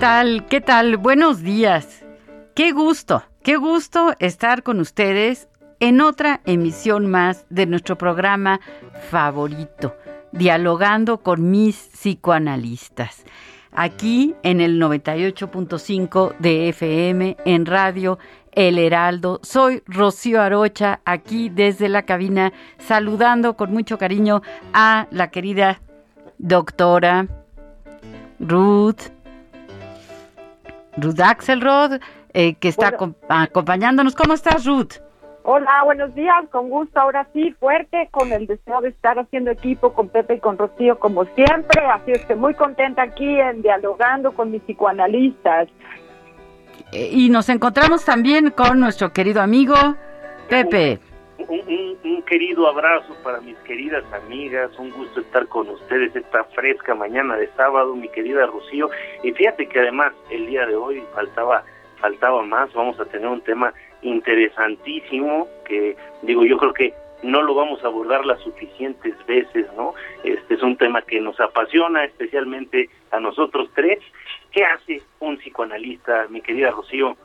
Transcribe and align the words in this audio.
Tal? 0.00 0.46
¿Qué 0.46 0.60
tal? 0.60 0.96
Buenos 0.96 1.42
días. 1.42 2.04
Qué 2.54 2.70
gusto, 2.70 3.24
qué 3.42 3.56
gusto 3.56 4.14
estar 4.20 4.62
con 4.62 4.78
ustedes 4.78 5.48
en 5.80 6.00
otra 6.00 6.40
emisión 6.44 7.10
más 7.10 7.46
de 7.50 7.66
nuestro 7.66 7.98
programa 7.98 8.60
favorito, 9.10 9.96
Dialogando 10.30 11.18
con 11.18 11.50
mis 11.50 11.76
psicoanalistas. 11.94 13.24
Aquí 13.72 14.36
en 14.44 14.60
el 14.60 14.80
98.5 14.80 16.36
de 16.38 16.68
FM 16.68 17.36
en 17.44 17.66
radio 17.66 18.18
El 18.52 18.78
Heraldo. 18.78 19.40
Soy 19.42 19.82
Rocío 19.86 20.40
Arocha, 20.40 21.00
aquí 21.04 21.48
desde 21.48 21.88
la 21.88 22.02
cabina, 22.02 22.52
saludando 22.78 23.56
con 23.56 23.72
mucho 23.72 23.98
cariño 23.98 24.42
a 24.72 25.08
la 25.10 25.30
querida 25.32 25.80
doctora 26.38 27.26
Ruth 28.38 29.17
Ruth 31.00 31.20
Axelrod, 31.20 32.00
eh, 32.32 32.54
que 32.54 32.68
está 32.68 32.96
acompañándonos. 33.28 34.14
¿Cómo 34.14 34.34
estás, 34.34 34.64
Ruth? 34.66 34.94
Hola, 35.44 35.82
buenos 35.84 36.14
días, 36.14 36.44
con 36.50 36.68
gusto, 36.68 37.00
ahora 37.00 37.26
sí, 37.32 37.52
fuerte, 37.58 38.08
con 38.10 38.30
el 38.32 38.46
deseo 38.46 38.82
de 38.82 38.90
estar 38.90 39.18
haciendo 39.18 39.50
equipo 39.50 39.94
con 39.94 40.10
Pepe 40.10 40.34
y 40.34 40.40
con 40.40 40.58
Rocío 40.58 40.98
como 40.98 41.24
siempre, 41.24 41.80
así 41.86 42.10
es 42.12 42.24
que 42.26 42.34
muy 42.34 42.52
contenta 42.52 43.02
aquí 43.02 43.40
en 43.40 43.62
dialogando 43.62 44.32
con 44.32 44.50
mis 44.50 44.60
psicoanalistas. 44.64 45.68
Eh, 46.92 47.08
y 47.12 47.30
nos 47.30 47.48
encontramos 47.48 48.04
también 48.04 48.50
con 48.50 48.78
nuestro 48.78 49.14
querido 49.14 49.40
amigo 49.40 49.74
Pepe. 50.50 51.00
Un, 51.48 52.22
querido 52.26 52.68
abrazo 52.68 53.16
para 53.22 53.40
mis 53.40 53.56
queridas 53.60 54.04
amigas, 54.12 54.70
un 54.78 54.90
gusto 54.90 55.20
estar 55.20 55.46
con 55.48 55.66
ustedes 55.70 56.14
esta 56.14 56.44
fresca 56.44 56.94
mañana 56.94 57.36
de 57.36 57.48
sábado, 57.56 57.96
mi 57.96 58.08
querida 58.10 58.44
Rocío. 58.44 58.90
Y 59.22 59.32
fíjate 59.32 59.66
que 59.66 59.80
además 59.80 60.12
el 60.30 60.46
día 60.46 60.66
de 60.66 60.76
hoy 60.76 61.02
faltaba, 61.14 61.64
faltaba 62.00 62.42
más, 62.42 62.70
vamos 62.74 63.00
a 63.00 63.06
tener 63.06 63.26
un 63.26 63.40
tema 63.40 63.72
interesantísimo 64.02 65.48
que 65.64 65.96
digo 66.20 66.44
yo 66.44 66.58
creo 66.58 66.74
que 66.74 66.92
no 67.22 67.40
lo 67.42 67.54
vamos 67.54 67.82
a 67.82 67.86
abordar 67.86 68.26
las 68.26 68.40
suficientes 68.40 69.14
veces, 69.26 69.66
¿no? 69.74 69.94
Este 70.24 70.54
es 70.54 70.62
un 70.62 70.76
tema 70.76 71.00
que 71.00 71.18
nos 71.18 71.40
apasiona 71.40 72.04
especialmente 72.04 72.90
a 73.10 73.20
nosotros 73.20 73.70
tres. 73.74 73.98
¿Qué 74.52 74.64
hace 74.64 75.02
un 75.18 75.38
psicoanalista, 75.38 76.26
mi 76.28 76.42
querida 76.42 76.70
Rocío? 76.70 77.16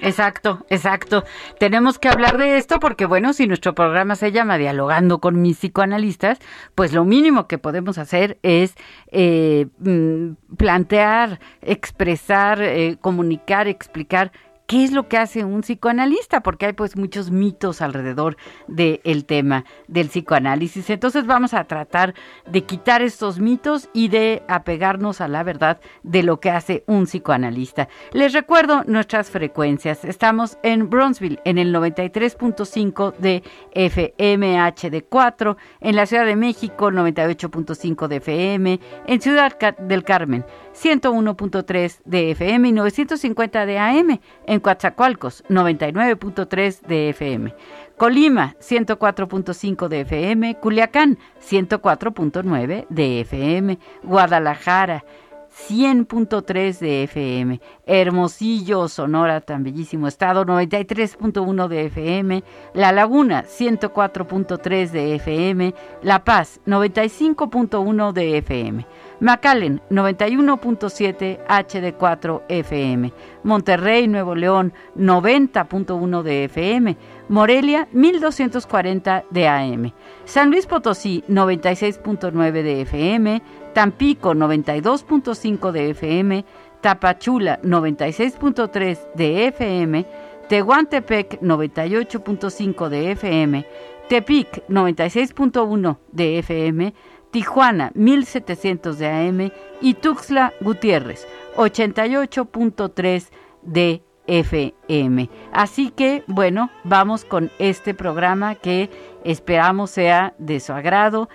Exacto, 0.00 0.64
exacto. 0.70 1.24
Tenemos 1.58 1.98
que 1.98 2.08
hablar 2.08 2.38
de 2.38 2.56
esto 2.56 2.80
porque, 2.80 3.04
bueno, 3.04 3.32
si 3.32 3.46
nuestro 3.46 3.74
programa 3.74 4.16
se 4.16 4.32
llama 4.32 4.56
Dialogando 4.56 5.20
con 5.20 5.42
mis 5.42 5.58
psicoanalistas, 5.58 6.38
pues 6.74 6.92
lo 6.92 7.04
mínimo 7.04 7.46
que 7.46 7.58
podemos 7.58 7.98
hacer 7.98 8.38
es 8.42 8.74
eh, 9.08 9.66
mm, 9.78 10.54
plantear, 10.56 11.40
expresar, 11.60 12.62
eh, 12.62 12.96
comunicar, 13.00 13.68
explicar 13.68 14.32
¿Qué 14.66 14.84
es 14.84 14.92
lo 14.92 15.08
que 15.08 15.18
hace 15.18 15.44
un 15.44 15.60
psicoanalista? 15.62 16.42
Porque 16.42 16.66
hay 16.66 16.72
pues 16.72 16.96
muchos 16.96 17.30
mitos 17.30 17.82
alrededor 17.82 18.36
del 18.68 19.24
tema 19.26 19.64
del 19.86 20.08
psicoanálisis. 20.08 20.88
Entonces 20.88 21.26
vamos 21.26 21.52
a 21.52 21.64
tratar 21.64 22.14
de 22.46 22.62
quitar 22.62 23.02
estos 23.02 23.38
mitos 23.38 23.90
y 23.92 24.08
de 24.08 24.42
apegarnos 24.48 25.20
a 25.20 25.28
la 25.28 25.42
verdad 25.42 25.80
de 26.02 26.22
lo 26.22 26.40
que 26.40 26.50
hace 26.50 26.84
un 26.86 27.04
psicoanalista. 27.04 27.88
Les 28.12 28.32
recuerdo 28.32 28.84
nuestras 28.84 29.30
frecuencias. 29.30 30.04
Estamos 30.04 30.58
en 30.62 30.88
Bronzeville 30.88 31.40
en 31.44 31.58
el 31.58 31.74
93.5 31.74 33.16
de 33.18 33.42
FMHD4, 33.74 35.56
en 35.80 35.96
la 35.96 36.06
Ciudad 36.06 36.24
de 36.24 36.36
México 36.36 36.90
98.5 36.90 38.08
de 38.08 38.16
FM, 38.16 38.80
en 39.06 39.20
Ciudad 39.20 39.58
del 39.78 40.04
Carmen 40.04 40.44
101.3 40.74 42.00
de 42.04 42.30
FM 42.30 42.68
y 42.68 42.72
950 42.72 43.66
de 43.66 43.78
AM, 43.78 44.20
en 44.46 44.60
Coatzacoalcos 44.60 45.44
99.3 45.48 46.80
de 46.82 47.10
FM, 47.10 47.54
Colima 47.96 48.56
104.5 48.60 49.88
de 49.88 50.00
FM, 50.00 50.56
Culiacán 50.60 51.18
104.9 51.40 52.86
de 52.88 53.20
FM, 53.20 53.78
Guadalajara 54.02 55.04
100.3 55.52 56.78
de 56.78 57.02
FM, 57.04 57.60
Hermosillo, 57.86 58.88
Sonora, 58.88 59.40
tan 59.40 59.62
bellísimo 59.62 60.08
estado, 60.08 60.44
93.1 60.44 61.68
de 61.68 61.86
FM, 61.86 62.44
La 62.74 62.92
Laguna, 62.92 63.44
104.3 63.44 64.90
de 64.90 65.14
FM, 65.16 65.74
La 66.02 66.24
Paz, 66.24 66.60
95.1 66.66 68.12
de 68.12 68.38
FM, 68.38 68.86
McAllen, 69.22 69.80
91.7 69.88 71.46
HD4 71.46 72.42
FM, 72.48 73.12
Monterrey, 73.44 74.08
Nuevo 74.08 74.34
León, 74.34 74.72
90.1 74.96 76.22
de 76.24 76.44
FM, 76.46 76.96
Morelia, 77.28 77.86
1240 77.92 79.24
de 79.30 79.46
AM, 79.46 79.92
San 80.24 80.50
Luis 80.50 80.66
Potosí, 80.66 81.22
96.9 81.28 82.50
de 82.50 82.80
FM, 82.82 83.42
Tampico 83.72 84.34
92.5 84.34 85.70
de 85.70 85.90
FM, 85.90 86.44
Tapachula 86.80 87.60
96.3 87.62 89.14
de 89.14 89.46
FM, 89.46 90.06
Tehuantepec 90.48 91.40
98.5 91.40 92.88
de 92.88 93.12
FM, 93.12 93.66
Tepic 94.08 94.64
96.1 94.68 95.98
de 96.10 96.38
FM, 96.40 96.94
Tijuana 97.32 97.90
1700 97.94 98.98
de 98.98 99.08
AM 99.08 99.50
y 99.80 99.94
Tuxtla 99.94 100.52
Gutiérrez 100.60 101.26
88.3 101.56 103.30
de 103.62 104.02
FM. 104.26 105.30
Así 105.52 105.90
que, 105.90 106.24
bueno, 106.26 106.68
vamos 106.84 107.24
con 107.24 107.50
este 107.58 107.94
programa 107.94 108.54
que 108.54 108.90
esperamos 109.24 109.90
sea 109.90 110.34
de 110.38 110.60
su 110.60 110.74
agrado. 110.74 111.30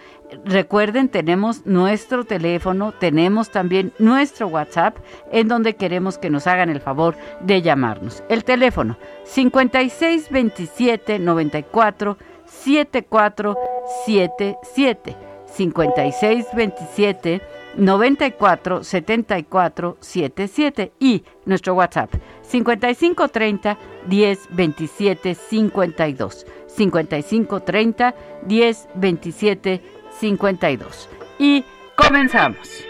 Recuerden, 0.45 1.09
tenemos 1.09 1.65
nuestro 1.65 2.25
teléfono, 2.25 2.93
tenemos 2.93 3.49
también 3.49 3.91
nuestro 3.97 4.45
WhatsApp, 4.47 4.97
en 5.31 5.47
donde 5.47 5.75
queremos 5.75 6.19
que 6.19 6.29
nos 6.29 6.45
hagan 6.47 6.69
el 6.69 6.79
favor 6.79 7.15
de 7.41 7.61
llamarnos. 7.61 8.23
El 8.29 8.43
teléfono 8.43 8.97
5627 9.25 11.19
94 11.19 12.17
7477 12.45 15.26
5627 15.57 17.41
94 17.77 18.83
74 18.83 19.97
77 19.99 20.91
y 20.99 21.23
nuestro 21.45 21.73
WhatsApp 21.73 22.13
55 22.43 23.27
30 23.29 23.77
10 24.07 24.39
27 24.51 25.35
52 25.35 26.45
55 26.67 27.59
30 27.61 28.15
10 28.45 28.87
27 28.95 29.81
52 30.19 31.09
y 31.39 31.63
comenzamos. 31.95 32.83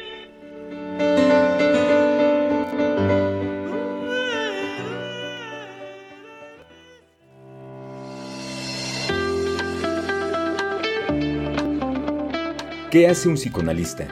¿Qué 12.89 13.05
hace 13.09 13.27
un 13.27 13.35
psicoanalista? 13.35 14.07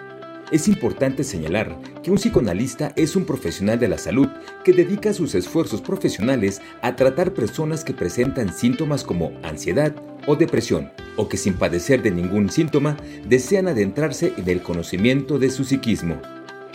Es 0.52 0.68
importante 0.68 1.24
señalar 1.24 1.78
que 2.04 2.12
un 2.12 2.18
psicoanalista 2.18 2.92
es 2.98 3.16
un 3.16 3.24
profesional 3.24 3.80
de 3.80 3.88
la 3.88 3.98
salud 3.98 4.28
que 4.66 4.74
dedica 4.74 5.14
sus 5.14 5.34
esfuerzos 5.34 5.80
profesionales 5.80 6.62
a 6.82 6.98
tratar 6.98 7.34
personas 7.34 7.86
que 7.86 7.94
presentan 7.94 8.54
síntomas 8.54 9.06
como 9.06 9.32
ansiedad 9.44 9.96
o 10.28 10.36
depresión, 10.36 10.92
o 11.16 11.30
que 11.30 11.38
sin 11.38 11.54
padecer 11.54 12.04
de 12.04 12.12
ningún 12.12 12.50
síntoma 12.50 12.98
desean 13.26 13.70
adentrarse 13.70 14.34
en 14.36 14.50
el 14.50 14.62
conocimiento 14.62 15.40
de 15.40 15.52
su 15.52 15.64
psiquismo. 15.64 16.18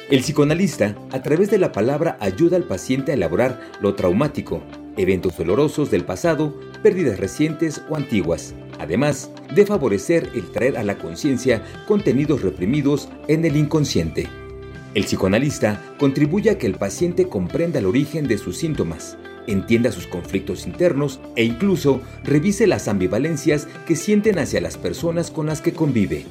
El 0.08 0.20
psicoanalista, 0.20 0.97
a 1.12 1.20
través 1.20 1.50
de 1.50 1.58
la 1.58 1.70
palabra, 1.70 2.17
ayuda 2.20 2.56
al 2.56 2.64
paciente 2.64 3.12
a 3.12 3.14
elaborar 3.14 3.61
lo 3.82 3.94
traumático, 3.94 4.62
eventos 4.97 5.37
dolorosos 5.37 5.91
del 5.91 6.05
pasado, 6.05 6.58
pérdidas 6.82 7.20
recientes 7.20 7.82
o 7.91 7.97
antiguas, 7.97 8.55
además 8.81 9.31
de 9.55 9.67
favorecer 9.67 10.31
el 10.35 10.50
traer 10.50 10.77
a 10.79 10.82
la 10.82 10.99
conciencia 10.99 11.62
contenidos 11.87 12.43
reprimidos 12.43 13.09
en 13.29 13.44
el 13.44 13.56
inconsciente. 13.56 14.29
El 14.94 15.05
psicoanalista 15.05 15.81
contribuye 15.99 16.50
a 16.50 16.59
que 16.59 16.67
el 16.67 16.75
paciente 16.75 17.29
comprenda 17.29 17.79
el 17.79 17.87
origen 17.87 18.27
de 18.27 18.38
sus 18.38 18.56
síntomas, 18.56 19.17
entienda 19.47 19.93
sus 19.93 20.06
conflictos 20.06 20.67
internos 20.67 21.21
e 21.37 21.44
incluso 21.44 22.00
revise 22.25 22.67
las 22.67 22.88
ambivalencias 22.88 23.69
que 23.87 23.97
sienten 23.97 24.38
hacia 24.38 24.61
las 24.61 24.77
personas 24.77 25.31
con 25.31 25.47
las 25.47 25.61
que 25.61 25.73
convive. 25.73 26.25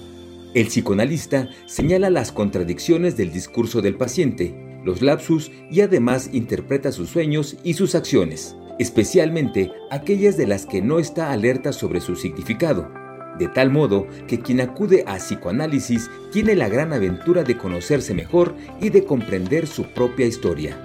El 0.54 0.68
psicoanalista 0.68 1.50
señala 1.68 2.10
las 2.10 2.32
contradicciones 2.32 3.16
del 3.16 3.32
discurso 3.32 3.82
del 3.82 3.96
paciente, 3.96 4.56
los 4.84 5.02
lapsus 5.02 5.52
y 5.70 5.82
además 5.82 6.30
interpreta 6.34 6.92
sus 6.92 7.10
sueños 7.10 7.58
y 7.64 7.74
sus 7.74 7.96
acciones, 7.96 8.56
especialmente 8.80 9.72
aquellas 9.92 10.38
de 10.38 10.48
las 10.48 10.66
que 10.66 10.82
no 10.82 10.98
está 10.98 11.32
alerta 11.32 11.72
sobre 11.72 12.02
su 12.02 12.16
significado 12.16 12.90
de 13.40 13.48
tal 13.48 13.72
modo 13.72 14.06
que 14.28 14.40
quien 14.42 14.62
acude 14.62 15.04
a 15.08 15.16
psicoanálisis 15.18 16.12
tiene 16.32 16.56
la 16.56 16.70
gran 16.70 16.94
aventura 16.94 17.44
de 17.44 17.58
conocerse 17.58 18.14
mejor 18.14 18.54
y 18.82 18.90
de 18.90 19.06
comprender 19.06 19.66
su 19.66 19.86
propia 19.86 20.28
historia. 20.28 20.78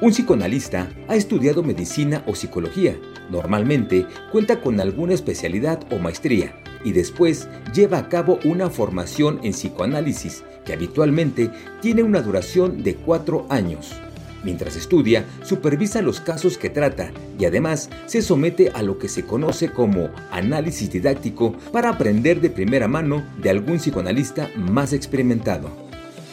Un 0.00 0.10
psicoanalista 0.10 0.88
ha 1.06 1.16
estudiado 1.16 1.62
medicina 1.62 2.24
o 2.26 2.34
psicología, 2.34 2.96
normalmente 3.30 4.06
cuenta 4.32 4.60
con 4.60 4.80
alguna 4.80 5.12
especialidad 5.12 5.80
o 5.92 5.98
maestría, 5.98 6.54
y 6.84 6.92
después 6.92 7.48
lleva 7.74 7.98
a 7.98 8.08
cabo 8.08 8.38
una 8.44 8.70
formación 8.70 9.40
en 9.42 9.52
psicoanálisis 9.52 10.44
que 10.64 10.72
habitualmente 10.72 11.50
tiene 11.80 12.04
una 12.04 12.22
duración 12.22 12.82
de 12.82 12.94
cuatro 12.94 13.46
años. 13.50 14.00
Mientras 14.44 14.76
estudia, 14.76 15.24
supervisa 15.42 16.00
los 16.00 16.20
casos 16.20 16.58
que 16.58 16.70
trata 16.70 17.10
y 17.38 17.44
además 17.44 17.90
se 18.06 18.22
somete 18.22 18.70
a 18.70 18.82
lo 18.82 18.98
que 18.98 19.08
se 19.08 19.24
conoce 19.24 19.70
como 19.70 20.10
análisis 20.30 20.90
didáctico 20.90 21.54
para 21.72 21.90
aprender 21.90 22.40
de 22.40 22.50
primera 22.50 22.86
mano 22.86 23.24
de 23.42 23.50
algún 23.50 23.78
psicoanalista 23.78 24.50
más 24.56 24.92
experimentado. 24.92 25.70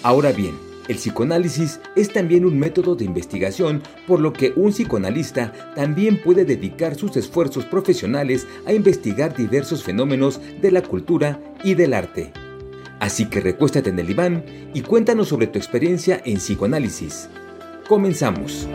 Ahora 0.04 0.32
bien, 0.32 0.56
el 0.88 0.98
psicoanálisis 0.98 1.80
es 1.96 2.14
también 2.14 2.46
un 2.46 2.60
método 2.60 2.96
de 2.96 3.06
investigación, 3.06 3.82
por 4.06 4.20
lo 4.20 4.34
que 4.34 4.54
un 4.56 4.72
psicoanalista 4.72 5.52
también 5.76 6.22
puede 6.22 6.46
dedicar 6.46 6.96
sus 6.96 7.18
esfuerzos 7.18 7.66
profesionales 7.66 8.46
a 8.68 8.74
investigar 8.74 9.36
diversos 9.36 9.84
fenómenos 9.84 10.40
de 10.62 10.70
la 10.70 10.84
cultura 10.84 11.42
y 11.64 11.74
del 11.74 11.96
arte. 11.96 12.32
Así 13.00 13.26
que 13.26 13.42
recuéstate 13.42 13.90
en 13.90 13.98
el 13.98 14.08
diván 14.08 14.46
y 14.76 14.82
cuéntanos 14.82 15.30
sobre 15.30 15.48
tu 15.48 15.58
experiencia 15.58 16.22
en 16.24 16.38
psicoanálisis. 16.38 17.30
Comenzamos. 17.88 18.68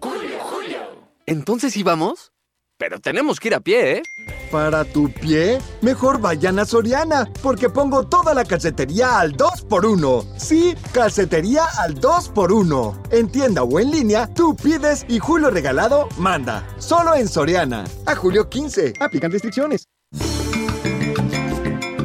Julio, 0.00 0.38
Julio. 0.40 0.78
Entonces 1.26 1.76
íbamos, 1.76 2.32
pero 2.78 2.98
tenemos 3.00 3.40
que 3.40 3.48
ir 3.48 3.54
a 3.54 3.60
pie, 3.60 3.98
¿eh? 3.98 4.02
Para 4.50 4.84
tu 4.84 5.10
pie, 5.10 5.58
mejor 5.82 6.20
vayan 6.20 6.58
a 6.60 6.64
Soriana, 6.64 7.28
porque 7.42 7.68
pongo 7.68 8.06
toda 8.06 8.34
la 8.34 8.44
calcetería 8.44 9.18
al 9.18 9.36
2x1. 9.36 10.38
Sí, 10.38 10.74
calcetería 10.92 11.64
al 11.78 12.00
2x1. 12.00 13.08
En 13.10 13.28
tienda 13.30 13.64
o 13.64 13.80
en 13.80 13.90
línea, 13.90 14.32
tú 14.32 14.54
pides 14.54 15.04
y 15.08 15.18
Julio 15.18 15.50
Regalado 15.50 16.08
manda. 16.18 16.64
Solo 16.78 17.14
en 17.14 17.28
Soriana. 17.28 17.84
A 18.06 18.14
julio 18.14 18.48
15. 18.48 18.94
Aplican 19.00 19.32
restricciones. 19.32 19.88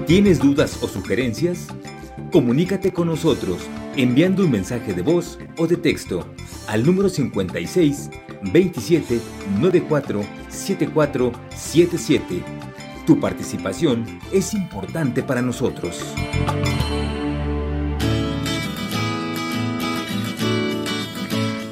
¿Tienes 0.09 0.39
dudas 0.39 0.81
o 0.81 0.87
sugerencias? 0.87 1.67
Comunícate 2.31 2.91
con 2.91 3.09
nosotros 3.09 3.59
enviando 3.95 4.43
un 4.43 4.49
mensaje 4.49 4.95
de 4.95 5.03
voz 5.03 5.37
o 5.55 5.67
de 5.67 5.77
texto 5.77 6.25
al 6.67 6.83
número 6.83 7.09
56 7.09 8.09
27 8.51 9.19
94 9.59 10.23
74 10.47 11.31
77. 11.55 12.43
Tu 13.05 13.19
participación 13.19 14.03
es 14.33 14.55
importante 14.55 15.21
para 15.21 15.43
nosotros. 15.43 16.03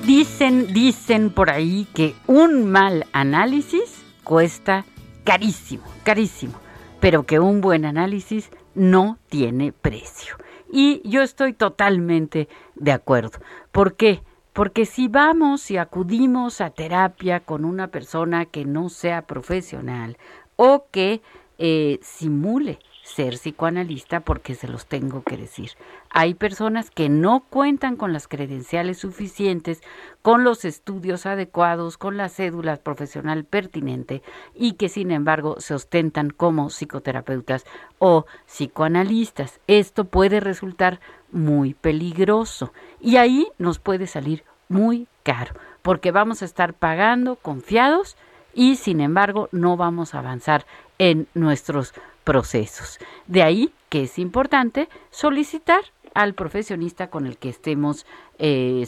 Dicen, 0.05 0.71
dicen 0.73 1.31
por 1.31 1.49
ahí 1.49 1.87
que 1.95 2.13
un 2.27 2.69
mal 2.69 3.07
análisis 3.13 4.03
cuesta 4.23 4.85
carísimo, 5.23 5.85
carísimo 6.03 6.66
pero 6.99 7.23
que 7.23 7.39
un 7.39 7.61
buen 7.61 7.85
análisis 7.85 8.49
no 8.75 9.17
tiene 9.29 9.71
precio. 9.71 10.35
Y 10.71 11.01
yo 11.07 11.21
estoy 11.21 11.53
totalmente 11.53 12.49
de 12.75 12.91
acuerdo. 12.91 13.39
¿Por 13.71 13.95
qué? 13.95 14.21
Porque 14.53 14.85
si 14.85 15.07
vamos 15.07 15.69
y 15.69 15.77
acudimos 15.77 16.61
a 16.61 16.71
terapia 16.71 17.41
con 17.41 17.63
una 17.63 17.89
persona 17.89 18.45
que 18.45 18.65
no 18.65 18.89
sea 18.89 19.27
profesional 19.27 20.17
o 20.55 20.87
que 20.91 21.21
eh, 21.59 21.99
simule 22.01 22.79
ser 23.07 23.35
psicoanalista 23.35 24.19
porque 24.19 24.53
se 24.53 24.67
los 24.67 24.85
tengo 24.85 25.23
que 25.23 25.37
decir. 25.37 25.71
Hay 26.09 26.33
personas 26.33 26.91
que 26.91 27.07
no 27.07 27.39
cuentan 27.49 27.95
con 27.95 28.11
las 28.11 28.27
credenciales 28.27 28.97
suficientes, 28.97 29.81
con 30.21 30.43
los 30.43 30.65
estudios 30.65 31.25
adecuados, 31.25 31.97
con 31.97 32.17
la 32.17 32.27
cédula 32.27 32.75
profesional 32.75 33.45
pertinente 33.45 34.21
y 34.53 34.73
que 34.73 34.89
sin 34.89 35.11
embargo 35.11 35.55
se 35.59 35.73
ostentan 35.73 36.31
como 36.31 36.69
psicoterapeutas 36.69 37.65
o 37.97 38.25
psicoanalistas. 38.45 39.61
Esto 39.67 40.05
puede 40.05 40.41
resultar 40.41 40.99
muy 41.31 41.73
peligroso 41.73 42.73
y 42.99 43.15
ahí 43.15 43.47
nos 43.57 43.79
puede 43.79 44.07
salir 44.07 44.43
muy 44.67 45.07
caro 45.23 45.55
porque 45.81 46.11
vamos 46.11 46.41
a 46.41 46.45
estar 46.45 46.73
pagando 46.73 47.37
confiados 47.37 48.17
y 48.53 48.75
sin 48.75 48.99
embargo 48.99 49.47
no 49.53 49.77
vamos 49.77 50.13
a 50.13 50.19
avanzar 50.19 50.65
en 50.99 51.27
nuestros 51.33 51.93
procesos. 52.27 52.99
De 53.25 53.41
ahí 53.41 53.71
que 53.87 54.03
es 54.03 54.19
importante 54.19 54.89
solicitar 55.11 55.79
al 56.13 56.33
profesionista 56.33 57.09
con 57.09 57.25
el 57.25 57.37
que 57.37 57.47
estemos 57.47 58.05
eh, 58.37 58.85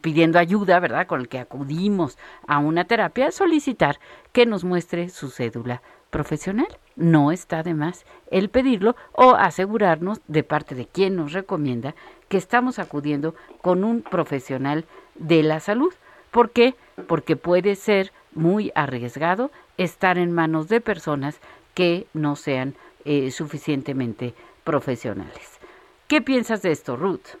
pidiendo 0.00 0.40
ayuda, 0.40 0.80
¿verdad? 0.80 1.06
Con 1.06 1.20
el 1.20 1.28
que 1.28 1.38
acudimos 1.38 2.18
a 2.48 2.58
una 2.58 2.86
terapia, 2.86 3.30
solicitar 3.30 4.00
que 4.32 4.44
nos 4.44 4.64
muestre 4.64 5.08
su 5.08 5.30
cédula 5.30 5.82
profesional. 6.10 6.66
No 6.96 7.30
está 7.30 7.62
de 7.62 7.74
más 7.74 8.04
el 8.32 8.48
pedirlo 8.48 8.96
o 9.12 9.36
asegurarnos 9.36 10.20
de 10.26 10.42
parte 10.42 10.74
de 10.74 10.86
quien 10.86 11.14
nos 11.14 11.32
recomienda 11.32 11.94
que 12.28 12.38
estamos 12.38 12.80
acudiendo 12.80 13.36
con 13.62 13.84
un 13.84 14.02
profesional 14.02 14.84
de 15.14 15.44
la 15.44 15.60
salud. 15.60 15.94
¿Por 16.32 16.50
qué? 16.50 16.74
Porque 17.06 17.36
puede 17.36 17.76
ser 17.76 18.12
muy 18.34 18.72
arriesgado 18.74 19.52
estar 19.76 20.18
en 20.18 20.32
manos 20.32 20.66
de 20.66 20.80
personas 20.80 21.40
que 21.74 22.06
no 22.14 22.36
sean 22.36 22.74
eh, 23.04 23.30
suficientemente 23.30 24.34
profesionales. 24.64 25.60
¿Qué 26.08 26.20
piensas 26.20 26.62
de 26.62 26.72
esto, 26.72 26.96
Ruth? 26.96 27.36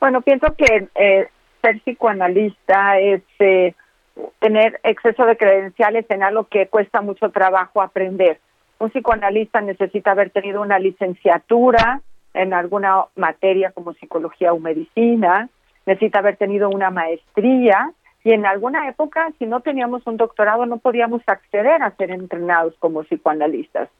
Bueno, 0.00 0.20
pienso 0.20 0.54
que 0.56 0.88
eh, 0.94 1.28
ser 1.62 1.80
psicoanalista 1.80 2.98
es 2.98 3.22
eh, 3.38 3.74
tener 4.38 4.80
exceso 4.82 5.24
de 5.24 5.36
credenciales 5.36 6.04
en 6.10 6.22
algo 6.22 6.44
que 6.44 6.66
cuesta 6.66 7.00
mucho 7.00 7.30
trabajo 7.30 7.80
aprender. 7.80 8.38
Un 8.78 8.90
psicoanalista 8.90 9.60
necesita 9.60 10.10
haber 10.10 10.30
tenido 10.30 10.60
una 10.60 10.78
licenciatura 10.78 12.02
en 12.34 12.52
alguna 12.52 13.04
materia 13.16 13.70
como 13.70 13.94
psicología 13.94 14.52
o 14.52 14.58
medicina, 14.58 15.48
necesita 15.86 16.18
haber 16.18 16.36
tenido 16.36 16.68
una 16.68 16.90
maestría 16.90 17.92
y 18.24 18.32
en 18.32 18.46
alguna 18.46 18.88
época, 18.88 19.30
si 19.38 19.44
no 19.44 19.60
teníamos 19.60 20.06
un 20.06 20.16
doctorado, 20.16 20.64
no 20.64 20.78
podíamos 20.78 21.20
acceder 21.26 21.82
a 21.82 21.94
ser 21.96 22.10
entrenados 22.10 22.74
como 22.78 23.04
psicoanalistas. 23.04 23.90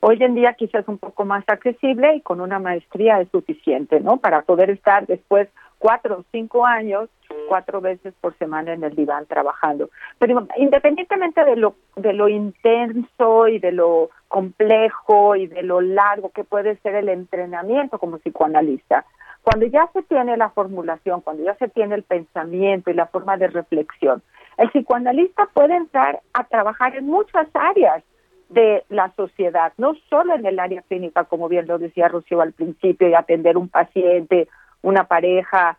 Hoy 0.00 0.18
en 0.20 0.34
día 0.34 0.54
quizás 0.54 0.86
un 0.88 0.98
poco 0.98 1.24
más 1.24 1.44
accesible 1.46 2.16
y 2.16 2.20
con 2.20 2.40
una 2.40 2.58
maestría 2.58 3.20
es 3.20 3.28
suficiente, 3.30 4.00
¿no? 4.00 4.16
Para 4.16 4.42
poder 4.42 4.70
estar 4.70 5.06
después 5.06 5.48
cuatro 5.78 6.18
o 6.18 6.24
cinco 6.32 6.66
años, 6.66 7.08
cuatro 7.48 7.80
veces 7.80 8.14
por 8.20 8.36
semana 8.38 8.72
en 8.72 8.82
el 8.82 8.96
diván 8.96 9.26
trabajando. 9.26 9.90
Pero 10.18 10.46
independientemente 10.56 11.44
de 11.44 11.56
lo, 11.56 11.76
de 11.94 12.12
lo 12.12 12.28
intenso 12.28 13.46
y 13.46 13.60
de 13.60 13.72
lo 13.72 14.10
complejo 14.26 15.36
y 15.36 15.46
de 15.46 15.62
lo 15.62 15.80
largo 15.80 16.30
que 16.30 16.42
puede 16.44 16.76
ser 16.78 16.96
el 16.96 17.08
entrenamiento 17.08 17.98
como 17.98 18.18
psicoanalista, 18.18 19.04
cuando 19.48 19.64
ya 19.64 19.88
se 19.94 20.02
tiene 20.02 20.36
la 20.36 20.50
formulación, 20.50 21.22
cuando 21.22 21.42
ya 21.42 21.54
se 21.54 21.68
tiene 21.68 21.94
el 21.94 22.02
pensamiento 22.02 22.90
y 22.90 22.94
la 22.94 23.06
forma 23.06 23.38
de 23.38 23.46
reflexión, 23.46 24.22
el 24.58 24.68
psicoanalista 24.68 25.48
puede 25.54 25.74
entrar 25.74 26.20
a 26.34 26.44
trabajar 26.44 26.94
en 26.94 27.06
muchas 27.06 27.48
áreas 27.54 28.04
de 28.50 28.84
la 28.90 29.10
sociedad, 29.16 29.72
no 29.78 29.94
solo 30.10 30.34
en 30.34 30.44
el 30.44 30.58
área 30.58 30.82
clínica, 30.82 31.24
como 31.24 31.48
bien 31.48 31.66
lo 31.66 31.78
decía 31.78 32.08
Rocío 32.08 32.42
al 32.42 32.52
principio, 32.52 33.08
y 33.08 33.14
atender 33.14 33.56
un 33.56 33.70
paciente, 33.70 34.48
una 34.82 35.04
pareja, 35.04 35.78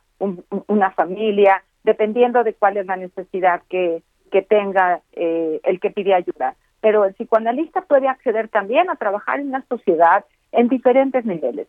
una 0.65 0.89
familia, 0.89 1.63
dependiendo 1.83 2.43
de 2.43 2.55
cuál 2.55 2.77
es 2.77 2.87
la 2.87 2.95
necesidad 2.95 3.61
que, 3.69 4.01
tenga 4.49 5.01
eh, 5.11 5.59
el 5.63 5.79
que 5.79 5.91
pide 5.91 6.15
ayuda. 6.15 6.55
Pero 6.81 7.05
el 7.05 7.13
psicoanalista 7.13 7.81
puede 7.81 8.07
acceder 8.07 8.47
también 8.47 8.89
a 8.89 8.95
trabajar 8.95 9.39
en 9.39 9.51
la 9.51 9.63
sociedad 9.69 10.25
en 10.51 10.69
diferentes 10.69 11.23
niveles. 11.23 11.67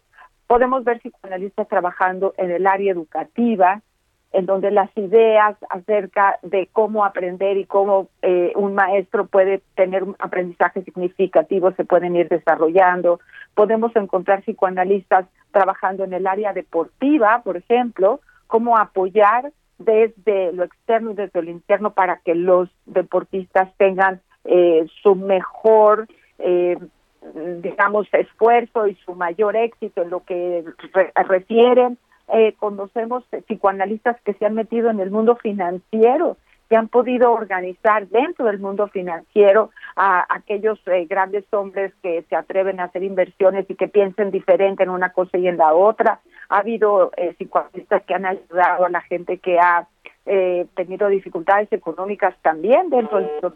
Podemos 0.50 0.82
ver 0.82 0.98
psicoanalistas 0.98 1.68
trabajando 1.68 2.34
en 2.36 2.50
el 2.50 2.66
área 2.66 2.90
educativa, 2.90 3.82
en 4.32 4.46
donde 4.46 4.72
las 4.72 4.90
ideas 4.96 5.56
acerca 5.68 6.40
de 6.42 6.68
cómo 6.72 7.04
aprender 7.04 7.56
y 7.56 7.66
cómo 7.66 8.08
eh, 8.20 8.50
un 8.56 8.74
maestro 8.74 9.26
puede 9.26 9.62
tener 9.76 10.02
un 10.02 10.16
aprendizaje 10.18 10.82
significativo 10.82 11.70
se 11.76 11.84
pueden 11.84 12.16
ir 12.16 12.28
desarrollando. 12.28 13.20
Podemos 13.54 13.94
encontrar 13.94 14.42
psicoanalistas 14.42 15.26
trabajando 15.52 16.02
en 16.02 16.14
el 16.14 16.26
área 16.26 16.52
deportiva, 16.52 17.42
por 17.44 17.56
ejemplo, 17.56 18.18
cómo 18.48 18.76
apoyar 18.76 19.52
desde 19.78 20.52
lo 20.52 20.64
externo 20.64 21.12
y 21.12 21.14
desde 21.14 21.42
lo 21.42 21.50
interno 21.52 21.92
para 21.92 22.16
que 22.24 22.34
los 22.34 22.68
deportistas 22.86 23.72
tengan 23.76 24.20
eh, 24.46 24.84
su 25.00 25.14
mejor, 25.14 26.08
eh, 26.40 26.76
digamos, 27.60 28.08
esfuerzo 28.12 28.86
y 28.86 28.94
su 29.04 29.14
mayor 29.14 29.56
éxito 29.56 30.02
en 30.02 30.10
lo 30.10 30.24
que 30.24 30.64
refieren 31.28 31.98
eh, 32.32 32.54
conocemos 32.58 33.24
psicoanalistas 33.46 34.20
que 34.22 34.34
se 34.34 34.46
han 34.46 34.54
metido 34.54 34.90
en 34.90 35.00
el 35.00 35.10
mundo 35.10 35.36
financiero, 35.36 36.36
que 36.68 36.76
han 36.76 36.88
podido 36.88 37.32
organizar 37.32 38.06
dentro 38.08 38.46
del 38.46 38.60
mundo 38.60 38.86
financiero 38.88 39.70
a 39.96 40.24
aquellos 40.28 40.78
eh, 40.86 41.06
grandes 41.06 41.44
hombres 41.52 41.92
que 42.02 42.22
se 42.28 42.36
atreven 42.36 42.78
a 42.78 42.84
hacer 42.84 43.02
inversiones 43.02 43.68
y 43.68 43.74
que 43.74 43.88
piensen 43.88 44.30
diferente 44.30 44.84
en 44.84 44.90
una 44.90 45.12
cosa 45.12 45.36
y 45.36 45.48
en 45.48 45.56
la 45.56 45.74
otra. 45.74 46.20
Ha 46.48 46.58
habido 46.58 47.10
eh, 47.16 47.34
psicoanalistas 47.36 48.02
que 48.04 48.14
han 48.14 48.26
ayudado 48.26 48.84
a 48.84 48.90
la 48.90 49.00
gente 49.00 49.38
que 49.38 49.58
ha 49.58 49.88
eh, 50.26 50.66
tenido 50.76 51.08
dificultades 51.08 51.72
económicas 51.72 52.36
también 52.42 52.88
dentro 52.90 53.18
mundo 53.18 53.52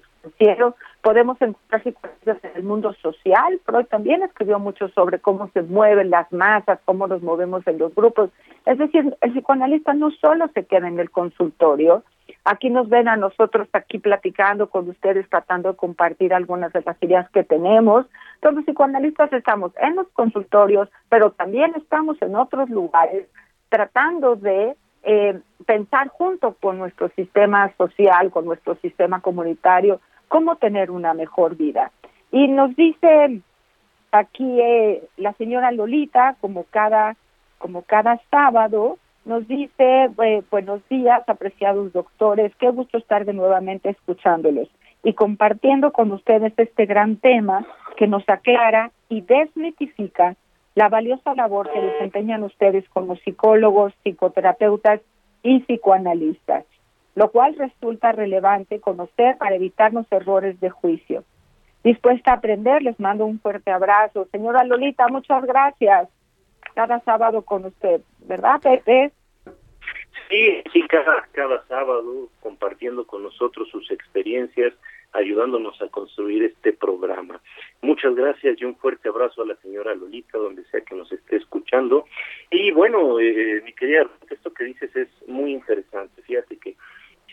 Podemos 1.02 1.40
encontrar 1.40 1.82
psicoanalistas 1.82 2.44
en 2.44 2.50
el 2.56 2.62
mundo 2.62 2.94
social. 2.94 3.60
Freud 3.64 3.86
también 3.86 4.22
escribió 4.22 4.58
mucho 4.58 4.88
sobre 4.88 5.18
cómo 5.18 5.50
se 5.52 5.62
mueven 5.62 6.10
las 6.10 6.32
masas, 6.32 6.80
cómo 6.84 7.06
nos 7.06 7.22
movemos 7.22 7.66
en 7.66 7.78
los 7.78 7.94
grupos. 7.94 8.30
Es 8.66 8.78
decir, 8.78 9.16
el 9.20 9.32
psicoanalista 9.32 9.94
no 9.94 10.10
solo 10.10 10.48
se 10.54 10.64
queda 10.64 10.88
en 10.88 10.98
el 10.98 11.10
consultorio, 11.10 12.02
Aquí 12.44 12.68
nos 12.68 12.88
ven 12.90 13.08
a 13.08 13.16
nosotros 13.16 13.68
aquí 13.72 13.98
platicando 13.98 14.68
con 14.68 14.88
ustedes, 14.88 15.28
tratando 15.30 15.70
de 15.70 15.76
compartir 15.76 16.34
algunas 16.34 16.72
de 16.72 16.82
las 16.82 17.02
ideas 17.02 17.28
que 17.30 17.42
tenemos. 17.42 18.06
Entonces, 18.36 18.56
los 18.56 18.64
psicoanalistas 18.66 19.32
estamos 19.32 19.72
en 19.80 19.96
los 19.96 20.08
consultorios, 20.08 20.90
pero 21.08 21.30
también 21.32 21.72
estamos 21.76 22.20
en 22.20 22.36
otros 22.36 22.68
lugares 22.68 23.26
tratando 23.70 24.36
de 24.36 24.76
eh, 25.04 25.40
pensar 25.66 26.08
junto 26.08 26.54
con 26.54 26.78
nuestro 26.78 27.08
sistema 27.10 27.72
social, 27.76 28.30
con 28.30 28.44
nuestro 28.44 28.74
sistema 28.76 29.20
comunitario, 29.20 30.00
cómo 30.28 30.56
tener 30.56 30.90
una 30.90 31.14
mejor 31.14 31.56
vida. 31.56 31.90
Y 32.30 32.48
nos 32.48 32.74
dice 32.76 33.40
aquí 34.12 34.60
eh, 34.60 35.02
la 35.16 35.32
señora 35.34 35.72
Lolita, 35.72 36.36
como 36.40 36.64
cada, 36.64 37.16
como 37.58 37.82
cada 37.82 38.20
sábado, 38.30 38.98
nos 39.24 39.48
dice, 39.48 40.10
eh, 40.22 40.42
buenos 40.50 40.86
días, 40.88 41.22
apreciados 41.28 41.92
doctores, 41.92 42.52
qué 42.56 42.70
gusto 42.70 42.98
estar 42.98 43.24
de 43.24 43.32
nuevamente 43.32 43.90
escuchándolos 43.90 44.68
y 45.02 45.12
compartiendo 45.14 45.92
con 45.92 46.12
ustedes 46.12 46.52
este 46.56 46.86
gran 46.86 47.16
tema 47.16 47.66
que 47.96 48.06
nos 48.06 48.28
aclara 48.28 48.90
y 49.08 49.20
desmitifica 49.20 50.36
la 50.74 50.88
valiosa 50.88 51.34
labor 51.34 51.70
que 51.70 51.80
desempeñan 51.80 52.42
ustedes 52.42 52.88
como 52.88 53.16
psicólogos, 53.16 53.92
psicoterapeutas 54.02 55.00
y 55.42 55.60
psicoanalistas, 55.60 56.64
lo 57.14 57.30
cual 57.30 57.54
resulta 57.56 58.12
relevante 58.12 58.80
conocer 58.80 59.37
para 59.38 59.54
evitarnos 59.54 60.06
errores 60.11 60.59
de 60.61 60.71
juicio. 60.71 61.25
Dispuesta 61.85 62.33
a 62.33 62.35
aprender, 62.37 62.83
les 62.83 62.99
mando 62.99 63.26
un 63.26 63.40
fuerte 63.40 63.71
abrazo. 63.71 64.26
Señora 64.33 64.64
Lolita, 64.64 65.06
muchas 65.09 65.44
gracias. 65.44 66.09
Cada 66.75 67.00
sábado 67.00 67.42
con 67.42 67.66
usted, 67.66 68.00
¿verdad, 68.21 68.61
Pepe? 68.61 69.12
Sí, 70.28 70.62
sí, 70.73 70.83
cada, 70.88 71.28
cada 71.33 71.62
sábado 71.66 72.30
compartiendo 72.40 73.06
con 73.06 73.23
nosotros 73.23 73.68
sus 73.68 73.90
experiencias, 73.90 74.73
ayudándonos 75.12 75.80
a 75.83 75.88
construir 75.88 76.42
este 76.42 76.73
programa. 76.73 77.40
Muchas 77.83 78.14
gracias 78.14 78.61
y 78.61 78.64
un 78.64 78.76
fuerte 78.76 79.09
abrazo 79.09 79.42
a 79.42 79.47
la 79.47 79.56
señora 79.56 79.94
Lolita, 79.94 80.38
donde 80.38 80.64
sea 80.64 80.80
que 80.80 80.94
nos 80.94 81.12
esté 81.12 81.37
escuchando. 81.37 82.06
Y 82.50 82.73
bueno, 82.73 83.21
eh, 83.21 83.62
mi 83.64 83.73
querida, 83.75 84.09
esto 84.30 84.52
que 84.52 84.64
dices 84.64 84.97
es 84.97 85.09
muy 85.28 85.52
interesante. 85.52 86.23
Fíjate 86.23 86.56
que 86.56 86.75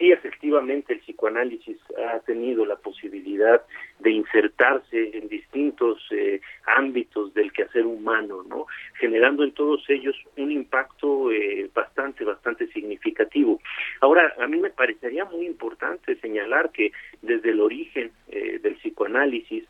sí, 0.01 0.11
efectivamente, 0.11 0.93
el 0.93 0.99
psicoanálisis 1.01 1.77
ha 2.11 2.19
tenido 2.21 2.65
la 2.65 2.75
posibilidad 2.75 3.61
de 3.99 4.09
insertarse 4.09 5.15
en 5.15 5.27
distintos 5.27 5.99
eh, 6.09 6.41
ámbitos 6.75 7.35
del 7.35 7.53
quehacer 7.53 7.85
humano, 7.85 8.43
¿no? 8.49 8.65
Generando 8.99 9.43
en 9.43 9.51
todos 9.51 9.87
ellos 9.89 10.15
un 10.37 10.51
impacto 10.51 11.31
eh, 11.31 11.69
bastante, 11.71 12.23
bastante 12.25 12.65
significativo. 12.69 13.61
Ahora, 13.99 14.33
a 14.39 14.47
mí 14.47 14.57
me 14.57 14.71
parecería 14.71 15.25
muy 15.25 15.45
importante 15.45 16.15
señalar 16.15 16.71
que 16.71 16.91
desde 17.21 17.51
el 17.51 17.59
origen 17.59 18.11
eh, 18.29 18.59
del 18.59 18.75
psicoanálisis, 18.77 19.65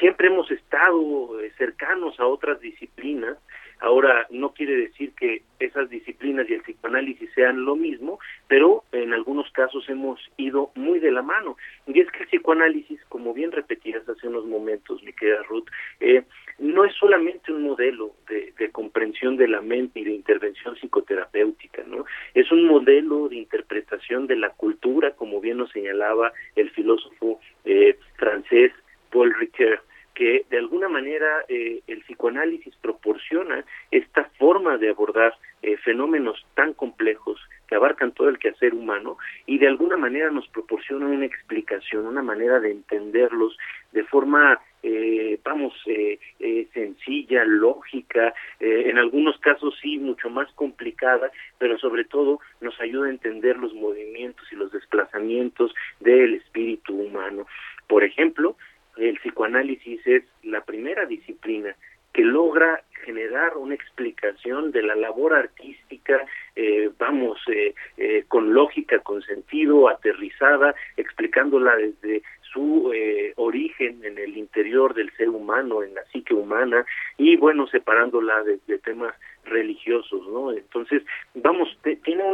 siempre 0.00 0.26
hemos 0.26 0.50
estado 0.50 1.38
cercanos 1.56 2.18
a 2.18 2.26
otras 2.26 2.60
disciplinas, 2.60 3.38
Ahora, 3.80 4.26
no 4.30 4.52
quiere 4.52 4.76
decir 4.76 5.12
que 5.12 5.42
esas 5.58 5.90
disciplinas 5.90 6.48
y 6.48 6.54
el 6.54 6.62
psicoanálisis 6.62 7.30
sean 7.34 7.64
lo 7.64 7.76
mismo, 7.76 8.18
pero 8.48 8.84
en 8.92 9.12
algunos 9.12 9.50
casos 9.52 9.88
hemos 9.88 10.18
ido 10.36 10.70
muy 10.74 10.98
de 10.98 11.12
la 11.12 11.22
mano. 11.22 11.56
Y 11.86 12.00
es 12.00 12.10
que 12.10 12.22
el 12.22 12.28
psicoanálisis, 12.28 12.98
como 13.08 13.34
bien 13.34 13.52
repetías 13.52 14.08
hace 14.08 14.28
unos 14.28 14.46
momentos, 14.46 15.02
mi 15.02 15.12
querida 15.12 15.42
Ruth, 15.42 15.68
eh, 16.00 16.22
no 16.58 16.84
es 16.84 16.94
solamente 16.94 17.52
un 17.52 17.64
modelo 17.64 18.12
de, 18.28 18.54
de, 18.58 18.70
comprensión 18.70 19.36
de 19.36 19.48
la 19.48 19.60
mente 19.60 20.00
y 20.00 20.04
de 20.04 20.12
intervención 20.12 20.74
psicoterapéutica, 20.76 21.82
¿no? 21.86 22.06
Es 22.32 22.50
un 22.50 22.64
modelo 22.64 23.28
de 23.28 23.36
interpretación 23.36 24.26
de 24.26 24.36
la 24.36 24.50
cultura, 24.50 25.12
como 25.12 25.40
bien 25.40 25.58
nos 25.58 25.70
señalaba 25.70 26.32
el 26.54 26.70
filósofo 26.70 27.40
eh, 27.66 27.98
francés 28.16 28.72
Paul 29.10 29.34
Ricoeur 29.34 29.82
que 30.16 30.46
de 30.48 30.56
alguna 30.56 30.88
manera 30.88 31.44
eh, 31.46 31.82
el 31.86 32.00
psicoanálisis 32.00 32.74
proporciona 32.76 33.64
esta 33.90 34.24
forma 34.38 34.78
de 34.78 34.88
abordar 34.88 35.34
eh, 35.62 35.76
fenómenos 35.76 36.44
tan 36.54 36.72
complejos 36.72 37.38
que 37.68 37.74
abarcan 37.74 38.12
todo 38.12 38.30
el 38.30 38.38
quehacer 38.38 38.72
humano 38.72 39.18
y 39.44 39.58
de 39.58 39.68
alguna 39.68 39.98
manera 39.98 40.30
nos 40.30 40.48
proporciona 40.48 41.06
una 41.06 41.26
explicación, 41.26 42.06
una 42.06 42.22
manera 42.22 42.60
de 42.60 42.70
entenderlos 42.70 43.58
de 43.92 44.04
forma, 44.04 44.58
eh, 44.82 45.38
vamos, 45.44 45.74
sencilla, 46.72 47.44
lógica, 47.44 48.32
en 48.60 48.98
algunos 48.98 49.38
casos 49.40 49.74
sí 49.80 49.98
mucho 49.98 50.30
más 50.30 50.50
complicada, 50.52 51.30
pero 51.58 51.78
sobre 51.78 52.04
todo 52.04 52.40
nos 52.60 52.78
ayuda 52.80 53.06
a 53.06 53.10
entender 53.10 53.56
los 53.58 53.74
movimientos 53.74 54.46
y 54.52 54.56
los 54.56 54.70
desplazamientos 54.72 55.74
del 56.00 56.34
espíritu 56.34 56.94
humano. 56.94 57.46
Por 57.88 58.04
ejemplo, 58.04 58.56
el 58.96 59.18
psicoanálisis 59.18 60.06
es 60.06 60.24
la 60.42 60.62
primera 60.62 61.06
disciplina 61.06 61.74
que 62.12 62.22
logra 62.22 62.82
generar 63.04 63.56
una 63.58 63.74
explicación 63.74 64.72
de 64.72 64.82
la 64.82 64.96
labor 64.96 65.34
artística, 65.34 66.26
eh, 66.56 66.90
vamos, 66.98 67.38
eh, 67.48 67.74
eh, 67.98 68.24
con 68.26 68.54
lógica, 68.54 69.00
con 69.00 69.20
sentido, 69.22 69.88
aterrizada, 69.88 70.74
explicándola 70.96 71.76
desde 71.76 72.22
su 72.52 72.90
origen 73.36 74.02
en 74.02 74.16
el 74.16 74.38
interior 74.38 74.94
del 74.94 75.12
ser 75.18 75.28
humano, 75.28 75.82
en 75.82 75.94
la 75.94 76.02
psique 76.06 76.32
humana, 76.32 76.86
y 77.18 77.36
bueno, 77.36 77.66
separándola 77.66 78.42
de, 78.44 78.78
temas 78.78 79.14
religiosos, 79.44 80.26
¿no? 80.28 80.52
Entonces, 80.52 81.02
vamos, 81.34 81.68
tiene 82.02 82.24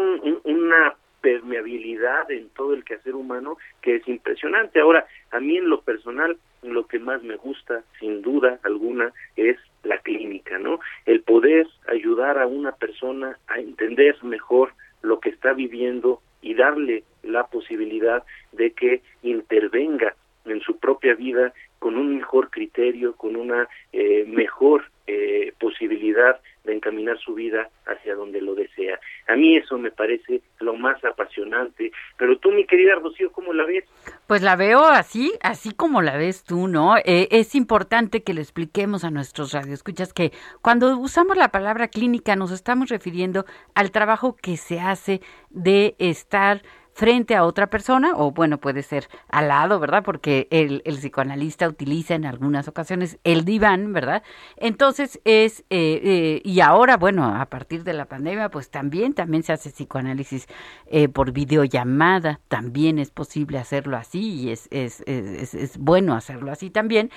una 0.44 0.94
permeabilidad 1.20 2.30
en 2.30 2.50
todo 2.50 2.74
el 2.74 2.84
quehacer 2.84 3.16
humano 3.16 3.56
que 3.80 3.96
es 3.96 4.06
impresionante. 4.06 4.78
Ahora, 4.80 5.06
a 5.32 5.40
mí 5.40 5.56
en 5.56 5.68
lo 5.68 5.80
personal, 5.80 6.36
lo 6.62 6.86
que 6.86 6.98
más 6.98 7.22
me 7.22 7.36
gusta, 7.36 7.82
sin 7.98 8.22
duda 8.22 8.58
alguna, 8.62 9.12
es 9.36 9.56
la 9.82 9.98
clínica, 9.98 10.58
¿no? 10.58 10.78
El 11.06 11.22
poder 11.22 11.66
ayudar 11.88 12.38
a 12.38 12.46
una 12.46 12.72
persona 12.72 13.38
a 13.48 13.58
entender 13.58 14.16
mejor 14.22 14.72
lo 15.02 15.18
que 15.20 15.30
está 15.30 15.52
viviendo 15.52 16.20
y 16.40 16.54
darle 16.54 17.04
la 17.22 17.46
posibilidad 17.46 18.22
de 18.52 18.72
que 18.72 19.02
intervenga 19.22 20.14
en 20.44 20.60
su 20.60 20.78
propia 20.78 21.14
vida 21.14 21.52
con 21.78 21.96
un 21.96 22.16
mejor 22.16 22.50
criterio, 22.50 23.14
con 23.14 23.36
una 23.36 23.68
eh, 23.92 24.24
mejor 24.26 24.84
eh, 25.06 25.52
posibilidad 25.58 26.40
de 26.64 26.74
encaminar 26.74 27.18
su 27.18 27.34
vida 27.34 27.68
hacia 27.86 28.14
donde 28.14 28.40
lo 28.40 28.54
desea. 28.54 29.00
A 29.26 29.34
mí 29.34 29.56
eso 29.56 29.78
me 29.78 29.90
parece 29.90 30.42
lo 30.60 30.74
más 30.74 31.04
apasionante. 31.04 31.90
Pero 32.16 32.38
tú, 32.38 32.52
mi 32.52 32.64
querida 32.66 32.94
Rocío, 32.96 33.32
¿cómo 33.32 33.52
la 33.52 33.64
ves? 33.64 33.84
Pues 34.26 34.42
la 34.42 34.54
veo 34.54 34.84
así, 34.84 35.32
así 35.42 35.72
como 35.72 36.02
la 36.02 36.16
ves 36.16 36.44
tú, 36.44 36.68
¿no? 36.68 36.96
Eh, 36.98 37.28
es 37.32 37.54
importante 37.54 38.22
que 38.22 38.34
le 38.34 38.42
expliquemos 38.42 39.04
a 39.04 39.10
nuestros 39.10 39.52
radioescuchas 39.52 40.12
que 40.12 40.30
cuando 40.60 40.96
usamos 40.98 41.36
la 41.36 41.48
palabra 41.48 41.88
clínica 41.88 42.36
nos 42.36 42.52
estamos 42.52 42.88
refiriendo 42.88 43.44
al 43.74 43.90
trabajo 43.90 44.36
que 44.40 44.56
se 44.56 44.78
hace 44.78 45.20
de 45.50 45.96
estar 45.98 46.62
frente 46.92 47.34
a 47.34 47.44
otra 47.44 47.68
persona, 47.68 48.12
o 48.14 48.32
bueno, 48.32 48.58
puede 48.58 48.82
ser 48.82 49.08
al 49.28 49.48
lado, 49.48 49.80
¿verdad? 49.80 50.02
Porque 50.04 50.46
el, 50.50 50.82
psicoanalista 50.84 51.66
utiliza 51.66 52.14
en 52.14 52.26
algunas 52.26 52.68
ocasiones 52.68 53.18
el 53.24 53.44
diván, 53.44 53.92
¿verdad? 53.92 54.22
Entonces 54.56 55.20
es, 55.24 55.60
eh, 55.70 56.00
eh, 56.04 56.42
y 56.44 56.60
ahora, 56.60 56.96
bueno, 56.96 57.24
a 57.24 57.46
partir 57.46 57.82
de 57.82 57.94
la 57.94 58.04
pandemia, 58.04 58.50
pues 58.50 58.70
también, 58.70 59.14
también 59.14 59.42
se 59.42 59.52
hace 59.52 59.70
psicoanálisis 59.70 60.46
eh, 60.86 61.08
por 61.08 61.32
videollamada, 61.32 62.40
también 62.48 62.98
es 62.98 63.10
posible 63.10 63.58
hacerlo 63.58 63.96
así 63.96 64.42
y 64.42 64.50
es, 64.50 64.68
es, 64.70 65.02
es, 65.06 65.54
es 65.54 65.78
bueno 65.78 66.14
hacerlo 66.14 66.52
así 66.52 66.70
también, 66.70 67.10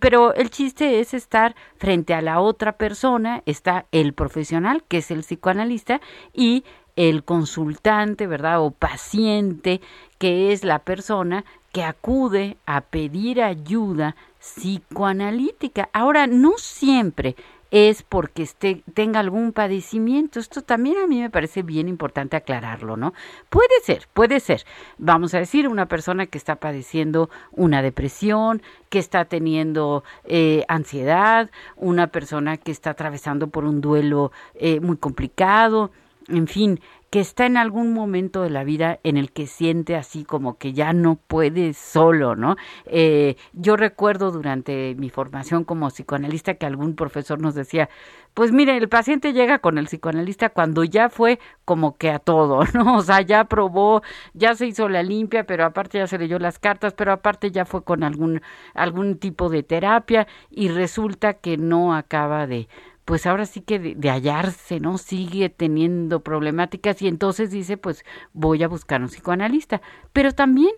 pero 0.00 0.34
el 0.34 0.50
chiste 0.50 1.00
es 1.00 1.14
estar 1.14 1.54
frente 1.76 2.14
a 2.14 2.20
la 2.20 2.40
otra 2.40 2.72
persona, 2.72 3.42
está 3.46 3.86
el 3.92 4.12
profesional, 4.12 4.84
que 4.88 4.98
es 4.98 5.10
el 5.10 5.20
psicoanalista, 5.20 6.00
y 6.32 6.64
el 6.96 7.24
consultante, 7.24 8.26
¿verdad? 8.26 8.60
O 8.60 8.70
paciente, 8.70 9.80
que 10.18 10.52
es 10.52 10.64
la 10.64 10.80
persona 10.80 11.44
que 11.72 11.84
acude 11.84 12.56
a 12.66 12.82
pedir 12.82 13.42
ayuda 13.42 14.14
psicoanalítica. 14.38 15.88
Ahora, 15.92 16.26
no 16.26 16.52
siempre 16.58 17.34
es 17.72 18.02
porque 18.02 18.42
esté, 18.42 18.84
tenga 18.92 19.20
algún 19.20 19.52
padecimiento. 19.52 20.38
Esto 20.38 20.60
también 20.60 20.98
a 20.98 21.06
mí 21.06 21.20
me 21.20 21.30
parece 21.30 21.62
bien 21.62 21.88
importante 21.88 22.36
aclararlo, 22.36 22.98
¿no? 22.98 23.14
Puede 23.48 23.80
ser, 23.82 24.08
puede 24.12 24.40
ser. 24.40 24.64
Vamos 24.98 25.32
a 25.32 25.38
decir, 25.38 25.66
una 25.66 25.86
persona 25.86 26.26
que 26.26 26.36
está 26.36 26.56
padeciendo 26.56 27.30
una 27.50 27.80
depresión, 27.80 28.60
que 28.90 28.98
está 28.98 29.24
teniendo 29.24 30.04
eh, 30.24 30.64
ansiedad, 30.68 31.50
una 31.76 32.08
persona 32.08 32.58
que 32.58 32.72
está 32.72 32.90
atravesando 32.90 33.46
por 33.48 33.64
un 33.64 33.80
duelo 33.80 34.32
eh, 34.54 34.80
muy 34.80 34.98
complicado, 34.98 35.90
en 36.28 36.46
fin, 36.46 36.80
que 37.12 37.20
está 37.20 37.44
en 37.44 37.58
algún 37.58 37.92
momento 37.92 38.40
de 38.40 38.48
la 38.48 38.64
vida 38.64 38.98
en 39.04 39.18
el 39.18 39.32
que 39.32 39.46
siente 39.46 39.96
así 39.96 40.24
como 40.24 40.56
que 40.56 40.72
ya 40.72 40.94
no 40.94 41.16
puede 41.16 41.74
solo, 41.74 42.36
¿no? 42.36 42.56
Eh, 42.86 43.36
yo 43.52 43.76
recuerdo 43.76 44.30
durante 44.30 44.94
mi 44.94 45.10
formación 45.10 45.64
como 45.64 45.88
psicoanalista 45.88 46.54
que 46.54 46.64
algún 46.64 46.96
profesor 46.96 47.38
nos 47.38 47.54
decía, 47.54 47.90
pues 48.32 48.50
mire, 48.50 48.78
el 48.78 48.88
paciente 48.88 49.34
llega 49.34 49.58
con 49.58 49.76
el 49.76 49.88
psicoanalista 49.88 50.48
cuando 50.48 50.84
ya 50.84 51.10
fue 51.10 51.38
como 51.66 51.98
que 51.98 52.10
a 52.10 52.18
todo, 52.18 52.60
¿no? 52.74 52.96
O 52.96 53.02
sea, 53.02 53.20
ya 53.20 53.44
probó, 53.44 54.00
ya 54.32 54.54
se 54.54 54.66
hizo 54.66 54.88
la 54.88 55.02
limpia, 55.02 55.44
pero 55.44 55.66
aparte 55.66 55.98
ya 55.98 56.06
se 56.06 56.18
leyó 56.18 56.38
las 56.38 56.58
cartas, 56.58 56.94
pero 56.94 57.12
aparte 57.12 57.50
ya 57.50 57.66
fue 57.66 57.84
con 57.84 58.04
algún, 58.04 58.40
algún 58.72 59.18
tipo 59.18 59.50
de 59.50 59.62
terapia 59.62 60.26
y 60.50 60.68
resulta 60.68 61.34
que 61.34 61.58
no 61.58 61.94
acaba 61.94 62.46
de 62.46 62.68
pues 63.04 63.26
ahora 63.26 63.46
sí 63.46 63.60
que 63.60 63.78
de, 63.78 64.10
hallarse, 64.10 64.80
¿no? 64.80 64.98
Sigue 64.98 65.48
teniendo 65.48 66.20
problemáticas 66.20 67.02
y 67.02 67.08
entonces 67.08 67.50
dice, 67.50 67.76
pues 67.76 68.04
voy 68.32 68.62
a 68.62 68.68
buscar 68.68 69.00
un 69.00 69.08
psicoanalista. 69.08 69.82
Pero 70.12 70.32
también 70.32 70.72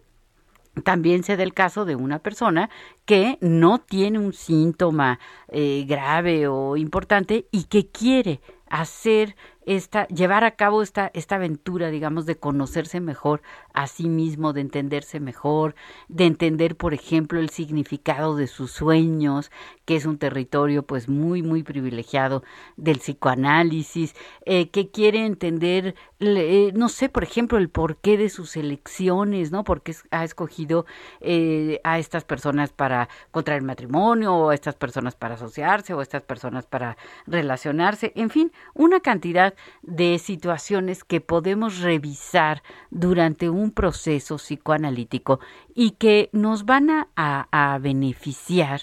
también 0.83 1.23
se 1.23 1.37
da 1.37 1.45
el 1.45 1.55
caso 1.55 1.85
de 1.85 1.95
una 1.95 2.19
persona 2.19 2.69
que 3.05 3.39
no 3.41 3.79
tiene 3.79 4.19
un 4.19 4.33
síntoma 4.33 5.21
eh, 5.49 5.85
grave 5.87 6.49
o 6.49 6.77
importante 6.77 7.47
y 7.53 7.65
que 7.65 7.87
quiere 7.91 8.41
hacer 8.69 9.37
esta, 9.67 10.07
llevar 10.09 10.45
a 10.45 10.53
cabo 10.53 10.83
esta, 10.83 11.11
esta 11.15 11.37
aventura, 11.37 11.91
digamos, 11.91 12.27
de 12.27 12.37
conocerse 12.37 13.01
mejor 13.01 13.43
a 13.73 13.87
sí 13.87 14.09
mismo, 14.09 14.53
de 14.53 14.61
entenderse 14.61 15.21
mejor, 15.21 15.75
de 16.09 16.27
entender, 16.27 16.77
por 16.77 16.95
ejemplo, 16.95 17.41
el 17.41 17.51
significado 17.51 18.37
de 18.37 18.47
sus 18.47 18.71
sueños, 18.73 19.51
que 19.85 19.97
es 19.97 20.07
un 20.07 20.19
territorio 20.19 20.83
pues 20.85 21.09
muy, 21.09 21.43
muy 21.43 21.63
privilegiado 21.63 22.43
del 22.77 22.99
psicoanálisis, 22.99 24.15
eh, 24.47 24.71
que 24.71 24.91
quiere 24.91 25.27
entender, 25.27 25.95
eh, 26.21 26.73
no 26.75 26.89
sé, 26.89 27.09
por 27.09 27.25
ejemplo, 27.25 27.59
el 27.59 27.69
porqué 27.69 28.17
de 28.17 28.29
sus 28.29 28.57
elecciones, 28.57 29.51
¿no? 29.51 29.65
Porque 29.65 29.95
ha 30.11 30.25
escogido 30.25 30.87
eh, 31.21 31.81
a 31.85 31.99
estas 31.99 32.25
personas 32.25 32.73
para 32.73 33.09
contraer 33.31 33.63
matrimonio, 33.63 34.35
o 34.35 34.51
a 34.51 34.55
estas 34.55 34.75
personas 34.75 35.15
para 35.17 35.35
asociarse, 35.35 35.95
o 35.95 36.01
a 36.01 36.03
estas 36.03 36.23
personas 36.23 36.67
para 36.67 36.97
relacionarse, 37.27 38.13
en 38.15 38.31
fin, 38.31 38.53
una 38.75 39.01
cantidad 39.01 39.54
de 39.83 40.19
situaciones 40.19 41.05
que 41.05 41.21
podemos 41.21 41.81
revisar 41.81 42.63
durante 42.91 43.51
un 43.51 43.71
proceso 43.71 44.37
psicoanalítico 44.37 45.41
y 45.75 45.93
que 45.93 46.31
nos 46.33 46.65
van 46.65 46.91
a, 46.91 47.09
a 47.17 47.79
beneficiar 47.79 48.83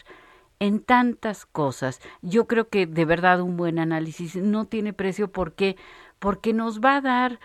en 0.60 0.79
tantas 0.79 1.45
cosas. 1.45 2.01
Yo 2.21 2.45
creo 2.47 2.69
que 2.69 2.86
de 2.86 3.05
verdad 3.05 3.41
un 3.41 3.57
buen 3.57 3.79
análisis 3.79 4.36
no 4.36 4.65
tiene 4.65 4.93
precio 4.93 5.31
porque 5.31 5.75
porque 6.19 6.53
nos 6.53 6.81
va 6.81 6.97
a 6.97 7.01
dar 7.01 7.39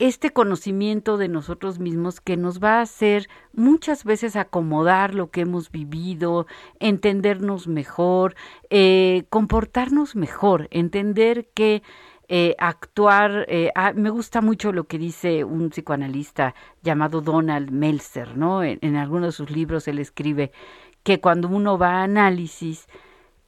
este 0.00 0.30
conocimiento 0.30 1.16
de 1.16 1.28
nosotros 1.28 1.78
mismos 1.78 2.20
que 2.20 2.36
nos 2.36 2.58
va 2.58 2.78
a 2.78 2.82
hacer 2.82 3.28
muchas 3.52 4.02
veces 4.02 4.34
acomodar 4.34 5.14
lo 5.14 5.30
que 5.30 5.42
hemos 5.42 5.70
vivido, 5.70 6.48
entendernos 6.80 7.68
mejor, 7.68 8.34
eh, 8.70 9.22
comportarnos 9.30 10.16
mejor, 10.16 10.66
entender 10.72 11.48
que 11.54 11.84
eh, 12.28 12.54
actuar, 12.58 13.44
eh, 13.48 13.70
ah, 13.74 13.92
me 13.94 14.10
gusta 14.10 14.40
mucho 14.40 14.72
lo 14.72 14.84
que 14.84 14.98
dice 14.98 15.44
un 15.44 15.70
psicoanalista 15.70 16.54
llamado 16.82 17.20
Donald 17.20 17.70
Meltzer, 17.70 18.36
¿no? 18.36 18.62
En, 18.62 18.96
algunos 18.96 19.28
de 19.28 19.32
sus 19.32 19.50
libros 19.50 19.88
él 19.88 19.98
escribe 19.98 20.52
que 21.02 21.20
cuando 21.20 21.48
uno 21.48 21.78
va 21.78 22.00
a 22.00 22.02
análisis, 22.04 22.86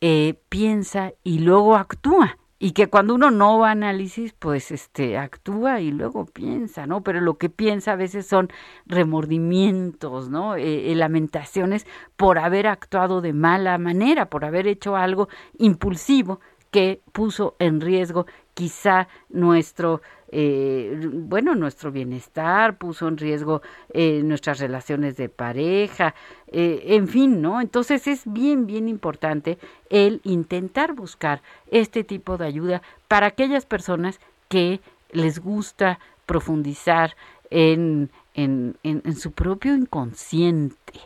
eh, 0.01 0.35
piensa 0.49 1.13
y 1.23 1.39
luego 1.39 1.77
actúa 1.77 2.37
y 2.59 2.73
que 2.73 2.89
cuando 2.89 3.15
uno 3.15 3.31
no 3.31 3.59
va 3.59 3.69
a 3.69 3.73
análisis, 3.73 4.35
pues 4.39 4.71
este 4.71 5.19
actúa 5.19 5.81
y 5.81 5.91
luego 5.91 6.27
piensa, 6.27 6.87
¿no? 6.87 7.03
Pero 7.03 7.21
lo 7.21 7.39
que 7.39 7.49
piensa 7.49 7.93
a 7.93 7.97
veces 7.97 8.27
son 8.27 8.49
remordimientos, 8.87 10.29
¿no? 10.29 10.57
lamentaciones 10.57 11.87
por 12.17 12.39
haber 12.39 12.67
actuado 12.67 13.21
de 13.21 13.33
mala 13.33 13.79
manera, 13.79 14.31
por 14.31 14.45
haber 14.45 14.67
hecho 14.67 14.97
algo 14.97 15.29
impulsivo 15.59 16.41
que 16.75 17.03
puso 17.13 17.55
en 17.61 17.81
riesgo 17.81 18.27
quizá 18.55 19.09
nuestro 19.29 20.01
eh, 20.31 20.99
bueno 21.13 21.55
nuestro 21.55 21.93
bienestar 21.93 22.77
puso 22.77 23.07
en 23.09 23.19
riesgo 23.19 23.63
eh, 23.93 24.23
nuestras 24.25 24.59
relaciones 24.61 25.17
de 25.17 25.29
pareja 25.29 26.15
eh, 26.47 26.83
en 26.87 27.09
fin 27.09 27.43
no 27.43 27.61
entonces 27.61 28.07
es 28.07 28.23
bien 28.33 28.67
bien 28.67 28.89
importante 28.89 29.59
el 29.91 30.21
intentar 30.25 30.95
buscar 30.95 31.43
este 31.71 32.05
tipo 32.05 32.39
de 32.39 32.47
ayuda 32.47 32.83
para 33.09 33.27
aquellas 33.27 33.67
personas 33.67 34.21
que 34.49 34.81
les 35.11 35.41
gusta 35.41 35.99
profundizar 36.27 37.17
en, 37.51 38.11
en, 38.35 38.77
en, 38.83 39.15
su 39.15 39.33
propio 39.33 39.75
inconsciente 39.75 41.01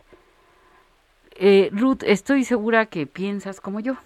Ruth 1.72 2.02
estoy 2.04 2.44
segura 2.44 2.87
que 2.87 3.06
piensas 3.06 3.61
como 3.61 3.80
yo 3.80 3.96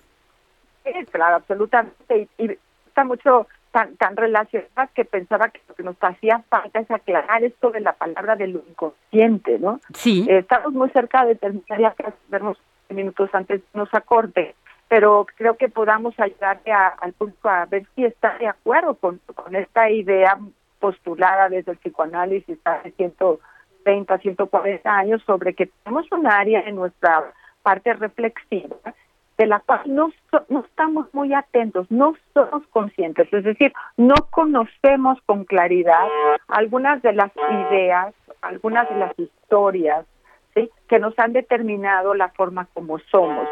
claro, 1.11 1.37
absolutamente. 1.37 2.28
Y, 2.38 2.59
está 2.92 3.05
mucho 3.05 3.46
tan, 3.70 3.96
tan 3.96 4.16
relacionada 4.16 4.87
que 4.94 5.07
pensaba 5.07 5.48
que 5.48 5.61
lo 5.66 5.74
que 5.74 5.83
nos 5.83 5.96
hacía 5.98 6.44
falta 6.50 6.78
es 6.78 6.90
aclarar 6.90 7.42
esto 7.42 7.70
de 7.70 7.81
la 7.81 7.94
palabra 7.94 8.37
del 8.37 8.62
inconsciente, 8.68 9.59
¿no? 9.59 9.81
Sí. 9.94 10.26
Eh, 10.28 10.38
estamos 10.38 10.74
muy 10.74 10.90
cerca 10.90 11.24
de 11.24 11.35
terminar 11.37 11.81
ya 11.81 11.94
vernos 12.28 12.59
minutos 12.90 13.31
antes 13.33 13.62
nos 13.72 13.92
acorde, 13.94 14.55
pero 14.88 15.26
creo 15.37 15.57
que 15.57 15.70
podamos 15.70 16.14
ayudarle 16.20 16.70
al 16.72 17.14
público 17.14 17.48
a 17.48 17.64
ver 17.64 17.87
si 17.94 18.05
está 18.05 18.37
de 18.37 18.48
acuerdo 18.48 18.94
con, 18.94 19.18
con 19.35 19.57
esta 19.57 19.88
idea 19.88 20.38
postulada 20.78 21.48
desde 21.48 21.72
el 21.72 21.78
psicoanálisis 21.78 22.59
hace 22.64 22.90
130, 22.90 24.18
140 24.18 24.94
años 24.94 25.22
sobre 25.24 25.55
que 25.55 25.70
tenemos 25.83 26.12
un 26.12 26.26
área 26.26 26.61
en 26.61 26.76
nuestra 26.76 27.33
parte 27.62 27.94
reflexiva 27.94 28.76
de 29.38 29.47
la 29.47 29.61
cual 29.61 29.81
no, 29.87 30.12
no 30.49 30.61
estamos 30.61 31.12
muy 31.14 31.33
atentos, 31.35 31.90
no 31.90 32.14
somos 32.35 32.66
conscientes, 32.68 33.33
es 33.33 33.45
decir, 33.45 33.73
no 33.97 34.14
conocemos 34.31 35.18
con 35.27 35.45
claridad 35.45 36.07
algunas 36.49 37.03
de 37.03 37.12
las 37.12 37.33
ideas, 37.37 38.14
algunas 38.42 38.88
de 38.88 38.97
las 38.97 39.18
historias 39.18 40.07
¿sí? 40.55 40.71
que 40.88 40.99
nos 40.99 41.18
han 41.18 41.33
determinado 41.33 42.14
la 42.14 42.29
forma 42.29 42.66
como 42.75 42.99
somos. 43.11 43.49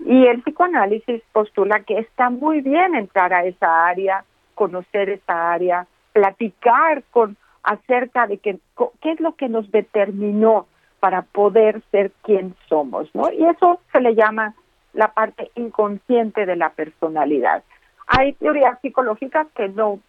Y 0.00 0.26
el 0.26 0.42
psicoanálisis 0.42 1.22
postula 1.32 1.80
que 1.80 1.98
está 1.98 2.30
muy 2.30 2.60
bien 2.60 2.94
entrar 2.94 3.32
a 3.32 3.44
esa 3.44 3.86
área, 3.86 4.24
conocer 4.54 5.08
esa 5.08 5.52
área, 5.52 5.86
platicar 6.12 7.02
con 7.10 7.36
acerca 7.62 8.26
de 8.26 8.38
qué 8.38 8.58
es 9.02 9.20
lo 9.20 9.34
que 9.34 9.48
nos 9.48 9.70
determinó 9.70 10.66
para 11.00 11.22
poder 11.22 11.82
ser 11.90 12.12
quien 12.22 12.54
somos, 12.68 13.08
¿no? 13.14 13.30
Y 13.30 13.44
eso 13.44 13.80
se 13.92 14.00
le 14.00 14.14
llama 14.14 14.54
la 14.98 15.12
parte 15.12 15.52
inconsciente 15.54 16.44
de 16.44 16.56
la 16.56 16.70
personalidad. 16.70 17.62
Hay 18.08 18.32
teorías 18.32 18.80
psicológicas 18.80 19.46
que 19.54 19.68
no 19.68 20.00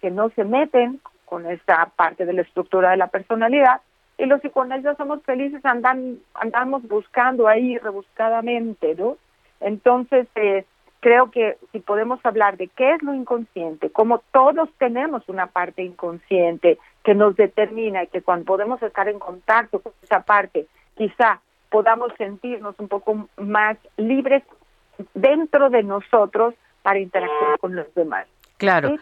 que 0.00 0.10
no 0.10 0.28
se 0.36 0.44
meten 0.44 1.00
con 1.24 1.46
esta 1.46 1.86
parte 1.96 2.26
de 2.26 2.34
la 2.34 2.42
estructura 2.42 2.90
de 2.90 2.98
la 2.98 3.06
personalidad 3.06 3.80
y 4.18 4.26
los 4.26 4.42
psicoanalistas 4.42 4.98
somos 4.98 5.22
felices 5.22 5.64
andan 5.64 6.18
andamos 6.34 6.86
buscando 6.86 7.48
ahí 7.48 7.78
rebuscadamente, 7.78 8.94
¿no? 8.96 9.16
Entonces 9.60 10.28
eh, 10.34 10.66
creo 11.00 11.30
que 11.30 11.56
si 11.72 11.80
podemos 11.80 12.20
hablar 12.22 12.58
de 12.58 12.68
qué 12.68 12.90
es 12.90 13.02
lo 13.02 13.14
inconsciente, 13.14 13.88
como 13.88 14.18
todos 14.30 14.68
tenemos 14.76 15.26
una 15.26 15.46
parte 15.46 15.82
inconsciente 15.82 16.78
que 17.02 17.14
nos 17.14 17.34
determina 17.34 18.02
y 18.02 18.08
que 18.08 18.20
cuando 18.20 18.44
podemos 18.44 18.82
estar 18.82 19.08
en 19.08 19.18
contacto 19.18 19.80
con 19.80 19.94
esa 20.02 20.20
parte, 20.20 20.66
quizá 20.96 21.40
podamos 21.74 22.12
sentirnos 22.16 22.76
un 22.78 22.86
poco 22.86 23.28
más 23.36 23.76
libres 23.96 24.44
dentro 25.12 25.70
de 25.70 25.82
nosotros 25.82 26.54
para 26.82 27.00
interactuar 27.00 27.58
con 27.58 27.74
los 27.74 27.92
demás. 27.96 28.28
Claro. 28.58 28.94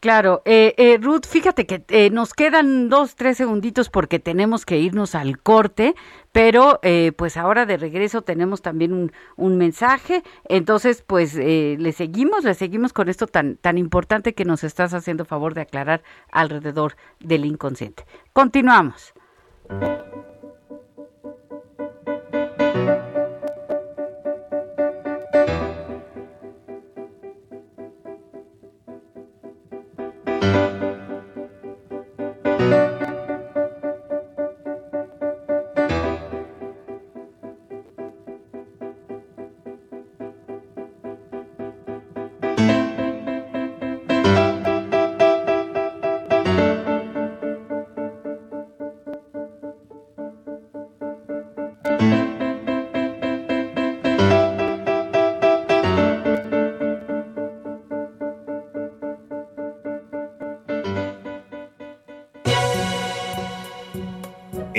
Claro, 0.00 0.42
eh, 0.44 0.74
eh, 0.76 0.98
Ruth, 1.00 1.26
fíjate 1.28 1.66
que 1.66 1.84
eh, 1.88 2.10
nos 2.10 2.32
quedan 2.32 2.88
dos, 2.88 3.16
tres 3.16 3.36
segunditos 3.36 3.88
porque 3.88 4.18
tenemos 4.20 4.64
que 4.64 4.78
irnos 4.78 5.16
al 5.16 5.40
corte, 5.40 5.94
pero 6.30 6.78
eh, 6.82 7.10
pues 7.16 7.36
ahora 7.36 7.66
de 7.66 7.76
regreso 7.76 8.22
tenemos 8.22 8.62
también 8.62 8.92
un, 8.92 9.12
un 9.36 9.56
mensaje, 9.56 10.22
entonces 10.48 11.02
pues 11.02 11.36
eh, 11.36 11.76
le 11.78 11.90
seguimos, 11.92 12.44
le 12.44 12.54
seguimos 12.54 12.92
con 12.92 13.08
esto 13.08 13.26
tan, 13.26 13.56
tan 13.56 13.76
importante 13.76 14.34
que 14.34 14.44
nos 14.44 14.62
estás 14.62 14.94
haciendo 14.94 15.24
favor 15.24 15.54
de 15.54 15.62
aclarar 15.62 16.02
alrededor 16.30 16.94
del 17.18 17.44
inconsciente. 17.44 18.04
Continuamos. 18.32 19.12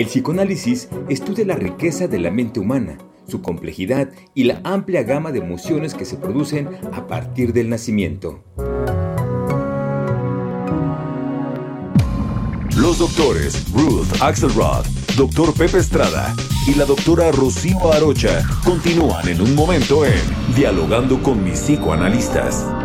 Psicoanálisis 0.09 0.89
estudia 1.07 1.45
la 1.45 1.55
riqueza 1.55 2.07
de 2.07 2.17
la 2.17 2.31
mente 2.31 2.59
humana, 2.59 2.97
su 3.27 3.43
complejidad 3.43 4.09
y 4.33 4.45
la 4.45 4.59
amplia 4.63 5.03
gama 5.03 5.31
de 5.31 5.37
emociones 5.37 5.93
que 5.93 6.03
se 6.03 6.17
producen 6.17 6.67
a 6.91 7.05
partir 7.05 7.53
del 7.53 7.69
nacimiento. 7.69 8.43
Los 12.75 12.97
doctores 12.97 13.71
Ruth 13.71 14.07
Axelrod, 14.19 14.83
Dr. 15.15 15.53
Pepe 15.53 15.77
Estrada 15.77 16.33
y 16.65 16.73
la 16.73 16.85
doctora 16.85 17.31
Rocío 17.31 17.93
Arocha 17.93 18.43
continúan 18.65 19.27
en 19.27 19.41
un 19.41 19.53
momento 19.53 20.05
en 20.05 20.21
Dialogando 20.55 21.21
con 21.21 21.43
mis 21.43 21.59
psicoanalistas. 21.59 22.78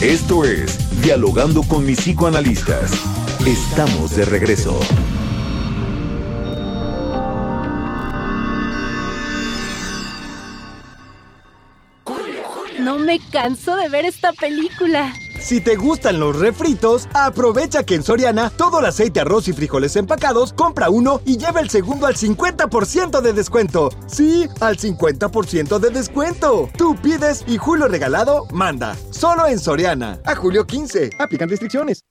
Esto 0.00 0.44
es 0.44 1.00
Dialogando 1.00 1.62
con 1.62 1.86
mis 1.86 1.98
psicoanalistas. 2.00 2.92
Estamos 3.46 4.14
de 4.14 4.26
regreso. 4.26 4.78
No 12.78 12.98
me 12.98 13.20
canso 13.30 13.74
de 13.76 13.88
ver 13.88 14.04
esta 14.04 14.34
película. 14.34 15.14
Si 15.46 15.60
te 15.60 15.76
gustan 15.76 16.18
los 16.18 16.40
refritos, 16.40 17.08
aprovecha 17.14 17.84
que 17.84 17.94
en 17.94 18.02
Soriana 18.02 18.50
todo 18.50 18.80
el 18.80 18.86
aceite, 18.86 19.20
arroz 19.20 19.46
y 19.46 19.52
frijoles 19.52 19.94
empacados, 19.94 20.52
compra 20.52 20.90
uno 20.90 21.20
y 21.24 21.36
lleva 21.38 21.60
el 21.60 21.70
segundo 21.70 22.08
al 22.08 22.16
50% 22.16 23.20
de 23.20 23.32
descuento. 23.32 23.90
Sí, 24.08 24.48
al 24.60 24.76
50% 24.76 25.78
de 25.78 25.90
descuento. 25.90 26.68
Tú 26.76 26.96
pides 26.96 27.44
y 27.46 27.58
Julio 27.58 27.86
Regalado 27.86 28.48
manda. 28.52 28.96
Solo 29.10 29.46
en 29.46 29.60
Soriana. 29.60 30.18
A 30.24 30.34
julio 30.34 30.66
15. 30.66 31.10
Aplican 31.20 31.48
restricciones. 31.48 32.02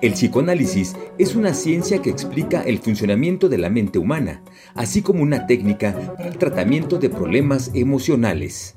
El 0.00 0.14
psicoanálisis 0.14 0.96
es 1.18 1.36
una 1.36 1.52
ciencia 1.52 2.00
que 2.00 2.08
explica 2.08 2.62
el 2.62 2.78
funcionamiento 2.78 3.50
de 3.50 3.58
la 3.58 3.68
mente 3.68 3.98
humana, 3.98 4.42
así 4.74 5.02
como 5.02 5.22
una 5.22 5.46
técnica 5.46 6.14
para 6.16 6.30
el 6.30 6.38
tratamiento 6.38 6.96
de 6.96 7.10
problemas 7.10 7.70
emocionales. 7.74 8.76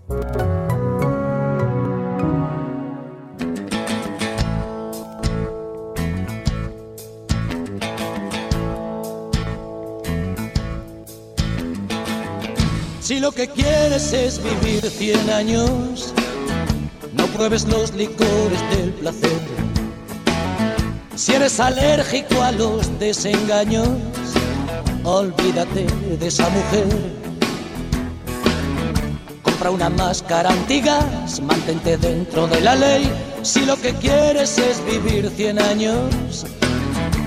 Si 13.14 13.20
lo 13.20 13.32
que 13.32 13.48
quieres 13.48 14.12
es 14.12 14.42
vivir 14.42 14.90
100 14.90 15.30
años, 15.30 16.16
no 17.14 17.28
pruebes 17.28 17.64
los 17.68 17.94
licores 17.94 18.60
del 18.72 18.92
placer. 18.94 19.40
Si 21.16 21.34
eres 21.34 21.60
alérgico 21.60 22.42
a 22.42 22.52
los 22.52 22.90
desengaños, 22.98 23.88
olvídate 25.04 25.86
de 26.20 26.28
esa 26.28 26.50
mujer. 26.50 26.88
Compra 29.44 29.70
una 29.70 29.92
máscara 29.92 30.50
antigas, 30.50 31.40
mantente 31.40 31.98
dentro 31.98 32.48
de 32.48 32.62
la 32.62 32.74
ley. 32.74 33.08
Si 33.44 33.64
lo 33.64 33.76
que 33.76 33.94
quieres 33.94 34.58
es 34.58 34.84
vivir 34.88 35.30
100 35.30 35.62
años, 35.62 36.48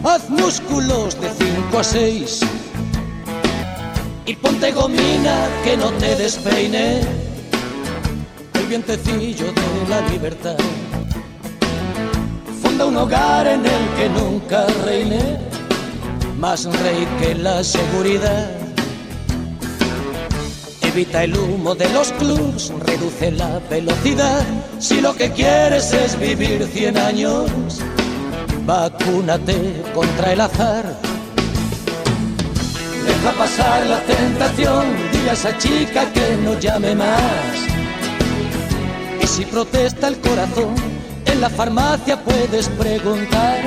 haz 0.02 0.28
músculos 0.30 1.16
de 1.20 1.30
5 1.30 1.78
a 1.78 1.84
6 1.84 2.55
y 4.26 4.34
ponte 4.34 4.72
gomina 4.72 5.48
que 5.62 5.76
no 5.76 5.90
te 5.92 6.16
despeine 6.16 7.00
el 8.54 8.66
vientecillo 8.66 9.46
de 9.52 9.88
la 9.88 10.00
libertad. 10.08 10.56
Funda 12.60 12.86
un 12.86 12.96
hogar 12.96 13.46
en 13.46 13.64
el 13.64 13.88
que 13.96 14.08
nunca 14.08 14.66
reine 14.84 15.38
más 16.38 16.64
rey 16.64 17.06
que 17.20 17.36
la 17.36 17.62
seguridad. 17.62 18.50
Evita 20.82 21.22
el 21.22 21.36
humo 21.36 21.74
de 21.76 21.88
los 21.90 22.10
clubs, 22.12 22.72
reduce 22.84 23.30
la 23.30 23.60
velocidad. 23.70 24.44
Si 24.80 25.00
lo 25.00 25.14
que 25.14 25.30
quieres 25.30 25.92
es 25.92 26.18
vivir 26.18 26.66
100 26.66 26.98
años, 26.98 27.50
vacúnate 28.64 29.82
contra 29.94 30.32
el 30.32 30.40
azar 30.40 31.05
Deja 33.06 33.32
pasar 33.32 33.86
la 33.86 34.00
tentación, 34.00 34.84
dile 35.12 35.30
a 35.30 35.32
esa 35.32 35.56
chica 35.58 36.12
que 36.12 36.36
no 36.42 36.58
llame 36.58 36.94
más. 36.94 37.66
Y 39.22 39.26
si 39.26 39.44
protesta 39.44 40.08
el 40.08 40.20
corazón, 40.20 40.74
en 41.26 41.40
la 41.40 41.48
farmacia 41.48 42.16
puedes 42.22 42.68
preguntar. 42.70 43.60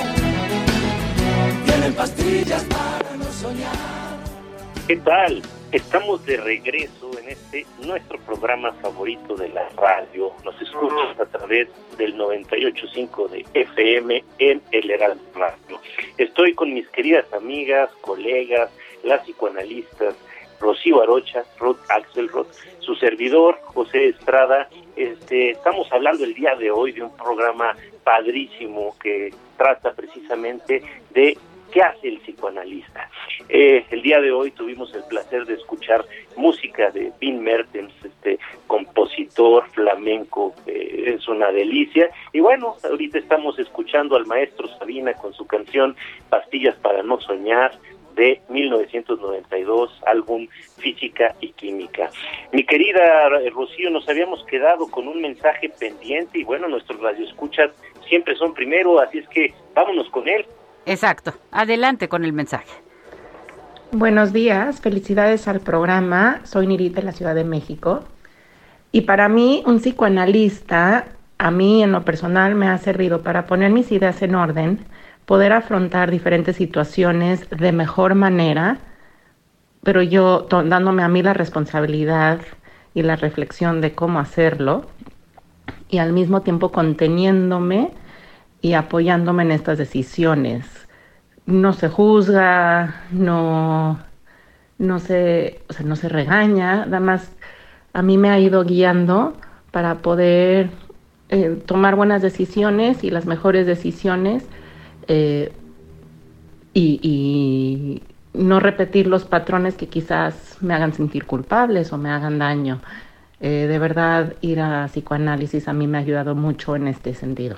Tienen 1.65 1.93
pastillas 1.93 2.63
para 2.65 3.15
no 3.15 3.25
soñar. 3.31 4.19
¿Qué 4.87 4.97
tal? 4.97 5.41
Estamos 5.71 6.25
de 6.25 6.37
regreso 6.37 7.11
en 7.21 7.29
este 7.29 7.63
nuestro 7.85 8.19
programa 8.21 8.73
favorito 8.81 9.35
de 9.35 9.49
la 9.49 9.69
radio. 9.77 10.33
Nos 10.43 10.59
escuchas 10.59 11.19
a 11.19 11.25
través 11.25 11.67
del 11.95 12.17
98.5 12.17 13.29
de 13.29 13.45
FM 13.53 14.23
en 14.39 14.63
el 14.71 14.89
Heraldo 14.89 15.23
Radio. 15.35 15.79
Estoy 16.17 16.55
con 16.55 16.73
mis 16.73 16.89
queridas 16.89 17.31
amigas, 17.33 17.91
colegas, 18.01 18.71
las 19.03 19.23
psicoanalistas, 19.23 20.15
Rocío 20.59 21.01
Arocha, 21.01 21.43
Ruth 21.59 21.79
Axelrod, 21.89 22.47
su 22.79 22.95
servidor, 22.95 23.59
José 23.63 24.09
Estrada. 24.09 24.69
Este, 24.95 25.51
estamos 25.51 25.91
hablando 25.91 26.23
el 26.23 26.33
día 26.33 26.55
de 26.55 26.71
hoy 26.71 26.91
de 26.91 27.03
un 27.03 27.15
programa 27.15 27.75
padrísimo 28.03 28.95
que 28.99 29.33
trata 29.57 29.93
precisamente 29.93 30.83
de 31.11 31.37
¿Qué 31.71 31.83
hace 31.83 32.07
el 32.07 32.19
psicoanalista? 32.19 33.09
Eh, 33.47 33.85
el 33.91 34.01
día 34.01 34.19
de 34.19 34.31
hoy 34.31 34.49
tuvimos 34.51 34.93
el 34.95 35.03
placer 35.03 35.45
de 35.45 35.53
escuchar 35.53 36.03
música 36.35 36.89
de 36.89 37.11
Vin 37.19 37.43
Mertens, 37.43 37.93
este 38.03 38.39
compositor 38.65 39.69
flamenco, 39.69 40.55
es 40.65 41.27
una 41.27 41.51
delicia. 41.51 42.09
Y 42.33 42.39
bueno, 42.39 42.75
ahorita 42.83 43.19
estamos 43.19 43.59
escuchando 43.59 44.15
al 44.15 44.25
maestro 44.25 44.67
Sabina 44.79 45.13
con 45.13 45.33
su 45.33 45.45
canción 45.45 45.95
Pastillas 46.29 46.75
para 46.77 47.03
no 47.03 47.19
soñar 47.21 47.71
de 48.19 48.41
1992, 48.49 49.89
álbum 50.05 50.45
Física 50.77 51.33
y 51.39 51.53
Química. 51.53 52.09
Mi 52.51 52.65
querida 52.65 53.29
Rocío, 53.53 53.89
nos 53.89 54.07
habíamos 54.09 54.43
quedado 54.43 54.87
con 54.89 55.07
un 55.07 55.21
mensaje 55.21 55.69
pendiente 55.69 56.39
y 56.39 56.43
bueno, 56.43 56.67
nuestros 56.67 56.99
radioescuchas 56.99 57.71
siempre 58.09 58.35
son 58.35 58.53
primero, 58.53 58.99
así 58.99 59.19
es 59.19 59.29
que 59.29 59.53
vámonos 59.73 60.09
con 60.09 60.27
él. 60.27 60.45
Exacto. 60.85 61.33
Adelante 61.51 62.09
con 62.09 62.25
el 62.25 62.33
mensaje. 62.33 62.69
Buenos 63.93 64.33
días, 64.33 64.81
felicidades 64.81 65.47
al 65.47 65.61
programa. 65.61 66.41
Soy 66.43 66.67
Nirit 66.67 66.95
de 66.95 67.03
la 67.03 67.13
Ciudad 67.13 67.35
de 67.35 67.45
México. 67.45 68.03
Y 68.91 69.01
para 69.01 69.29
mí, 69.29 69.63
un 69.65 69.79
psicoanalista, 69.79 71.05
a 71.37 71.51
mí 71.51 71.83
en 71.83 71.93
lo 71.93 72.03
personal, 72.03 72.53
me 72.55 72.67
ha 72.67 72.77
servido 72.79 73.21
para 73.23 73.45
poner 73.45 73.71
mis 73.71 73.93
ideas 73.93 74.21
en 74.21 74.35
orden, 74.35 74.79
poder 75.29 75.53
afrontar 75.53 76.09
diferentes 76.09 76.55
situaciones 76.55 77.47
de 77.51 77.71
mejor 77.71 78.15
manera, 78.15 78.79
pero 79.83 80.01
yo 80.01 80.47
dándome 80.49 81.03
a 81.03 81.07
mí 81.07 81.21
la 81.21 81.35
responsabilidad 81.35 82.39
y 82.95 83.03
la 83.03 83.15
reflexión 83.15 83.79
de 83.79 83.93
cómo 83.93 84.19
hacerlo, 84.19 84.87
y 85.87 85.99
al 85.99 86.13
mismo 86.13 86.41
tiempo 86.41 86.71
conteniéndome 86.71 87.91
y 88.59 88.73
apoyándome 88.73 89.43
en 89.43 89.51
estas 89.51 89.77
decisiones. 89.77 90.65
No 91.45 91.73
se 91.73 91.89
juzga, 91.89 93.03
no, 93.11 93.99
no, 94.79 94.97
se, 94.97 95.61
o 95.69 95.73
sea, 95.73 95.85
no 95.85 95.95
se 95.95 96.09
regaña, 96.09 96.87
nada 96.87 97.01
más 97.01 97.31
a 97.93 98.01
mí 98.01 98.17
me 98.17 98.31
ha 98.31 98.39
ido 98.39 98.63
guiando 98.63 99.37
para 99.69 99.99
poder 99.99 100.71
eh, 101.29 101.61
tomar 101.67 101.95
buenas 101.95 102.23
decisiones 102.23 103.03
y 103.03 103.11
las 103.11 103.27
mejores 103.27 103.67
decisiones 103.67 104.43
eh, 105.09 105.51
y, 106.73 108.01
no 108.31 108.59
repetir 108.59 109.07
los 109.07 109.25
patrones 109.25 109.73
que 109.73 109.87
quizás 109.87 110.57
me 110.61 110.75
hagan 110.75 110.93
sentir 110.93 111.25
culpables 111.25 111.91
o 111.91 111.97
me 111.97 112.11
hagan 112.11 112.37
daño. 112.37 112.79
Eh, 113.41 113.65
de 113.67 113.79
verdad, 113.79 114.35
ir 114.41 114.61
a 114.61 114.85
psicoanálisis 114.85 115.67
a 115.67 115.73
mí 115.73 115.87
me 115.87 115.97
ha 115.97 116.01
ayudado 116.01 116.35
mucho 116.35 116.75
en 116.75 116.87
este 116.87 117.15
sentido. 117.15 117.57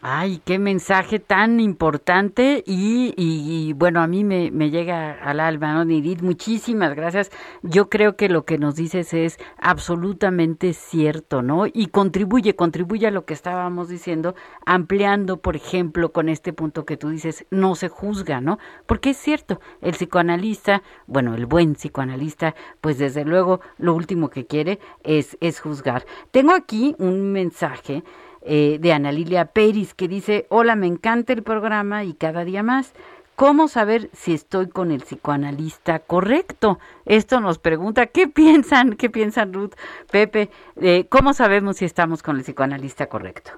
Ay, 0.00 0.40
qué 0.44 0.60
mensaje 0.60 1.18
tan 1.18 1.58
importante 1.58 2.62
y, 2.64 3.72
bueno, 3.72 4.00
a 4.00 4.06
mí 4.06 4.22
me, 4.22 4.52
me, 4.52 4.70
llega 4.70 5.12
al 5.12 5.40
alma, 5.40 5.74
¿no, 5.74 5.84
Nidit? 5.84 6.22
Muchísimas 6.22 6.94
gracias. 6.94 7.32
Yo 7.62 7.88
creo 7.88 8.14
que 8.14 8.28
lo 8.28 8.44
que 8.44 8.58
nos 8.58 8.76
dices 8.76 9.12
es 9.12 9.38
absolutamente 9.58 10.72
cierto, 10.72 11.42
¿no? 11.42 11.66
Y 11.66 11.88
contribuye, 11.88 12.54
contribuye 12.54 13.08
a 13.08 13.10
lo 13.10 13.24
que 13.24 13.34
estábamos 13.34 13.88
diciendo, 13.88 14.36
ampliando, 14.64 15.38
por 15.38 15.56
ejemplo, 15.56 16.12
con 16.12 16.28
este 16.28 16.52
punto 16.52 16.84
que 16.84 16.96
tú 16.96 17.08
dices, 17.08 17.44
no 17.50 17.74
se 17.74 17.88
juzga, 17.88 18.40
¿no? 18.40 18.58
Porque 18.86 19.10
es 19.10 19.16
cierto, 19.16 19.60
el 19.80 19.92
psicoanalista, 19.94 20.82
bueno, 21.08 21.34
el 21.34 21.46
buen 21.46 21.74
psicoanalista, 21.74 22.54
pues 22.80 22.98
desde 22.98 23.24
luego 23.24 23.60
lo 23.78 23.94
último 23.94 24.30
que 24.30 24.46
quiere 24.46 24.78
es, 25.02 25.36
es 25.40 25.58
juzgar. 25.58 26.06
Tengo 26.30 26.52
aquí 26.52 26.94
un 26.98 27.32
mensaje 27.32 28.04
eh, 28.48 28.78
de 28.80 28.92
Ana 28.92 29.12
Lilia 29.12 29.44
Peris, 29.44 29.94
que 29.94 30.08
dice, 30.08 30.46
hola, 30.48 30.74
me 30.74 30.86
encanta 30.86 31.32
el 31.32 31.42
programa 31.42 32.04
y 32.04 32.14
cada 32.14 32.44
día 32.44 32.62
más. 32.62 32.94
¿Cómo 33.36 33.68
saber 33.68 34.08
si 34.14 34.34
estoy 34.34 34.68
con 34.68 34.90
el 34.90 35.02
psicoanalista 35.02 36.00
correcto? 36.00 36.80
Esto 37.06 37.40
nos 37.40 37.58
pregunta, 37.58 38.06
¿qué 38.06 38.26
piensan? 38.26 38.96
¿Qué 38.96 39.10
piensan 39.10 39.52
Ruth, 39.52 39.74
Pepe? 40.10 40.48
Eh, 40.82 41.04
¿Cómo 41.08 41.32
sabemos 41.34 41.76
si 41.76 41.84
estamos 41.84 42.22
con 42.22 42.36
el 42.36 42.42
psicoanalista 42.42 43.08
correcto? 43.08 43.52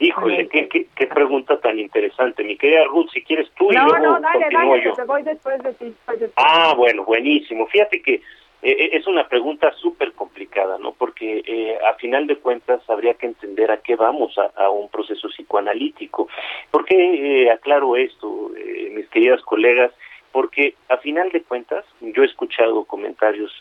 Híjole, 0.00 0.48
qué, 0.48 0.68
qué, 0.68 1.06
pregunta 1.06 1.60
tan 1.60 1.78
interesante. 1.78 2.42
Mi 2.42 2.56
querida 2.56 2.82
Ruth, 2.86 3.10
si 3.12 3.22
quieres 3.22 3.48
tú 3.56 3.70
y 3.70 3.76
no, 3.76 3.86
luego 3.86 4.04
No, 4.04 4.20
dale, 4.20 4.46
dale, 4.50 4.84
yo. 4.84 4.94
te 4.94 5.04
voy 5.04 5.22
después 5.22 5.62
de 5.62 5.74
ti. 5.74 5.94
Ah, 6.34 6.74
bueno, 6.76 7.04
buenísimo. 7.04 7.68
Fíjate 7.68 8.02
que 8.02 8.20
eh, 8.62 8.90
es 8.92 9.06
una 9.06 9.28
pregunta 9.28 9.72
súper 9.72 10.12
complicada, 10.12 10.78
¿no? 10.78 10.92
Porque 10.92 11.42
eh, 11.44 11.78
a 11.84 11.94
final 11.94 12.26
de 12.26 12.36
cuentas 12.36 12.80
habría 12.88 13.14
que 13.14 13.26
entender 13.26 13.70
a 13.70 13.78
qué 13.78 13.96
vamos 13.96 14.36
a, 14.38 14.70
un 14.70 14.88
proceso 14.88 15.28
psicoanalítico. 15.28 16.28
¿Por 16.70 16.84
qué 16.84 17.44
eh, 17.44 17.50
aclaro 17.50 17.96
esto, 17.96 18.50
mis 18.92 19.08
queridas 19.08 19.42
colegas? 19.42 19.92
Porque 20.30 20.76
a 20.88 20.96
final 20.96 21.30
de 21.30 21.42
cuentas 21.42 21.84
yo 22.00 22.22
he 22.22 22.26
escuchado 22.26 22.84
comentarios 22.84 23.52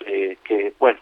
que, 0.45 0.73
bueno, 0.79 0.99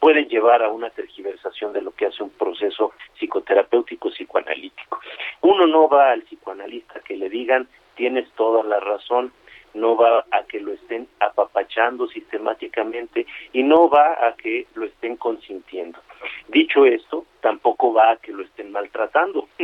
pueden 0.00 0.28
llevar 0.28 0.62
a 0.62 0.68
una 0.68 0.90
tergiversación 0.90 1.72
de 1.72 1.80
lo 1.80 1.92
que 1.92 2.04
hace 2.04 2.22
un 2.22 2.28
proceso 2.28 2.92
psicoterapéutico 3.18 4.10
psicoanalítico. 4.10 5.00
Uno 5.40 5.66
no 5.66 5.88
va 5.88 6.12
al 6.12 6.22
psicoanalista 6.24 7.00
que 7.00 7.16
le 7.16 7.30
digan 7.30 7.68
tienes 7.98 8.30
toda 8.36 8.62
la 8.62 8.78
razón, 8.80 9.32
no 9.74 9.96
va 9.96 10.24
a 10.30 10.42
que 10.44 10.60
lo 10.60 10.72
estén 10.72 11.08
apapachando 11.20 12.06
sistemáticamente 12.08 13.26
y 13.52 13.62
no 13.62 13.88
va 13.88 14.26
a 14.26 14.34
que 14.36 14.66
lo 14.74 14.86
estén 14.86 15.16
consintiendo. 15.16 15.98
Dicho 16.48 16.84
esto, 16.84 17.26
tampoco 17.40 17.92
va 17.92 18.12
a 18.12 18.16
que 18.16 18.32
lo 18.32 18.42
estén 18.42 18.72
maltratando. 18.72 19.48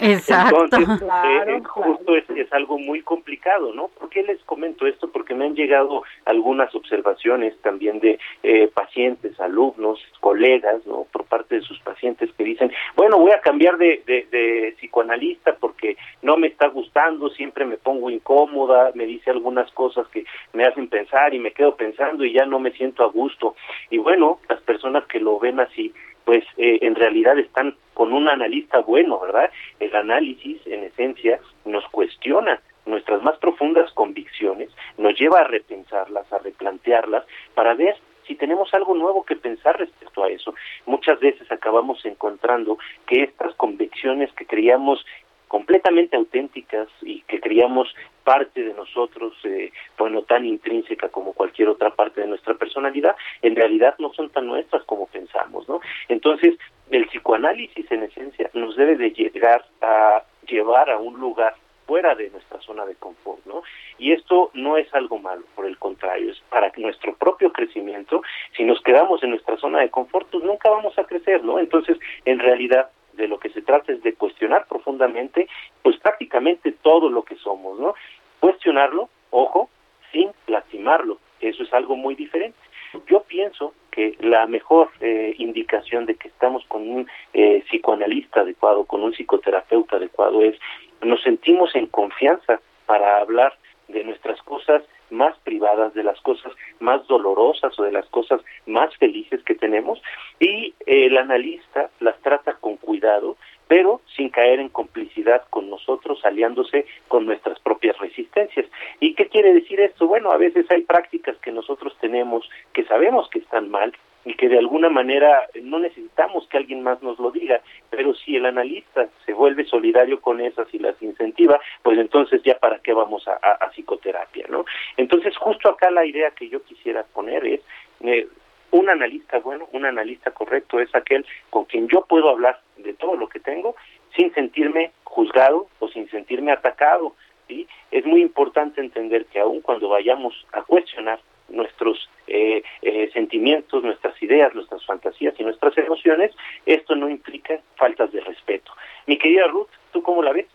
Exacto. 0.00 0.64
Entonces, 0.64 1.08
eh, 1.48 1.60
justo 1.64 2.16
es, 2.16 2.28
es, 2.30 2.52
algo 2.52 2.78
muy 2.78 3.02
complicado, 3.02 3.72
¿no? 3.72 3.88
¿Por 3.88 4.08
qué 4.10 4.22
les 4.22 4.42
comento 4.44 4.86
esto? 4.86 5.10
Porque 5.10 5.34
me 5.34 5.46
han 5.46 5.54
llegado 5.54 6.02
algunas 6.24 6.74
observaciones 6.74 7.58
también 7.62 8.00
de 8.00 8.18
eh, 8.42 8.68
pacientes, 8.68 9.38
alumnos, 9.40 10.00
colegas, 10.20 10.84
¿no? 10.86 11.06
Por 11.12 11.24
parte 11.24 11.56
de 11.56 11.62
sus 11.62 11.78
pacientes 11.80 12.30
que 12.36 12.44
dicen, 12.44 12.72
bueno, 12.96 13.18
voy 13.18 13.32
a 13.32 13.40
cambiar 13.40 13.78
de, 13.78 14.02
de, 14.06 14.26
de 14.30 14.74
psicoanalista 14.78 15.56
porque 15.56 15.96
no 16.22 16.36
me 16.36 16.48
está 16.48 16.68
gustando, 16.68 17.30
siempre 17.30 17.64
me 17.64 17.76
pongo 17.76 18.10
incómoda, 18.10 18.92
me 18.94 19.06
dice 19.06 19.30
algunas 19.30 19.70
cosas 19.72 20.06
que 20.08 20.24
me 20.52 20.64
hacen 20.64 20.88
pensar 20.88 21.34
y 21.34 21.38
me 21.38 21.52
quedo 21.52 21.76
pensando 21.76 22.24
y 22.24 22.32
ya 22.32 22.46
no 22.46 22.58
me 22.58 22.72
siento 22.72 23.04
a 23.04 23.08
gusto. 23.08 23.56
Y 23.90 23.98
bueno, 23.98 24.38
las 24.48 24.60
personas 24.62 25.04
que 25.06 25.20
lo 25.20 25.38
ven 25.38 25.60
así, 25.60 25.92
pues 26.24 26.44
eh, 26.56 26.78
en 26.82 26.94
realidad 26.94 27.38
están 27.38 27.76
con 27.94 28.12
un 28.12 28.28
analista 28.28 28.80
bueno, 28.80 29.20
¿verdad? 29.20 29.50
El 29.80 29.94
análisis, 29.94 30.60
en 30.66 30.84
esencia, 30.84 31.40
nos 31.64 31.84
cuestiona 31.88 32.60
nuestras 32.86 33.22
más 33.22 33.38
profundas 33.38 33.92
convicciones, 33.92 34.70
nos 34.98 35.18
lleva 35.18 35.40
a 35.40 35.44
repensarlas, 35.44 36.32
a 36.32 36.38
replantearlas, 36.38 37.24
para 37.54 37.74
ver 37.74 37.96
si 38.26 38.34
tenemos 38.34 38.72
algo 38.74 38.94
nuevo 38.94 39.24
que 39.24 39.36
pensar 39.36 39.78
respecto 39.78 40.22
a 40.24 40.28
eso. 40.28 40.54
Muchas 40.86 41.18
veces 41.20 41.50
acabamos 41.50 42.04
encontrando 42.04 42.78
que 43.06 43.24
estas 43.24 43.54
convicciones 43.56 44.32
que 44.32 44.46
creíamos 44.46 45.04
completamente 45.52 46.16
auténticas 46.16 46.88
y 47.02 47.20
que 47.28 47.38
creíamos 47.38 47.94
parte 48.24 48.64
de 48.64 48.72
nosotros, 48.72 49.34
eh, 49.44 49.70
bueno, 49.98 50.22
tan 50.22 50.46
intrínseca 50.46 51.10
como 51.10 51.34
cualquier 51.34 51.68
otra 51.68 51.90
parte 51.90 52.22
de 52.22 52.26
nuestra 52.26 52.54
personalidad, 52.54 53.14
en 53.42 53.54
realidad 53.54 53.94
no 53.98 54.14
son 54.14 54.30
tan 54.30 54.46
nuestras 54.46 54.82
como 54.84 55.08
pensamos, 55.08 55.68
¿no? 55.68 55.82
Entonces, 56.08 56.54
el 56.90 57.06
psicoanálisis 57.08 57.84
en 57.92 58.04
esencia 58.04 58.48
nos 58.54 58.76
debe 58.76 58.96
de 58.96 59.10
llegar 59.10 59.66
a 59.82 60.22
llevar 60.48 60.88
a 60.88 60.96
un 60.96 61.20
lugar 61.20 61.54
fuera 61.86 62.14
de 62.14 62.30
nuestra 62.30 62.58
zona 62.62 62.86
de 62.86 62.94
confort, 62.94 63.44
¿no? 63.44 63.62
Y 63.98 64.12
esto 64.12 64.50
no 64.54 64.78
es 64.78 64.88
algo 64.94 65.18
malo, 65.18 65.42
por 65.54 65.66
el 65.66 65.76
contrario, 65.76 66.32
es 66.32 66.40
para 66.48 66.72
nuestro 66.78 67.14
propio 67.16 67.52
crecimiento. 67.52 68.22
Si 68.56 68.64
nos 68.64 68.80
quedamos 68.80 69.22
en 69.22 69.30
nuestra 69.30 69.58
zona 69.58 69.80
de 69.80 69.90
confort, 69.90 70.28
pues 70.30 70.44
nunca 70.44 70.70
vamos 70.70 70.98
a 70.98 71.04
crecer, 71.04 71.44
¿no? 71.44 71.58
Entonces, 71.58 71.98
en 72.24 72.38
realidad, 72.38 72.88
de 73.14 73.28
lo 73.28 73.38
que 73.38 73.50
se 73.50 73.62
trata 73.62 73.92
es 73.92 74.02
de 74.02 74.14
cuestionar 74.14 74.66
profundamente, 74.66 75.48
pues 75.82 75.96
prácticamente 75.98 76.72
todo 76.72 77.08
lo 77.08 77.22
que 77.22 77.36
somos, 77.36 77.78
¿no? 77.78 77.94
Cuestionarlo, 78.40 79.08
ojo, 79.30 79.70
sin 80.10 80.30
lastimarlo, 80.46 81.18
eso 81.40 81.62
es 81.62 81.72
algo 81.72 81.96
muy 81.96 82.14
diferente. 82.14 82.58
Yo 83.06 83.22
pienso 83.22 83.74
que 83.90 84.16
la 84.20 84.46
mejor 84.46 84.90
eh, 85.00 85.34
indicación 85.38 86.06
de 86.06 86.16
que 86.16 86.28
estamos 86.28 86.64
con 86.66 86.88
un 86.88 87.08
eh, 87.32 87.62
psicoanalista 87.68 88.40
adecuado, 88.40 88.84
con 88.84 89.02
un 89.02 89.12
psicoterapeuta 89.12 89.96
adecuado 89.96 90.42
es 90.42 90.58
nos 91.02 91.22
sentimos 91.22 91.74
en 91.74 91.86
confianza 91.86 92.60
para 92.86 93.18
hablar 93.18 93.56
de 93.88 94.04
nuestras 94.04 94.40
cosas 94.42 94.82
más 95.12 95.38
privadas, 95.40 95.94
de 95.94 96.02
las 96.02 96.20
cosas 96.20 96.52
más 96.80 97.06
dolorosas 97.06 97.78
o 97.78 97.82
de 97.84 97.92
las 97.92 98.06
cosas 98.06 98.40
más 98.66 98.96
felices 98.96 99.42
que 99.44 99.54
tenemos 99.54 100.02
y 100.40 100.74
el 100.86 101.16
analista 101.18 101.90
las 102.00 102.18
trata 102.20 102.54
con 102.54 102.76
cuidado 102.76 103.36
pero 103.72 104.02
sin 104.16 104.28
caer 104.28 104.60
en 104.60 104.68
complicidad 104.68 105.44
con 105.48 105.70
nosotros, 105.70 106.22
aliándose 106.26 106.84
con 107.08 107.24
nuestras 107.24 107.58
propias 107.60 107.96
resistencias. 107.96 108.66
¿Y 109.00 109.14
qué 109.14 109.28
quiere 109.28 109.54
decir 109.54 109.80
esto? 109.80 110.06
Bueno, 110.06 110.30
a 110.30 110.36
veces 110.36 110.70
hay 110.70 110.82
prácticas 110.82 111.38
que 111.38 111.52
nosotros 111.52 111.96
tenemos 111.98 112.46
que 112.74 112.84
sabemos 112.84 113.30
que 113.30 113.38
están 113.38 113.70
mal 113.70 113.94
y 114.24 114.34
que 114.34 114.48
de 114.48 114.58
alguna 114.58 114.88
manera 114.88 115.48
no 115.62 115.78
necesitamos 115.78 116.46
que 116.48 116.56
alguien 116.56 116.82
más 116.82 117.02
nos 117.02 117.18
lo 117.18 117.30
diga, 117.30 117.60
pero 117.90 118.14
si 118.14 118.36
el 118.36 118.46
analista 118.46 119.08
se 119.26 119.32
vuelve 119.32 119.64
solidario 119.64 120.20
con 120.20 120.40
esas 120.40 120.72
y 120.72 120.78
las 120.78 121.00
incentiva, 121.02 121.60
pues 121.82 121.98
entonces 121.98 122.42
ya 122.42 122.58
para 122.58 122.78
qué 122.78 122.92
vamos 122.92 123.26
a, 123.26 123.70
psicoterapia, 123.72 124.46
¿no? 124.48 124.64
Entonces 124.96 125.36
justo 125.36 125.68
acá 125.70 125.90
la 125.90 126.04
idea 126.04 126.30
que 126.30 126.48
yo 126.48 126.62
quisiera 126.62 127.04
poner 127.04 127.46
es 127.46 127.60
eh, 128.00 128.28
un 128.70 128.88
analista 128.90 129.38
bueno, 129.38 129.68
un 129.72 129.84
analista 129.86 130.30
correcto 130.30 130.80
es 130.80 130.94
aquel 130.94 131.24
con 131.50 131.64
quien 131.64 131.88
yo 131.88 132.04
puedo 132.06 132.28
hablar 132.28 132.60
de 132.76 132.94
todo 132.94 133.16
lo 133.16 133.28
que 133.28 133.40
tengo 133.40 133.76
sin 134.16 134.32
sentirme 134.34 134.92
juzgado 135.04 135.68
o 135.78 135.88
sin 135.88 136.08
sentirme 136.10 136.52
atacado. 136.52 137.14
¿sí? 137.48 137.66
Es 137.90 138.04
muy 138.04 138.22
importante 138.22 138.80
entender 138.80 139.26
que 139.26 139.40
aun 139.40 139.60
cuando 139.60 139.88
vayamos 139.88 140.46
a 140.52 140.62
cuestionar 140.62 141.20
nuestros 141.48 142.08
eh, 142.32 142.62
eh, 142.80 143.10
sentimientos, 143.12 143.84
nuestras 143.84 144.20
ideas, 144.22 144.54
nuestras 144.54 144.84
fantasías 144.86 145.34
y 145.38 145.44
nuestras 145.44 145.76
emociones, 145.76 146.30
esto 146.64 146.96
no 146.96 147.10
implica 147.10 147.60
faltas 147.76 148.10
de 148.10 148.20
respeto. 148.20 148.72
Mi 149.06 149.18
querida 149.18 149.46
Ruth, 149.48 149.68
¿tú 149.92 150.02
cómo 150.02 150.22
la 150.22 150.32
ves? 150.32 150.46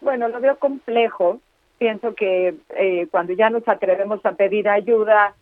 Bueno, 0.00 0.26
lo 0.26 0.40
veo 0.40 0.58
complejo. 0.58 1.40
Pienso 1.78 2.16
que 2.16 2.54
eh, 2.76 3.06
cuando 3.12 3.32
ya 3.32 3.48
nos 3.48 3.66
atrevemos 3.68 4.26
a 4.26 4.32
pedir 4.32 4.68
ayuda, 4.68 5.34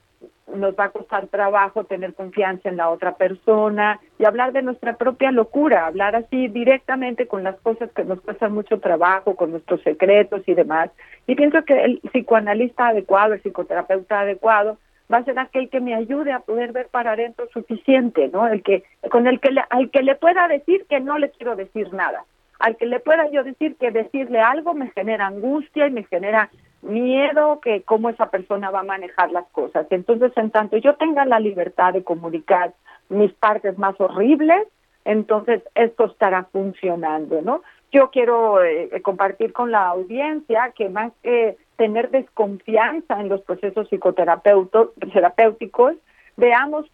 nos 0.55 0.75
va 0.75 0.85
a 0.85 0.91
costar 0.91 1.29
trabajo 1.29 1.85
tener 1.85 2.13
confianza 2.13 2.69
en 2.69 2.77
la 2.77 2.91
otra 2.91 3.15
persona 3.17 3.99
y 4.19 4.27
hablar 4.27 4.53
de 4.53 4.61
nuestra 4.61 4.97
propia 4.97 5.33
locura, 5.33 5.87
hablar 5.87 6.17
así 6.17 6.49
directamente 6.49 7.27
con 7.27 7.45
las 7.45 7.59
cosas 7.61 7.91
que 7.93 8.05
nos 8.05 8.21
cuestan 8.21 8.53
mucho 8.53 8.79
trabajo, 8.79 9.37
con 9.37 9.53
nuestros 9.53 9.81
secretos 9.83 10.43
y 10.47 10.53
demás. 10.53 10.91
Y 11.27 11.35
pienso 11.35 11.65
que 11.65 11.83
el 11.83 12.01
psicoanalista 12.01 12.89
adecuado, 12.89 13.33
el 13.33 13.41
psicoterapeuta 13.41 14.21
adecuado, 14.21 14.77
va 15.11 15.19
a 15.19 15.25
ser 15.25 15.39
aquel 15.39 15.69
que 15.69 15.81
me 15.81 15.95
ayude 15.95 16.33
a 16.33 16.41
poder 16.41 16.73
ver 16.73 16.89
para 16.89 17.13
adentro 17.13 17.49
suficiente, 17.53 18.29
¿no? 18.29 18.47
El 18.47 18.63
que 18.63 18.85
con 19.11 19.27
el 19.27 19.41
que 19.41 19.53
le, 19.53 19.63
al 19.71 19.91
que 19.91 20.03
le 20.03 20.15
pueda 20.15 20.49
decir 20.49 20.87
que 20.89 21.01
no 21.01 21.19
le 21.19 21.31
quiero 21.31 21.57
decir 21.57 21.93
nada, 21.93 22.25
al 22.59 22.77
que 22.77 22.87
le 22.87 23.01
pueda 23.01 23.31
yo 23.31 23.43
decir 23.45 23.77
que 23.77 23.91
decirle 23.91 24.41
algo 24.41 24.75
me 24.75 24.91
genera 24.91 25.27
angustia 25.27 25.87
y 25.87 25.91
me 25.91 26.05
genera 26.05 26.51
miedo 26.83 27.61
que 27.61 27.83
cómo 27.83 28.11
esa 28.11 28.31
persona 28.31 28.71
va 28.71 28.81
a 28.81 28.85
manejar 28.85 29.31
las 29.31 29.47
cosas. 29.49 29.87
Entonces, 29.91 30.33
en 30.37 30.51
tanto 30.51 30.77
yo 30.77 30.95
tenga 30.95 31.25
la 31.25 31.41
libertad 31.41 31.93
de 31.93 32.05
comunicar 32.05 32.73
mis 33.09 33.33
partes 33.33 33.79
más 33.79 34.01
horribles, 34.01 34.67
entonces 35.05 35.63
esto 35.75 36.07
estará 36.07 36.45
funcionando, 36.45 37.41
¿no? 37.43 37.63
Yo 37.93 38.11
quiero 38.11 38.65
eh, 38.65 38.91
compartir 39.03 39.53
con 39.53 39.71
la 39.71 39.87
audiencia 39.89 40.73
que 40.75 40.89
más 40.89 41.13
que 41.23 41.57
tener 41.77 42.11
desconfianza 42.11 43.21
en 43.21 43.29
los 43.29 43.43
procesos 43.43 43.89
psicoterapéuticos, 43.89 45.95
veamos 46.37 46.91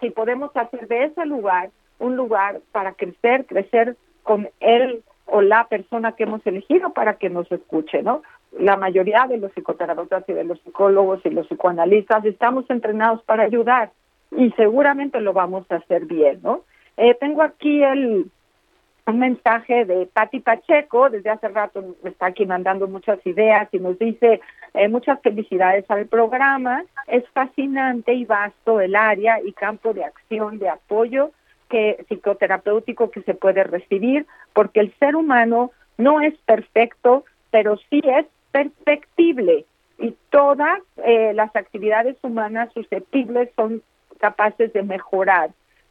si 0.00 0.10
podemos 0.10 0.56
hacer 0.56 0.86
de 0.88 1.04
ese 1.04 1.26
lugar 1.26 1.70
un 1.98 2.16
lugar 2.16 2.60
para 2.72 2.92
crecer, 2.92 3.46
crecer 3.46 3.96
con 4.22 4.48
él 4.60 5.02
o 5.26 5.40
la 5.40 5.66
persona 5.68 6.12
que 6.12 6.24
hemos 6.24 6.46
elegido 6.46 6.92
para 6.92 7.14
que 7.14 7.30
nos 7.30 7.50
escuche, 7.50 8.02
¿no? 8.02 8.20
la 8.58 8.76
mayoría 8.76 9.26
de 9.28 9.38
los 9.38 9.52
psicoterapeutas 9.52 10.24
y 10.28 10.32
de 10.32 10.44
los 10.44 10.60
psicólogos 10.60 11.20
y 11.24 11.30
los 11.30 11.46
psicoanalistas 11.48 12.24
estamos 12.24 12.68
entrenados 12.70 13.22
para 13.24 13.44
ayudar 13.44 13.90
y 14.30 14.50
seguramente 14.52 15.20
lo 15.20 15.32
vamos 15.32 15.66
a 15.70 15.76
hacer 15.76 16.06
bien, 16.06 16.40
¿no? 16.42 16.62
Eh, 16.96 17.14
tengo 17.14 17.42
aquí 17.42 17.82
el 17.82 18.30
un 19.06 19.18
mensaje 19.18 19.84
de 19.84 20.06
Patti 20.06 20.40
Pacheco, 20.40 21.10
desde 21.10 21.30
hace 21.30 21.48
rato 21.48 21.96
está 22.04 22.26
aquí 22.26 22.46
mandando 22.46 22.88
muchas 22.88 23.24
ideas 23.26 23.68
y 23.72 23.78
nos 23.78 23.98
dice 23.98 24.40
eh, 24.72 24.88
muchas 24.88 25.20
felicidades 25.20 25.84
al 25.90 26.06
programa, 26.06 26.84
es 27.06 27.28
fascinante 27.30 28.14
y 28.14 28.24
vasto 28.24 28.80
el 28.80 28.96
área 28.96 29.40
y 29.42 29.52
campo 29.52 29.92
de 29.92 30.04
acción, 30.04 30.58
de 30.58 30.70
apoyo 30.70 31.32
que 31.68 32.04
psicoterapéutico 32.08 33.10
que 33.10 33.22
se 33.22 33.34
puede 33.34 33.64
recibir, 33.64 34.26
porque 34.52 34.80
el 34.80 34.94
ser 34.98 35.16
humano 35.16 35.70
no 35.98 36.20
es 36.20 36.34
perfecto, 36.46 37.24
pero 37.50 37.76
sí 37.90 38.00
es 38.04 38.26
perfectible 38.52 39.66
y 39.98 40.16
todas 40.30 40.80
eh, 41.04 41.32
las 41.34 41.54
actividades 41.54 42.16
humanas 42.22 42.72
susceptibles 42.72 43.50
son 43.54 43.82
capaces 44.18 44.72
de 44.72 44.82
mejorar. 44.82 45.50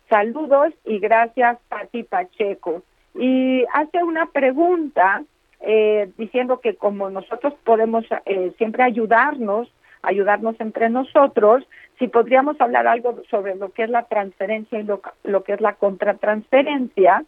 Saludos 0.10 0.74
y 0.84 1.00
gracias, 1.00 1.60
Pati 1.70 2.04
Pacheco. 2.04 2.82
Y 3.16 3.66
hace 3.74 4.04
una 4.04 4.28
pregunta 4.28 5.24
eh, 5.62 6.10
diciendo 6.18 6.60
que 6.60 6.76
como 6.76 7.10
nosotros 7.10 7.54
podemos 7.64 8.06
eh, 8.26 8.52
siempre 8.58 8.84
ayudarnos, 8.84 9.72
ayudarnos 10.02 10.60
entre 10.60 10.90
nosotros, 10.90 11.64
si 12.00 12.08
podríamos 12.08 12.60
hablar 12.60 12.88
algo 12.88 13.22
sobre 13.30 13.56
lo 13.56 13.72
que 13.72 13.84
es 13.84 13.90
la 13.90 14.04
transferencia 14.04 14.80
y 14.80 14.84
lo, 14.84 15.44
que 15.44 15.54
es 15.54 15.62
la 15.62 15.76
contratransferencia, 15.76 17.24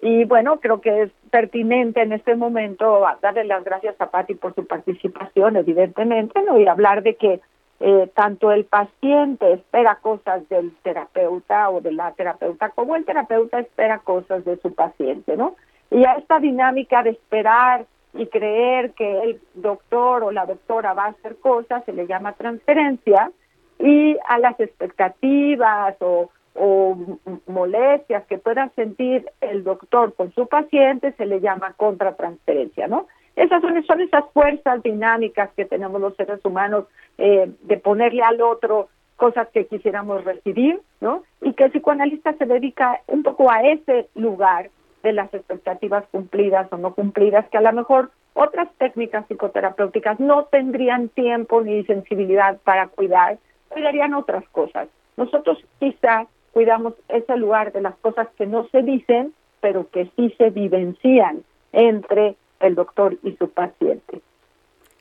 y 0.00 0.24
bueno, 0.24 0.60
creo 0.60 0.80
que 0.80 1.02
es 1.02 1.10
pertinente 1.30 2.00
en 2.00 2.12
este 2.12 2.36
momento 2.36 3.04
darle 3.20 3.44
las 3.44 3.64
gracias 3.64 4.00
a 4.00 4.10
Patti 4.10 4.34
por 4.34 4.54
su 4.54 4.66
participación, 4.66 5.56
evidentemente, 5.56 6.40
¿no? 6.42 6.58
y 6.58 6.66
hablar 6.68 7.02
de 7.02 7.16
que 7.16 7.40
eh, 7.80 8.10
tanto 8.14 8.50
el 8.50 8.64
paciente 8.64 9.52
espera 9.52 9.96
cosas 9.96 10.48
del 10.48 10.74
terapeuta 10.82 11.70
o 11.70 11.80
de 11.80 11.92
la 11.92 12.12
terapeuta, 12.12 12.70
como 12.70 12.96
el 12.96 13.04
terapeuta 13.04 13.60
espera 13.60 13.98
cosas 14.00 14.44
de 14.44 14.56
su 14.58 14.74
paciente, 14.74 15.36
¿no? 15.36 15.56
Y 15.90 16.04
a 16.04 16.14
esta 16.14 16.38
dinámica 16.38 17.02
de 17.02 17.10
esperar 17.10 17.86
y 18.14 18.26
creer 18.26 18.92
que 18.92 19.20
el 19.20 19.40
doctor 19.54 20.24
o 20.24 20.32
la 20.32 20.46
doctora 20.46 20.92
va 20.92 21.04
a 21.04 21.08
hacer 21.08 21.36
cosas 21.38 21.84
se 21.84 21.92
le 21.92 22.06
llama 22.06 22.32
transferencia, 22.32 23.30
y 23.78 24.16
a 24.26 24.38
las 24.38 24.58
expectativas 24.58 25.96
o 26.00 26.30
o 26.58 26.96
molestias 27.46 28.24
que 28.26 28.38
pueda 28.38 28.68
sentir 28.74 29.30
el 29.40 29.64
doctor 29.64 30.14
con 30.14 30.32
su 30.32 30.46
paciente 30.46 31.12
se 31.12 31.26
le 31.26 31.40
llama 31.40 31.74
contratransferencia, 31.76 32.88
¿no? 32.88 33.06
Esas 33.38 33.62
son, 33.62 34.00
esas 34.00 34.24
fuerzas 34.32 34.82
dinámicas 34.82 35.50
que 35.56 35.64
tenemos 35.64 36.00
los 36.00 36.16
seres 36.16 36.44
humanos 36.44 36.86
eh, 37.18 37.48
de 37.62 37.76
ponerle 37.76 38.22
al 38.22 38.40
otro 38.40 38.88
cosas 39.14 39.46
que 39.48 39.66
quisiéramos 39.66 40.24
recibir, 40.24 40.80
¿no? 41.00 41.22
Y 41.40 41.52
que 41.52 41.64
el 41.64 41.70
psicoanalista 41.70 42.32
se 42.34 42.46
dedica 42.46 43.00
un 43.06 43.22
poco 43.22 43.48
a 43.50 43.62
ese 43.62 44.08
lugar 44.16 44.70
de 45.04 45.12
las 45.12 45.32
expectativas 45.32 46.04
cumplidas 46.10 46.66
o 46.72 46.78
no 46.78 46.94
cumplidas, 46.94 47.48
que 47.48 47.58
a 47.58 47.60
lo 47.60 47.72
mejor 47.72 48.10
otras 48.34 48.68
técnicas 48.78 49.26
psicoterapéuticas 49.26 50.18
no 50.18 50.46
tendrían 50.46 51.08
tiempo 51.08 51.62
ni 51.62 51.84
sensibilidad 51.84 52.58
para 52.64 52.88
cuidar, 52.88 53.38
cuidarían 53.68 54.14
otras 54.14 54.48
cosas. 54.48 54.88
Nosotros 55.16 55.58
quizás 55.78 56.26
cuidamos 56.52 56.94
ese 57.08 57.36
lugar 57.36 57.72
de 57.72 57.82
las 57.82 57.96
cosas 57.98 58.26
que 58.36 58.46
no 58.46 58.66
se 58.70 58.82
dicen, 58.82 59.32
pero 59.60 59.88
que 59.90 60.10
sí 60.16 60.34
se 60.38 60.50
vivencian 60.50 61.44
entre 61.72 62.36
el 62.60 62.74
doctor 62.74 63.16
y 63.22 63.36
su 63.36 63.48
paciente. 63.50 64.22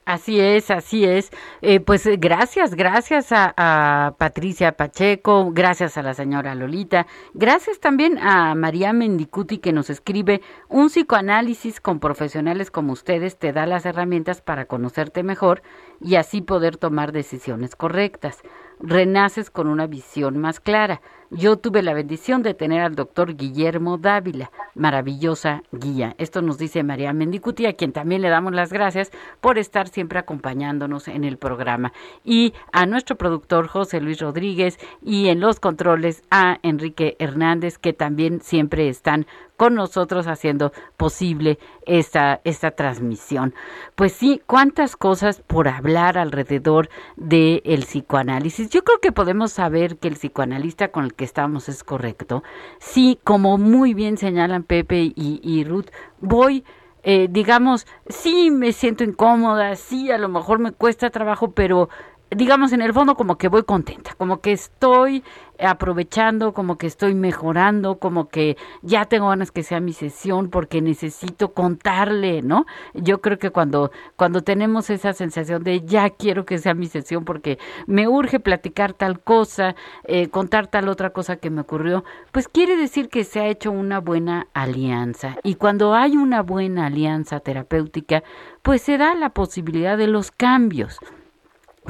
Así 0.08 0.39
es, 0.39 0.72
así 0.72 1.04
es. 1.04 1.32
Eh, 1.62 1.82
pues 1.82 2.06
eh, 2.06 2.15
gracias, 2.15 2.76
gracias 2.76 3.34
a, 3.34 3.54
a, 3.58 4.15
Patricia 4.17 4.72
Pacheco, 4.72 5.52
gracias 5.52 5.98
a 5.98 6.02
la 6.02 6.13
señora 6.13 6.56
Lolita, 6.56 7.08
gracias 7.34 7.82
también 7.82 8.17
a 8.20 8.56
María 8.56 8.93
Mendicuti 8.93 9.58
que 9.58 9.74
nos 9.74 9.89
escribe, 9.89 10.39
un 10.70 10.88
psicoanálisis 10.88 11.82
con 11.82 12.00
profesionales 12.00 12.72
como 12.72 12.93
ustedes 12.93 13.38
te 13.38 13.52
da 13.52 13.65
las 13.65 13.86
herramientas 13.86 14.41
para 14.41 14.63
conocerte 14.63 15.24
mejor 15.24 15.62
y 16.00 16.15
así 16.15 16.39
poder 16.39 16.78
tomar 16.78 17.12
decisiones 17.12 17.76
correctas. 17.76 18.43
Renaces 18.80 19.50
con 19.50 19.67
una 19.67 19.88
visión 19.88 20.38
más 20.38 20.62
clara. 20.62 21.02
Yo 21.29 21.57
tuve 21.57 21.83
la 21.83 21.93
bendición 21.93 22.41
de 22.41 22.53
tener 22.53 22.81
al 22.81 22.95
doctor 22.95 23.35
Guillermo 23.35 23.97
Dávila, 23.97 24.49
maravillosa 24.75 25.61
guía. 25.73 26.15
Esto 26.17 26.41
nos 26.41 26.57
dice 26.57 26.83
María 26.83 27.11
Mendicuti, 27.11 27.65
a 27.65 27.73
quien 27.73 27.91
también 27.91 28.21
le 28.21 28.29
damos 28.29 28.53
las 28.53 28.71
gracias 28.71 29.11
por 29.41 29.57
estar 29.57 29.89
siempre 29.89 30.19
acompañándonos 30.19 31.09
en 31.09 31.25
el 31.25 31.38
programa. 31.38 31.91
Y 32.23 32.53
a 32.71 32.86
nuestro 32.86 33.17
productor 33.17 33.67
José 33.67 33.99
Luis 33.99 34.21
Rodríguez 34.21 34.80
y 35.03 35.28
en 35.28 35.41
los 35.41 35.59
controles 35.59 36.23
a 36.32 36.59
Enrique 36.63 37.17
Hernández, 37.19 37.78
que 37.78 37.91
también 37.91 38.39
siempre 38.39 38.88
están 38.88 39.28
con 39.58 39.76
nosotros 39.76 40.28
haciendo 40.28 40.72
posible 40.95 41.60
esta, 41.86 42.39
esta 42.43 42.72
transmisión. 42.72 43.53
Pues 43.95 44.14
sí, 44.14 44.41
cuántas 44.45 44.95
cosas 44.95 45.41
por 45.45 45.68
hablar 45.68 46.18
alrededor 46.18 46.89
del 47.16 47.84
psicoanálisis. 47.84 48.70
Yo 48.70 48.84
creo 48.84 48.99
que 48.99 49.12
podemos 49.12 49.51
saber 49.51 49.97
que 49.97 50.08
el 50.08 50.16
psicoanalista 50.16 50.89
con 50.89 51.03
el 51.03 51.14
que 51.14 51.26
estamos 51.26 51.68
es 51.68 51.84
correcto. 51.84 52.43
Sí, 52.80 53.20
como 53.24 53.58
muy 53.58 53.93
bien 53.93 54.18
señalan 54.18 54.64
Pepe 54.64 55.12
y, 55.16 55.41
y 55.43 55.64
Ruth, 55.64 55.88
voy 56.22 56.64
eh, 57.10 57.30
digamos, 57.30 57.88
sí 58.10 58.51
me 58.51 58.74
siento 58.74 59.05
incómoda, 59.05 59.78
sí 59.78 60.12
a 60.12 60.18
lo 60.18 60.28
mejor 60.28 60.60
me 60.60 60.74
cuesta 60.74 61.10
trabajo, 61.10 61.51
pero 61.51 61.88
digamos, 62.32 62.73
en 62.73 62.82
el 62.82 62.93
fondo 62.93 63.15
como 63.15 63.38
que 63.38 63.47
voy 63.47 63.63
contenta, 63.63 64.13
como 64.15 64.41
que 64.41 64.51
estoy 64.51 65.23
aprovechando, 65.59 66.53
como 66.53 66.78
que 66.78 66.88
estoy 66.88 67.15
mejorando, 67.15 67.97
como 67.97 68.30
que 68.30 68.57
ya 68.82 69.05
tengo 69.05 69.30
ganas 69.30 69.51
que 69.51 69.63
sea 69.63 69.80
mi 69.80 69.93
sesión 69.93 70.49
porque 70.49 70.82
necesito 70.82 71.53
contarle, 71.53 72.41
¿no? 72.41 72.65
Yo 72.93 73.21
creo 73.21 73.39
que 73.39 73.49
cuando 73.49 73.91
cuando 74.15 74.41
tenemos 74.41 74.89
esa 74.89 75.13
sensación 75.13 75.63
de 75.63 75.82
ya 75.82 76.09
quiero 76.11 76.45
que 76.45 76.57
sea 76.57 76.73
mi 76.73 76.88
sesión 76.88 77.25
porque 77.25 77.57
me 77.88 78.07
urge 78.07 78.39
platicar 78.39 78.93
tal 78.93 79.19
cosa, 79.19 79.75
eh, 80.03 80.30
contar 80.30 80.67
tal 80.67 80.89
otra 80.89 81.11
cosa 81.11 81.38
que 81.38 81.49
me 81.49 81.61
ocurrió, 81.61 82.03
pues 82.32 82.47
quiere 82.47 82.75
decir 82.75 83.09
que 83.09 83.23
se 83.23 83.39
ha 83.39 83.47
hecho 83.47 83.71
una 83.71 83.99
buena 83.99 84.47
alianza 84.53 85.38
y 85.43 85.55
cuando 85.55 85.95
hay 85.95 86.17
una 86.17 86.41
buena 86.41 86.88
alianza 86.88 87.39
terapéutica, 87.39 88.23
pues 88.61 88.82
se 88.82 88.97
da 88.97 89.15
la 89.15 89.30
posibilidad 89.30 89.97
de 89.97 90.07
los 90.07 90.32
cambios. 90.32 90.99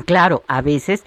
Claro, 0.05 0.43
a 0.47 0.61
veces 0.61 1.03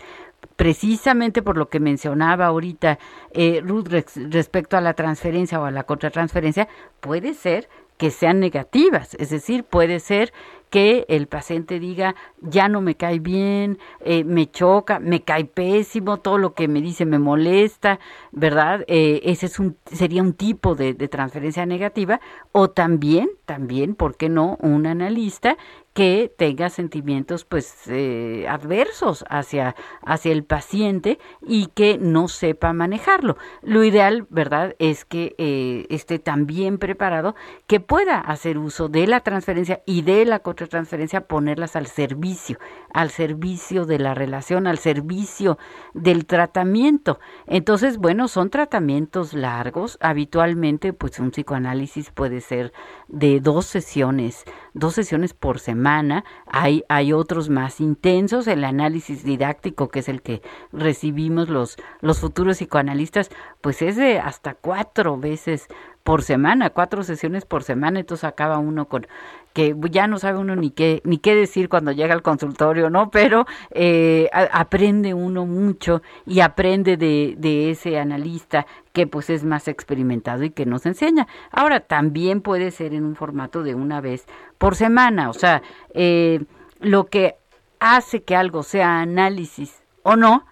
precisamente 0.57 1.43
por 1.43 1.57
lo 1.57 1.71
que 1.71 1.81
mencionaba 1.81 2.47
ahorita 2.47 2.99
eh, 3.33 3.63
Ruth 3.65 3.89
respecto 4.31 4.77
a 4.77 4.83
la 4.83 4.95
transferencia 4.95 5.61
o 5.61 5.65
a 5.65 5.71
la 5.71 5.85
contratransferencia, 5.85 6.69
puede 7.01 7.35
ser 7.35 7.69
que 7.97 8.11
sean 8.11 8.41
negativas, 8.41 9.15
es 9.15 9.29
decir, 9.29 9.65
puede 9.65 10.01
ser 10.01 10.33
que 10.71 11.05
el 11.09 11.27
paciente 11.27 11.79
diga, 11.79 12.15
ya 12.41 12.69
no 12.69 12.81
me 12.81 12.95
cae 12.95 13.19
bien, 13.19 13.79
eh, 14.05 14.25
me 14.25 14.51
choca, 14.51 15.01
me 15.01 15.23
cae 15.23 15.45
pésimo, 15.45 16.19
todo 16.19 16.39
lo 16.39 16.55
que 16.55 16.69
me 16.69 16.81
dice 16.81 17.05
me 17.05 17.19
molesta, 17.19 17.99
¿verdad? 18.31 18.85
Eh, 18.87 19.21
ese 19.25 19.47
es 19.47 19.59
un, 19.59 19.77
sería 19.85 20.23
un 20.23 20.33
tipo 20.33 20.75
de, 20.75 20.95
de 20.95 21.09
transferencia 21.09 21.67
negativa, 21.67 22.21
o 22.53 22.71
también, 22.71 23.31
también, 23.45 23.95
¿por 23.95 24.17
qué 24.17 24.29
no? 24.29 24.57
Un 24.61 24.87
analista 24.87 25.59
que 25.93 26.33
tenga 26.37 26.69
sentimientos 26.69 27.45
pues 27.45 27.75
eh, 27.89 28.47
adversos 28.49 29.25
hacia, 29.29 29.75
hacia 30.05 30.33
el 30.33 30.45
paciente 30.45 31.19
y 31.43 31.67
que 31.67 31.99
no 31.99 32.29
sepa 32.29 32.73
manejarlo. 32.73 33.37
Lo 33.63 33.83
ideal, 33.83 34.27
¿verdad?, 34.31 34.77
es 34.79 35.05
que 35.05 35.35
eh, 35.39 35.87
esté 35.91 36.19
también 36.19 36.79
preparado, 36.79 37.35
que 37.67 37.81
pueda 37.81 38.19
hacer 38.19 38.59
uso 38.59 38.89
de 38.89 39.07
la 39.07 39.21
transferencia 39.21 39.83
y 39.85 40.03
de 40.03 40.25
la 40.25 40.39
contratransferencia, 40.41 41.27
ponerlas 41.27 41.75
al 41.75 41.87
servicio, 41.87 42.59
al 42.93 43.11
servicio 43.11 43.85
de 43.85 43.99
la 43.99 44.15
relación, 44.15 44.67
al 44.67 44.79
servicio 44.79 45.59
del 45.95 46.27
tratamiento. 46.27 47.19
Entonces, 47.47 47.99
bueno, 47.99 48.29
son 48.29 48.51
tratamientos 48.51 49.35
largos. 49.35 49.99
Habitualmente, 50.01 50.93
pues 50.93 51.19
un 51.19 51.31
psicoanálisis 51.31 52.11
puede 52.11 52.41
ser 52.41 52.73
de 53.09 53.41
dos 53.41 53.67
sesiones, 53.67 54.45
dos 54.75 54.95
sesiones 54.95 55.35
por 55.35 55.59
semana. 55.59 56.25
Hay, 56.47 56.85
hay 56.89 57.13
otros 57.13 57.49
más 57.49 57.81
intensos. 57.81 58.47
El 58.47 58.65
análisis 58.65 59.25
didáctico, 59.25 59.89
que 59.89 60.01
es 60.01 60.09
el 60.09 60.23
que 60.23 60.43
recibimos 60.73 61.49
los, 61.49 61.77
los 62.01 62.21
futuros 62.21 62.59
psicoanalistas, 62.59 63.31
pues 63.61 63.83
es 63.83 63.97
de 63.97 64.19
hasta 64.19 64.55
cuatro 64.55 65.19
veces 65.19 65.69
por 66.03 66.23
semana, 66.23 66.71
cuatro 66.71 67.03
sesiones 67.03 67.45
por 67.45 67.63
semana, 67.63 68.01
entonces 68.01 68.25
acaba 68.25 68.59
uno 68.59 68.87
con 68.87 69.07
que 69.53 69.75
ya 69.91 70.07
no 70.07 70.19
sabe 70.19 70.39
uno 70.39 70.55
ni 70.55 70.71
qué 70.71 71.03
ni 71.05 71.19
qué 71.19 71.35
decir 71.35 71.69
cuando 71.69 71.93
llega 71.93 72.15
al 72.15 72.23
consultorio, 72.23 72.89
¿no? 72.89 73.11
Pero 73.11 73.47
eh, 73.73 74.29
aprende 74.33 75.13
uno 75.13 75.45
mucho 75.45 76.03
y 76.25 76.41
aprende 76.41 76.97
de, 76.97 77.35
de 77.37 77.71
ese 77.71 77.99
analista 77.99 78.67
que 78.93 79.07
pues 79.07 79.29
es 79.29 79.45
más 79.45 79.69
experimentado 79.69 80.45
y 80.45 80.51
que 80.51 80.67
nos 80.67 80.87
enseña. 80.87 81.27
Ahora 81.51 81.81
también 81.81 82.41
puede 82.41 82.71
ser 82.71 82.95
en 82.95 83.05
un 83.05 83.17
formato 83.17 83.63
de 83.63 83.75
una 83.75 84.01
vez 84.01 84.27
por 84.59 84.77
semana, 84.77 85.31
o 85.31 85.35
sea, 85.35 85.63
eh, 85.95 86.45
lo 86.79 87.07
que 87.07 87.37
hace 87.81 88.23
que 88.23 88.37
algo 88.37 88.63
sea 88.63 89.01
análisis 89.01 89.83
o 90.03 90.17
no, 90.17 90.47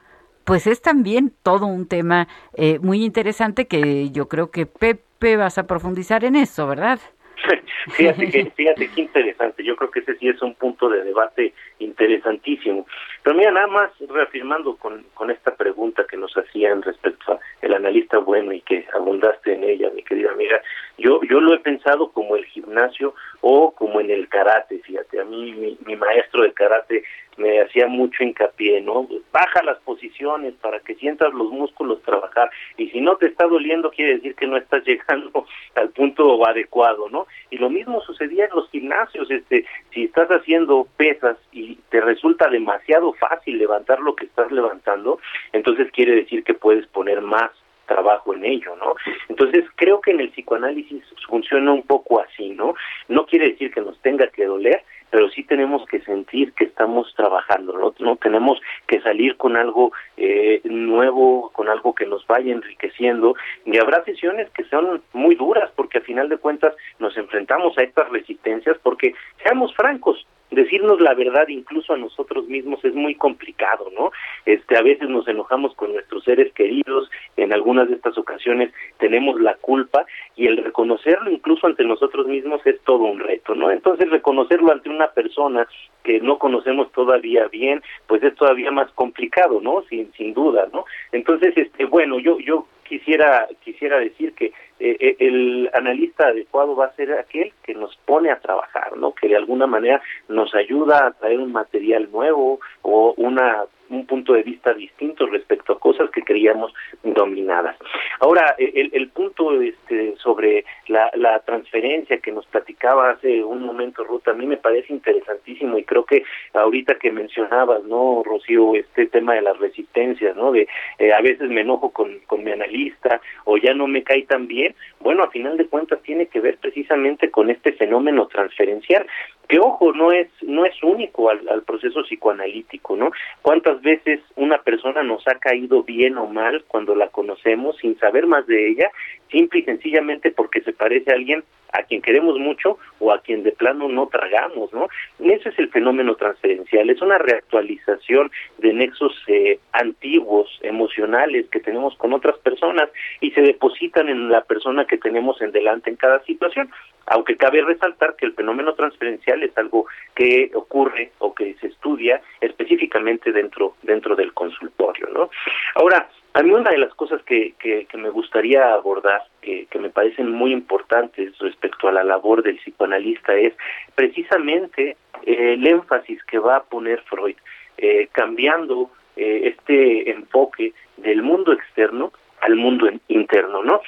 pues 0.49 0.67
es 0.67 0.81
también 0.81 1.31
todo 1.43 1.67
un 1.67 1.87
tema 1.87 2.27
eh, 2.55 2.79
muy 2.79 3.05
interesante 3.05 3.67
que 3.67 4.09
yo 4.13 4.29
creo 4.29 4.51
que 4.51 4.65
Pepe 4.65 5.37
vas 5.37 5.59
a 5.59 5.67
profundizar 5.67 6.25
en 6.25 6.37
eso, 6.37 6.67
¿verdad? 6.67 6.99
fíjate 7.91 8.31
que 8.31 8.51
fíjate 8.57 8.91
qué 8.95 9.03
interesante 9.03 9.63
yo 9.63 9.77
creo 9.77 9.91
que 9.91 10.01
ese 10.01 10.17
sí 10.17 10.27
es 10.27 10.41
un 10.41 10.55
punto 10.55 10.89
de 10.89 11.05
debate 11.05 11.53
interesantísimo 11.81 12.87
pero 13.29 13.41
mira 13.41 13.51
nada 13.53 13.67
más 13.67 13.91
reafirmando 14.09 14.77
con, 14.77 15.05
con 15.13 15.31
esta 15.31 15.55
pregunta 15.55 16.07
que 16.09 16.17
nos 16.17 16.35
hacían 16.35 16.81
respecto 16.81 17.33
a 17.33 17.39
el 17.61 17.75
analista 17.75 18.17
bueno 18.17 18.55
y 18.55 18.63
que 18.63 18.87
abundaste 18.95 19.53
en 19.53 19.65
ella 19.65 19.91
mi 19.95 20.03
querida 20.03 20.31
amiga 20.31 20.63
yo 20.97 21.21
yo 21.29 21.39
lo 21.39 21.53
he 21.53 21.59
pensado 21.59 22.11
como 22.11 22.37
el 22.37 22.47
gimnasio 22.47 23.15
o 23.43 23.73
como 23.73 24.01
en 24.01 24.11
el 24.11 24.31
karate 24.31 24.79
fíjate 24.79 25.21
a 25.21 25.25
mí 25.25 25.53
mi, 25.53 25.77
mi 25.85 25.95
maestro 25.95 26.43
de 26.43 26.55
karate 26.55 27.05
me 27.39 27.61
hacía 27.61 27.87
mucho 27.87 28.23
hincapié, 28.23 28.81
¿no? 28.81 29.09
Baja 29.33 29.63
las 29.63 29.79
posiciones 29.79 30.55
para 30.55 30.81
que 30.81 30.97
sientas 30.97 31.33
los 31.33 31.51
músculos 31.51 32.03
trabajar 32.03 32.51
y 32.77 32.89
si 32.91 33.01
no 33.01 33.17
te 33.17 33.27
está 33.27 33.47
doliendo 33.47 33.91
quiere 33.91 34.17
decir 34.17 34.35
que 34.35 34.47
no 34.47 34.57
estás 34.57 34.85
llegando 34.87 35.47
al 35.75 35.91
punto 35.91 36.47
adecuado, 36.47 37.09
¿no? 37.09 37.27
Y 37.51 37.59
lo 37.59 37.71
mismo 37.71 38.01
sucedía 38.03 38.47
en 38.47 38.51
los 38.55 38.69
gimnasios, 38.71 39.31
este, 39.31 39.65
si 39.93 40.05
estás 40.05 40.29
haciendo 40.29 40.87
pesas 40.97 41.37
y 41.53 41.77
te 41.91 42.01
resulta 42.01 42.49
demasiado 42.49 43.13
fácil 43.19 43.59
levantar 43.59 44.01
lo 44.01 44.15
que 44.15 44.27
estás 44.27 44.51
levantando, 44.53 45.19
entonces 45.53 45.91
quiere 45.93 46.15
decir 46.15 46.45
que 46.45 46.55
puedes 46.55 46.87
poner 46.87 47.21
más 47.21 47.51
trabajo 47.87 48.35
en 48.35 48.45
ello, 48.45 48.77
¿no? 48.77 48.95
Entonces 49.29 49.65
creo 49.75 50.01
que 50.01 50.11
en 50.11 50.21
el 50.21 50.31
psicoanálisis 50.31 51.03
funciona 51.27 51.73
un 51.73 51.83
poco 51.83 52.21
así, 52.21 52.51
¿no? 52.51 52.75
No 53.09 53.27
quiere 53.27 53.51
decir 53.51 53.73
que 53.73 53.81
nos 53.81 53.99
tenga 54.01 54.29
que 54.29 54.45
doler, 54.45 54.85
pero 55.11 55.29
sí 55.31 55.43
tenemos 55.45 55.85
que 55.87 56.01
sentir 56.03 56.53
que 56.53 56.65
estamos 56.65 57.13
trabajando, 57.17 57.95
¿no? 57.99 58.17
tenemos 58.17 58.61
que 58.87 59.01
salir 59.01 59.37
con 59.37 59.57
algo 59.57 59.93
eh, 60.17 60.61
nuevo, 60.65 61.51
con 61.53 61.69
algo 61.69 61.95
que 61.95 62.07
nos 62.07 62.27
vaya 62.27 62.53
enriqueciendo, 62.53 63.35
y 63.65 63.79
habrá 63.79 64.05
sesiones 64.05 64.51
que 64.51 64.65
son 64.65 65.03
muy 65.13 65.35
duras, 65.35 65.71
porque 65.77 65.99
a 65.99 66.03
final 66.03 66.29
de 66.29 66.37
cuentas 66.37 66.75
nos 66.99 67.17
enfrentamos 67.17 67.77
a 67.79 67.83
estas 67.83 68.09
resistencias, 68.11 68.77
porque 68.83 69.15
seamos 69.43 69.75
francos, 69.75 70.27
decirnos 70.59 71.01
la 71.01 71.15
verdad 71.15 71.49
incluso 71.49 71.95
a 71.95 71.97
nosotros 71.97 72.47
mismos 72.49 72.85
es 72.85 72.95
muy 72.95 73.15
complicado, 73.15 73.91
¿no? 73.97 74.11
Este 74.45 74.77
a 74.77 74.83
veces 74.83 75.09
nos 75.09 75.27
enojamos 75.29 75.75
con 75.75 75.93
nuestros 75.93 76.25
seres 76.25 76.53
queridos, 76.53 77.11
en 77.37 77.53
algunas 77.53 77.89
de 77.89 77.95
estas 77.95 78.19
ocasiones 78.19 78.73
tenemos 78.99 79.41
la 79.41 79.55
culpa 79.55 80.05
y 80.37 80.47
el 80.47 80.57
reconocerlo 80.59 81.31
incluso 81.31 81.67
ante 81.67 81.85
nosotros 81.85 82.27
mismos 82.27 82.61
es 82.67 82.81
todo 82.83 83.05
un 83.05 83.21
reto, 83.21 83.55
¿no? 83.55 83.71
Entonces 83.71 84.11
reconocerlo 84.11 84.73
ante 84.73 84.91
una 84.91 85.09
persona 85.09 85.67
que 86.03 86.21
no 86.21 86.39
conocemos 86.39 86.91
todavía 86.93 87.47
bien, 87.49 87.83
pues 88.07 88.23
es 88.23 88.35
todavía 88.35 88.71
más 88.71 88.91
complicado, 88.93 89.61
¿no? 89.61 89.83
Sin 89.89 90.13
sin 90.15 90.35
duda, 90.35 90.69
¿no? 90.73 90.85
Entonces, 91.13 91.57
este 91.57 91.85
bueno, 91.85 92.19
yo 92.19 92.39
yo 92.41 92.67
quisiera 92.89 93.47
quisiera 93.65 93.99
decir 93.99 94.33
que 94.35 94.53
eh, 94.81 94.97
eh, 95.01 95.17
el 95.19 95.71
analista 95.75 96.29
adecuado 96.29 96.77
va 96.77 96.87
a 96.87 96.95
ser 96.95 97.13
aquel 97.13 97.53
que 97.63 97.75
nos 97.75 97.97
pone 98.05 98.31
a 98.31 98.41
trabajar, 98.41 98.97
¿no? 98.97 99.13
Que 99.13 99.29
de 99.29 99.37
alguna 99.37 99.67
manera 99.67 100.01
nos 100.29 100.55
ayuda 100.55 101.07
a 101.07 101.13
traer 101.13 101.39
un 101.39 101.53
material 101.53 102.11
nuevo 102.11 102.61
o 102.83 103.15
una 103.17 103.65
un 103.91 104.07
punto 104.07 104.35
de 104.35 104.43
vista 104.43 104.75
distinto 104.75 105.27
respecto 105.27 105.73
a 105.73 105.81
cosas 105.81 106.11
que 106.11 106.23
creíamos 106.23 106.75
dominadas. 107.03 107.75
Ahora, 108.21 108.55
el, 108.59 108.91
el 108.93 109.09
punto 109.09 109.61
este, 109.63 110.15
sobre 110.17 110.67
la, 110.89 111.11
la 111.15 111.39
transferencia 111.41 112.19
que 112.19 112.33
nos 112.33 112.47
platicaba 112.47 113.11
hace 113.11 113.43
un 113.45 113.63
momento, 113.63 114.05
Ruth, 114.05 114.29
a 114.29 114.33
mí 114.33 114.47
me 114.47 114.57
parece 114.57 114.93
interesantísimo 114.93 115.79
y 115.79 115.85
creo 115.85 116.05
que 116.05 116.25
ahorita 116.55 116.97
que 116.97 117.13
mencionabas, 117.13 117.85
¿no, 117.85 118.23
Rocío, 118.25 118.75
este 118.75 119.07
tema 119.07 119.35
de 119.35 119.43
las 119.43 119.59
resistencias, 119.59 120.37
¿no? 120.37 120.53
De 120.53 120.69
eh, 120.99 121.13
a 121.13 121.21
veces 121.21 121.49
me 121.51 121.61
enojo 121.61 121.91
con, 121.91 122.19
con 122.27 122.45
mi 122.45 122.53
analista 122.53 123.21
o 123.45 123.57
ya 123.57 123.75
no 123.75 123.87
me 123.87 124.03
cae 124.03 124.23
tan 124.23 124.47
bien, 124.47 124.75
bueno, 125.01 125.23
a 125.23 125.31
final 125.31 125.57
de 125.57 125.67
cuentas 125.67 126.01
tiene 126.03 126.27
que 126.27 126.41
ver 126.41 126.59
precisamente 126.59 127.31
con 127.31 127.51
este 127.51 127.73
fenómeno 127.73 128.27
transferencial 128.27 129.07
que 129.49 129.59
ojo 129.59 129.93
no 129.93 130.13
es 130.13 130.29
no 130.43 130.67
es 130.67 130.75
único 130.83 131.31
al, 131.31 131.49
al, 131.49 131.63
proceso 131.63 132.03
psicoanalítico 132.03 132.97
no 132.97 133.11
cuántas 133.41 133.81
veces 133.81 134.21
una 134.37 134.59
persona 134.59 135.03
nos 135.03 135.27
ha 135.27 135.37
caído 135.37 135.83
bien 135.83 136.19
o 136.19 136.27
mal 136.27 136.65
cuando 136.69 136.95
la 136.95 137.09
conocemos 137.09 137.77
sin 137.79 137.99
saber 137.99 138.27
más 138.27 138.47
de 138.47 138.69
ella 138.69 138.91
simple 139.31 139.61
y 139.61 139.65
sencillamente 139.65 140.31
porque 140.31 140.61
se 140.63 140.73
parece 140.73 141.11
a 141.11 141.15
alguien 141.15 141.45
a 141.73 141.83
quien 141.83 142.03
queremos 142.03 142.39
mucho 142.39 142.79
o 142.99 143.13
a 143.13 143.21
quien 143.21 143.43
de 143.43 143.53
plano 143.53 143.89
no 143.89 144.07
tragamos, 144.07 144.73
¿no? 144.73 144.89
Ese 145.19 145.51
es 145.51 145.59
el 145.59 145.69
fenómeno 145.69 146.15
transferencial, 146.15 146.89
es 146.91 147.01
una 147.03 147.19
reactualización 147.19 148.31
de 148.59 148.73
nexos 148.73 149.13
eh, 149.27 149.59
antiguos, 149.73 150.59
emocionales 150.63 151.49
que 151.51 151.61
tenemos 151.61 151.95
con 151.97 152.13
otras 152.13 152.39
personas 152.39 152.89
y 153.21 153.31
se 153.33 153.43
depositan 153.43 154.09
en 154.09 154.31
la 154.31 154.43
persona 154.43 154.87
que 154.87 154.99
tenemos 154.99 155.41
en 155.43 155.53
delante 155.53 155.91
en 155.91 155.97
cada 155.97 156.23
situación, 156.25 156.71
aunque 157.07 157.37
cabe 157.37 157.63
resaltar 157.63 158.17
que 158.17 158.27
el 158.27 158.35
fenómeno 158.35 158.75
transferencial 158.75 159.43
es 159.43 159.57
algo 159.57 159.87
que 160.15 160.51
ocurre 160.55 161.13
o 161.19 161.35
que 161.35 161.55
se 161.61 161.69
estudia 161.69 162.21
específicamente 162.41 163.33
dentro 163.33 163.75
dentro 163.83 164.17
del 164.17 164.33
consultorio, 164.33 165.09
¿no? 165.13 165.31
Ahora, 165.75 166.09
A 166.39 166.43
mí 166.45 166.53
una 166.53 166.71
de 166.71 166.79
las 166.79 166.95
cosas 166.95 167.21
que, 167.25 167.55
que, 167.59 167.89
me 167.95 168.11
gustaría 168.11 168.73
abordar, 168.73 169.25
que, 169.43 169.67
que, 169.67 169.79
me 169.81 169.91
parecen 169.91 170.31
muy 170.31 170.53
importantes 170.53 171.37
respecto 171.41 171.89
a 171.89 171.93
la 171.93 172.05
labor 172.05 172.45
del 172.45 172.59
psicoanalista, 172.59 173.35
es 173.35 173.55
precisamente 173.97 174.97
eh, 175.27 175.55
el 175.55 175.67
énfasis 175.67 176.23
que 176.23 176.39
va 176.39 176.59
a 176.59 176.63
poner 176.63 177.03
Freud, 177.11 177.35
eh, 177.77 178.09
cambiando 178.13 178.89
eh, 179.17 179.53
este 179.53 180.13
enfoque 180.13 180.75
del 180.97 181.23
mundo 181.23 181.53
externo 181.53 182.13
al 182.41 182.55
mundo 182.55 182.89
interno, 183.09 183.65
¿no? 183.65 183.81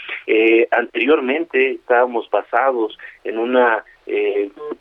anteriormente 0.72 1.70
estábamos 1.70 2.28
basados 2.30 2.98
en 3.22 3.38
una 3.38 3.84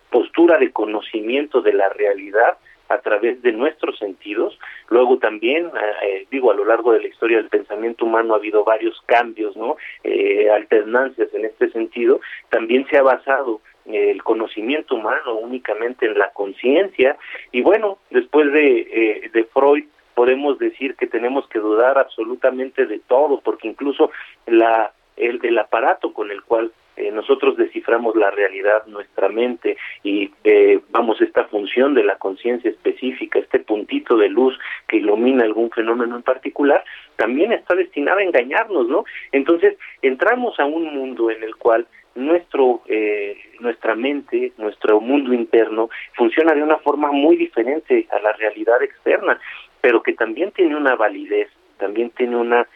postura 0.09 0.57
de 0.57 0.71
conocimiento 0.71 1.61
de 1.61 1.73
la 1.73 1.87
realidad 1.89 2.57
a 2.89 2.97
través 2.99 3.41
de 3.41 3.51
nuestros 3.51 3.97
sentidos. 3.97 4.59
Luego 4.89 5.17
también, 5.19 5.67
eh, 5.67 5.69
eh, 6.03 6.27
digo, 6.29 6.51
a 6.51 6.55
lo 6.55 6.65
largo 6.65 6.91
de 6.91 7.01
la 7.01 7.07
historia 7.07 7.37
del 7.37 7.49
pensamiento 7.49 8.05
humano 8.05 8.33
ha 8.33 8.37
habido 8.37 8.63
varios 8.63 8.99
cambios, 9.05 9.55
¿no? 9.55 9.77
Eh, 10.03 10.49
alternancias 10.49 11.33
en 11.33 11.45
este 11.45 11.69
sentido. 11.71 12.19
También 12.49 12.85
se 12.89 12.97
ha 12.97 13.03
basado 13.03 13.61
el 13.85 14.21
conocimiento 14.23 14.95
humano 14.95 15.35
únicamente 15.35 16.05
en 16.05 16.17
la 16.17 16.31
conciencia. 16.31 17.17
Y 17.51 17.61
bueno, 17.61 17.97
después 18.11 18.51
de, 18.51 19.29
de 19.33 19.43
Freud 19.45 19.85
podemos 20.13 20.59
decir 20.59 20.95
que 20.95 21.07
tenemos 21.07 21.47
que 21.47 21.57
dudar 21.57 21.97
absolutamente 21.97 22.85
de 22.85 22.99
todo, 22.99 23.41
porque 23.41 23.67
incluso 23.67 24.11
la 24.45 24.91
el, 25.19 25.39
el 25.43 25.57
aparato 25.57 26.13
con 26.13 26.31
el 26.31 26.43
cual 26.43 26.71
eh, 26.99 27.11
nosotros 27.11 27.55
desciframos 27.55 28.15
la 28.15 28.29
realidad, 28.29 28.85
nuestra 28.87 29.29
mente 29.29 29.77
y 30.03 30.31
eh, 30.43 30.79
vamos 30.89 31.21
esta 31.21 31.45
función 31.45 31.93
de 31.93 32.03
la 32.03 32.17
conciencia 32.17 32.69
específica, 32.69 33.39
este 33.39 33.59
puntito 33.59 34.17
de 34.17 34.27
luz 34.27 34.59
que 34.87 34.97
ilumina 34.97 35.45
algún 35.45 35.71
fenómeno 35.71 36.17
en 36.17 36.23
particular, 36.23 36.83
también 37.15 37.53
está 37.53 37.73
destinada 37.73 38.19
a 38.19 38.23
engañarnos, 38.23 38.87
¿no? 38.89 39.05
Entonces 39.31 39.77
entramos 40.01 40.59
a 40.59 40.65
un 40.65 40.93
mundo 40.93 41.31
en 41.31 41.41
el 41.41 41.55
cual 41.55 41.87
nuestro 42.15 42.81
eh, 42.87 43.37
nuestra 43.61 43.95
mente, 43.95 44.51
nuestro 44.57 44.99
mundo 44.99 45.33
interno 45.33 45.89
funciona 46.15 46.53
de 46.53 46.63
una 46.63 46.79
forma 46.79 47.11
muy 47.11 47.37
diferente 47.37 48.07
a 48.11 48.19
la 48.19 48.33
realidad 48.33 48.83
externa, 48.83 49.39
pero 49.79 50.03
que 50.03 50.13
también 50.13 50.51
tiene 50.51 50.75
una 50.75 50.95
validez 50.95 51.49
también 51.79 52.11
tiene 52.11 52.35
una, 52.35 52.67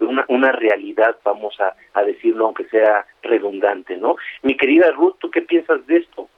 una, 0.00 0.24
una 0.28 0.52
realidad, 0.52 1.16
vamos 1.24 1.58
a, 1.60 1.74
a 1.98 2.02
decirlo, 2.02 2.46
aunque 2.46 2.68
sea 2.68 3.06
redundante, 3.22 3.96
¿no? 3.96 4.16
Mi 4.42 4.56
querida 4.56 4.90
Ruth, 4.90 5.16
¿tú 5.18 5.30
qué 5.30 5.40
piensas 5.40 5.86
de 5.86 5.98
esto? 5.98 6.28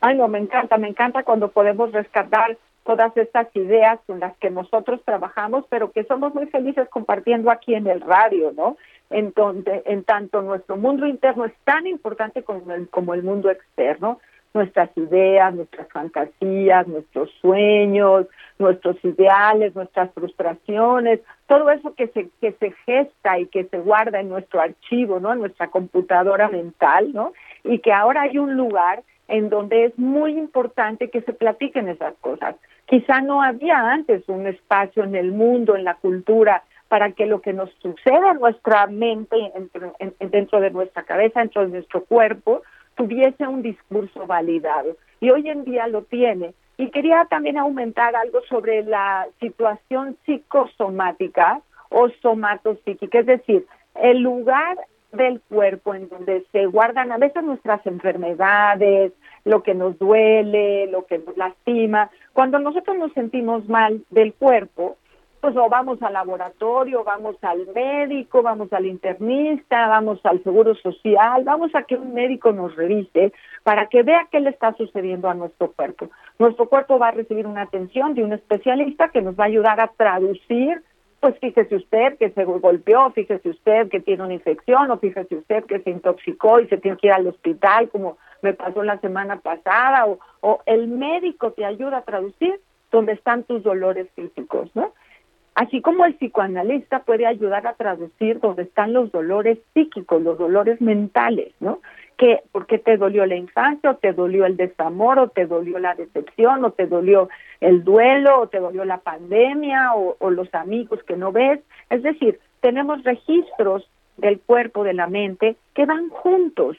Ay, 0.00 0.16
no, 0.16 0.26
me 0.26 0.38
encanta, 0.38 0.78
me 0.78 0.88
encanta 0.88 1.22
cuando 1.22 1.48
podemos 1.52 1.92
rescatar 1.92 2.56
todas 2.84 3.14
estas 3.16 3.54
ideas 3.54 4.00
con 4.06 4.20
las 4.20 4.36
que 4.38 4.50
nosotros 4.50 5.00
trabajamos, 5.04 5.64
pero 5.68 5.92
que 5.92 6.04
somos 6.04 6.34
muy 6.34 6.46
felices 6.46 6.88
compartiendo 6.88 7.50
aquí 7.50 7.74
en 7.74 7.86
el 7.86 8.00
radio, 8.00 8.52
¿no? 8.56 8.76
Entonces, 9.10 9.82
en 9.86 10.04
tanto 10.04 10.40
nuestro 10.40 10.76
mundo 10.76 11.06
interno 11.06 11.44
es 11.44 11.52
tan 11.64 11.86
importante 11.86 12.42
como 12.42 12.72
el, 12.72 12.88
como 12.88 13.12
el 13.12 13.22
mundo 13.22 13.50
externo, 13.50 14.20
nuestras 14.52 14.90
ideas, 14.96 15.54
nuestras 15.54 15.88
fantasías, 15.88 16.86
nuestros 16.88 17.30
sueños, 17.40 18.26
nuestros 18.58 18.96
ideales, 19.04 19.74
nuestras 19.74 20.12
frustraciones, 20.12 21.20
todo 21.46 21.70
eso 21.70 21.94
que 21.94 22.08
se 22.08 22.28
que 22.40 22.52
se 22.52 22.72
gesta 22.84 23.38
y 23.38 23.46
que 23.46 23.64
se 23.64 23.78
guarda 23.78 24.20
en 24.20 24.28
nuestro 24.28 24.60
archivo, 24.60 25.20
¿no? 25.20 25.32
En 25.32 25.40
nuestra 25.40 25.68
computadora 25.68 26.48
mental, 26.48 27.12
¿no? 27.12 27.32
Y 27.64 27.78
que 27.78 27.92
ahora 27.92 28.22
hay 28.22 28.38
un 28.38 28.56
lugar 28.56 29.02
en 29.28 29.48
donde 29.48 29.84
es 29.84 29.98
muy 29.98 30.36
importante 30.36 31.08
que 31.08 31.22
se 31.22 31.32
platiquen 31.32 31.88
esas 31.88 32.14
cosas. 32.20 32.56
Quizá 32.86 33.20
no 33.20 33.42
había 33.42 33.78
antes 33.78 34.28
un 34.28 34.48
espacio 34.48 35.04
en 35.04 35.14
el 35.14 35.30
mundo, 35.30 35.76
en 35.76 35.84
la 35.84 35.94
cultura, 35.94 36.64
para 36.88 37.12
que 37.12 37.26
lo 37.26 37.40
que 37.40 37.52
nos 37.52 37.70
suceda 37.80 38.32
en 38.32 38.40
nuestra 38.40 38.88
mente, 38.88 39.36
dentro 40.18 40.60
de 40.60 40.70
nuestra 40.72 41.04
cabeza, 41.04 41.38
dentro 41.38 41.62
de 41.62 41.68
nuestro 41.68 42.04
cuerpo, 42.04 42.62
tuviese 43.00 43.46
un 43.46 43.62
discurso 43.62 44.26
validado. 44.26 44.96
Y 45.20 45.30
hoy 45.30 45.48
en 45.48 45.64
día 45.64 45.86
lo 45.86 46.02
tiene. 46.02 46.52
Y 46.76 46.90
quería 46.90 47.26
también 47.30 47.56
aumentar 47.56 48.14
algo 48.14 48.40
sobre 48.48 48.82
la 48.82 49.26
situación 49.40 50.16
psicosomática 50.24 51.62
o 51.88 52.08
somatopsíquica, 52.22 53.20
es 53.20 53.26
decir, 53.26 53.66
el 53.94 54.20
lugar 54.20 54.78
del 55.12 55.40
cuerpo 55.40 55.94
en 55.94 56.08
donde 56.08 56.44
se 56.52 56.66
guardan 56.66 57.10
a 57.10 57.18
veces 57.18 57.42
nuestras 57.42 57.84
enfermedades, 57.86 59.12
lo 59.44 59.62
que 59.62 59.74
nos 59.74 59.98
duele, 59.98 60.86
lo 60.86 61.06
que 61.06 61.18
nos 61.18 61.36
lastima. 61.36 62.10
Cuando 62.32 62.58
nosotros 62.58 62.96
nos 62.96 63.12
sentimos 63.12 63.68
mal 63.68 64.02
del 64.10 64.34
cuerpo, 64.34 64.96
pues 65.40 65.56
o 65.56 65.68
vamos 65.68 66.02
al 66.02 66.12
laboratorio, 66.12 67.02
vamos 67.02 67.36
al 67.42 67.66
médico, 67.74 68.42
vamos 68.42 68.72
al 68.72 68.86
internista, 68.86 69.88
vamos 69.88 70.20
al 70.24 70.42
seguro 70.42 70.74
social, 70.74 71.44
vamos 71.44 71.74
a 71.74 71.84
que 71.84 71.96
un 71.96 72.12
médico 72.12 72.52
nos 72.52 72.76
revise 72.76 73.32
para 73.62 73.86
que 73.86 74.02
vea 74.02 74.28
qué 74.30 74.40
le 74.40 74.50
está 74.50 74.74
sucediendo 74.74 75.30
a 75.30 75.34
nuestro 75.34 75.72
cuerpo. 75.72 76.10
Nuestro 76.38 76.68
cuerpo 76.68 76.98
va 76.98 77.08
a 77.08 77.12
recibir 77.12 77.46
una 77.46 77.62
atención 77.62 78.14
de 78.14 78.22
un 78.22 78.34
especialista 78.34 79.08
que 79.08 79.22
nos 79.22 79.38
va 79.38 79.44
a 79.44 79.48
ayudar 79.48 79.80
a 79.80 79.88
traducir, 79.88 80.82
pues 81.20 81.38
fíjese 81.38 81.76
usted 81.76 82.18
que 82.18 82.30
se 82.30 82.44
golpeó, 82.44 83.10
fíjese 83.12 83.48
usted 83.48 83.88
que 83.88 84.00
tiene 84.00 84.24
una 84.24 84.34
infección 84.34 84.90
o 84.90 84.98
fíjese 84.98 85.36
usted 85.36 85.64
que 85.64 85.80
se 85.80 85.90
intoxicó 85.90 86.60
y 86.60 86.68
se 86.68 86.76
tiene 86.76 86.96
que 86.98 87.06
ir 87.08 87.12
al 87.12 87.26
hospital 87.26 87.88
como 87.88 88.18
me 88.42 88.54
pasó 88.54 88.82
la 88.82 88.98
semana 89.00 89.36
pasada 89.36 90.06
o, 90.06 90.18
o 90.40 90.60
el 90.66 90.88
médico 90.88 91.52
te 91.52 91.64
ayuda 91.64 91.98
a 91.98 92.04
traducir 92.04 92.60
dónde 92.90 93.12
están 93.12 93.44
tus 93.44 93.62
dolores 93.62 94.08
físicos, 94.14 94.70
¿no? 94.74 94.92
Así 95.60 95.82
como 95.82 96.06
el 96.06 96.14
psicoanalista 96.14 97.00
puede 97.00 97.26
ayudar 97.26 97.66
a 97.66 97.74
traducir 97.74 98.40
dónde 98.40 98.62
están 98.62 98.94
los 98.94 99.12
dolores 99.12 99.58
psíquicos, 99.74 100.22
los 100.22 100.38
dolores 100.38 100.80
mentales, 100.80 101.52
¿no? 101.60 101.80
Que, 102.16 102.40
¿Por 102.50 102.64
qué 102.64 102.78
te 102.78 102.96
dolió 102.96 103.26
la 103.26 103.36
infancia, 103.36 103.90
o 103.90 103.96
te 103.96 104.14
dolió 104.14 104.46
el 104.46 104.56
desamor, 104.56 105.18
o 105.18 105.28
te 105.28 105.44
dolió 105.44 105.78
la 105.78 105.94
decepción, 105.94 106.64
o 106.64 106.70
te 106.70 106.86
dolió 106.86 107.28
el 107.60 107.84
duelo, 107.84 108.40
o 108.40 108.46
te 108.46 108.58
dolió 108.58 108.86
la 108.86 109.00
pandemia, 109.00 109.92
o, 109.96 110.16
o 110.18 110.30
los 110.30 110.48
amigos 110.54 111.02
que 111.02 111.18
no 111.18 111.30
ves? 111.30 111.60
Es 111.90 112.02
decir, 112.02 112.40
tenemos 112.62 113.04
registros 113.04 113.86
del 114.16 114.40
cuerpo, 114.40 114.82
de 114.82 114.94
la 114.94 115.08
mente, 115.08 115.56
que 115.74 115.84
van 115.84 116.08
juntos, 116.08 116.78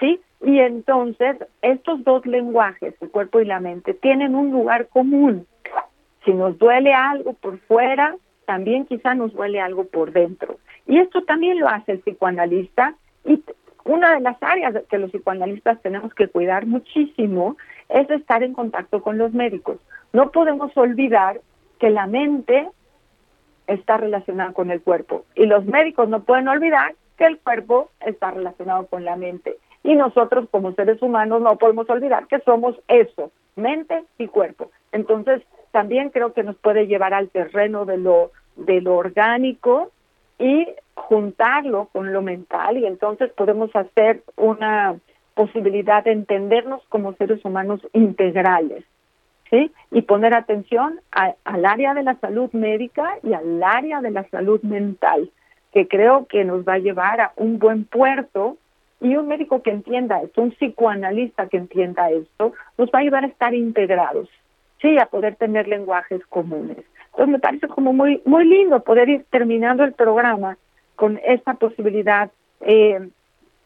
¿sí? 0.00 0.22
Y 0.40 0.58
entonces, 0.58 1.36
estos 1.60 2.02
dos 2.02 2.24
lenguajes, 2.24 2.94
el 3.02 3.10
cuerpo 3.10 3.40
y 3.40 3.44
la 3.44 3.60
mente, 3.60 3.92
tienen 3.92 4.34
un 4.34 4.52
lugar 4.52 4.88
común, 4.88 5.46
si 6.24 6.32
nos 6.32 6.58
duele 6.58 6.92
algo 6.94 7.34
por 7.34 7.58
fuera, 7.60 8.16
también 8.46 8.86
quizá 8.86 9.14
nos 9.14 9.32
duele 9.32 9.60
algo 9.60 9.84
por 9.84 10.12
dentro. 10.12 10.58
Y 10.86 10.98
esto 10.98 11.22
también 11.22 11.60
lo 11.60 11.68
hace 11.68 11.92
el 11.92 12.00
psicoanalista 12.00 12.94
y 13.24 13.42
una 13.84 14.14
de 14.14 14.20
las 14.20 14.40
áreas 14.42 14.74
que 14.88 14.98
los 14.98 15.10
psicoanalistas 15.10 15.80
tenemos 15.82 16.14
que 16.14 16.28
cuidar 16.28 16.66
muchísimo 16.66 17.56
es 17.88 18.08
estar 18.10 18.42
en 18.42 18.54
contacto 18.54 19.02
con 19.02 19.18
los 19.18 19.32
médicos. 19.32 19.78
No 20.12 20.30
podemos 20.30 20.76
olvidar 20.76 21.40
que 21.78 21.90
la 21.90 22.06
mente 22.06 22.68
está 23.66 23.96
relacionada 23.96 24.52
con 24.52 24.70
el 24.70 24.82
cuerpo 24.82 25.24
y 25.34 25.46
los 25.46 25.64
médicos 25.64 26.08
no 26.08 26.22
pueden 26.22 26.48
olvidar 26.48 26.94
que 27.16 27.26
el 27.26 27.38
cuerpo 27.38 27.90
está 28.00 28.30
relacionado 28.30 28.86
con 28.86 29.04
la 29.04 29.16
mente. 29.16 29.56
Y 29.82 29.96
nosotros 29.96 30.48
como 30.50 30.72
seres 30.72 31.02
humanos 31.02 31.42
no 31.42 31.56
podemos 31.58 31.90
olvidar 31.90 32.28
que 32.28 32.38
somos 32.40 32.76
eso, 32.86 33.32
mente 33.56 34.04
y 34.18 34.28
cuerpo. 34.28 34.70
Entonces, 34.92 35.42
también 35.72 36.10
creo 36.10 36.32
que 36.32 36.44
nos 36.44 36.56
puede 36.56 36.86
llevar 36.86 37.14
al 37.14 37.30
terreno 37.30 37.84
de 37.84 37.96
lo, 37.96 38.30
de 38.56 38.80
lo 38.80 38.96
orgánico 38.96 39.90
y 40.38 40.68
juntarlo 40.94 41.88
con 41.92 42.12
lo 42.12 42.22
mental 42.22 42.78
y 42.78 42.86
entonces 42.86 43.32
podemos 43.32 43.74
hacer 43.74 44.22
una 44.36 44.96
posibilidad 45.34 46.04
de 46.04 46.12
entendernos 46.12 46.82
como 46.88 47.14
seres 47.14 47.44
humanos 47.44 47.80
integrales, 47.94 48.84
¿sí? 49.50 49.72
Y 49.90 50.02
poner 50.02 50.34
atención 50.34 51.00
al 51.10 51.64
área 51.64 51.94
de 51.94 52.02
la 52.02 52.16
salud 52.16 52.50
médica 52.52 53.18
y 53.22 53.32
al 53.32 53.62
área 53.62 54.00
de 54.02 54.10
la 54.10 54.28
salud 54.28 54.60
mental, 54.62 55.30
que 55.72 55.88
creo 55.88 56.26
que 56.26 56.44
nos 56.44 56.68
va 56.68 56.74
a 56.74 56.78
llevar 56.78 57.20
a 57.20 57.32
un 57.36 57.58
buen 57.58 57.84
puerto 57.84 58.58
y 59.00 59.16
un 59.16 59.26
médico 59.26 59.62
que 59.62 59.70
entienda 59.70 60.20
esto, 60.22 60.42
un 60.42 60.52
psicoanalista 60.52 61.48
que 61.48 61.56
entienda 61.56 62.10
esto, 62.10 62.52
nos 62.76 62.90
va 62.90 62.98
a 62.98 63.02
ayudar 63.02 63.24
a 63.24 63.28
estar 63.28 63.54
integrados 63.54 64.28
sí, 64.82 64.98
a 64.98 65.06
poder 65.06 65.36
tener 65.36 65.68
lenguajes 65.68 66.20
comunes. 66.26 66.84
Entonces 67.06 67.28
me 67.28 67.38
parece 67.38 67.68
como 67.68 67.92
muy, 67.92 68.20
muy 68.24 68.44
lindo 68.44 68.80
poder 68.80 69.08
ir 69.08 69.24
terminando 69.30 69.84
el 69.84 69.92
programa 69.92 70.58
con 70.96 71.20
esta 71.24 71.54
posibilidad 71.54 72.30
eh, 72.60 73.08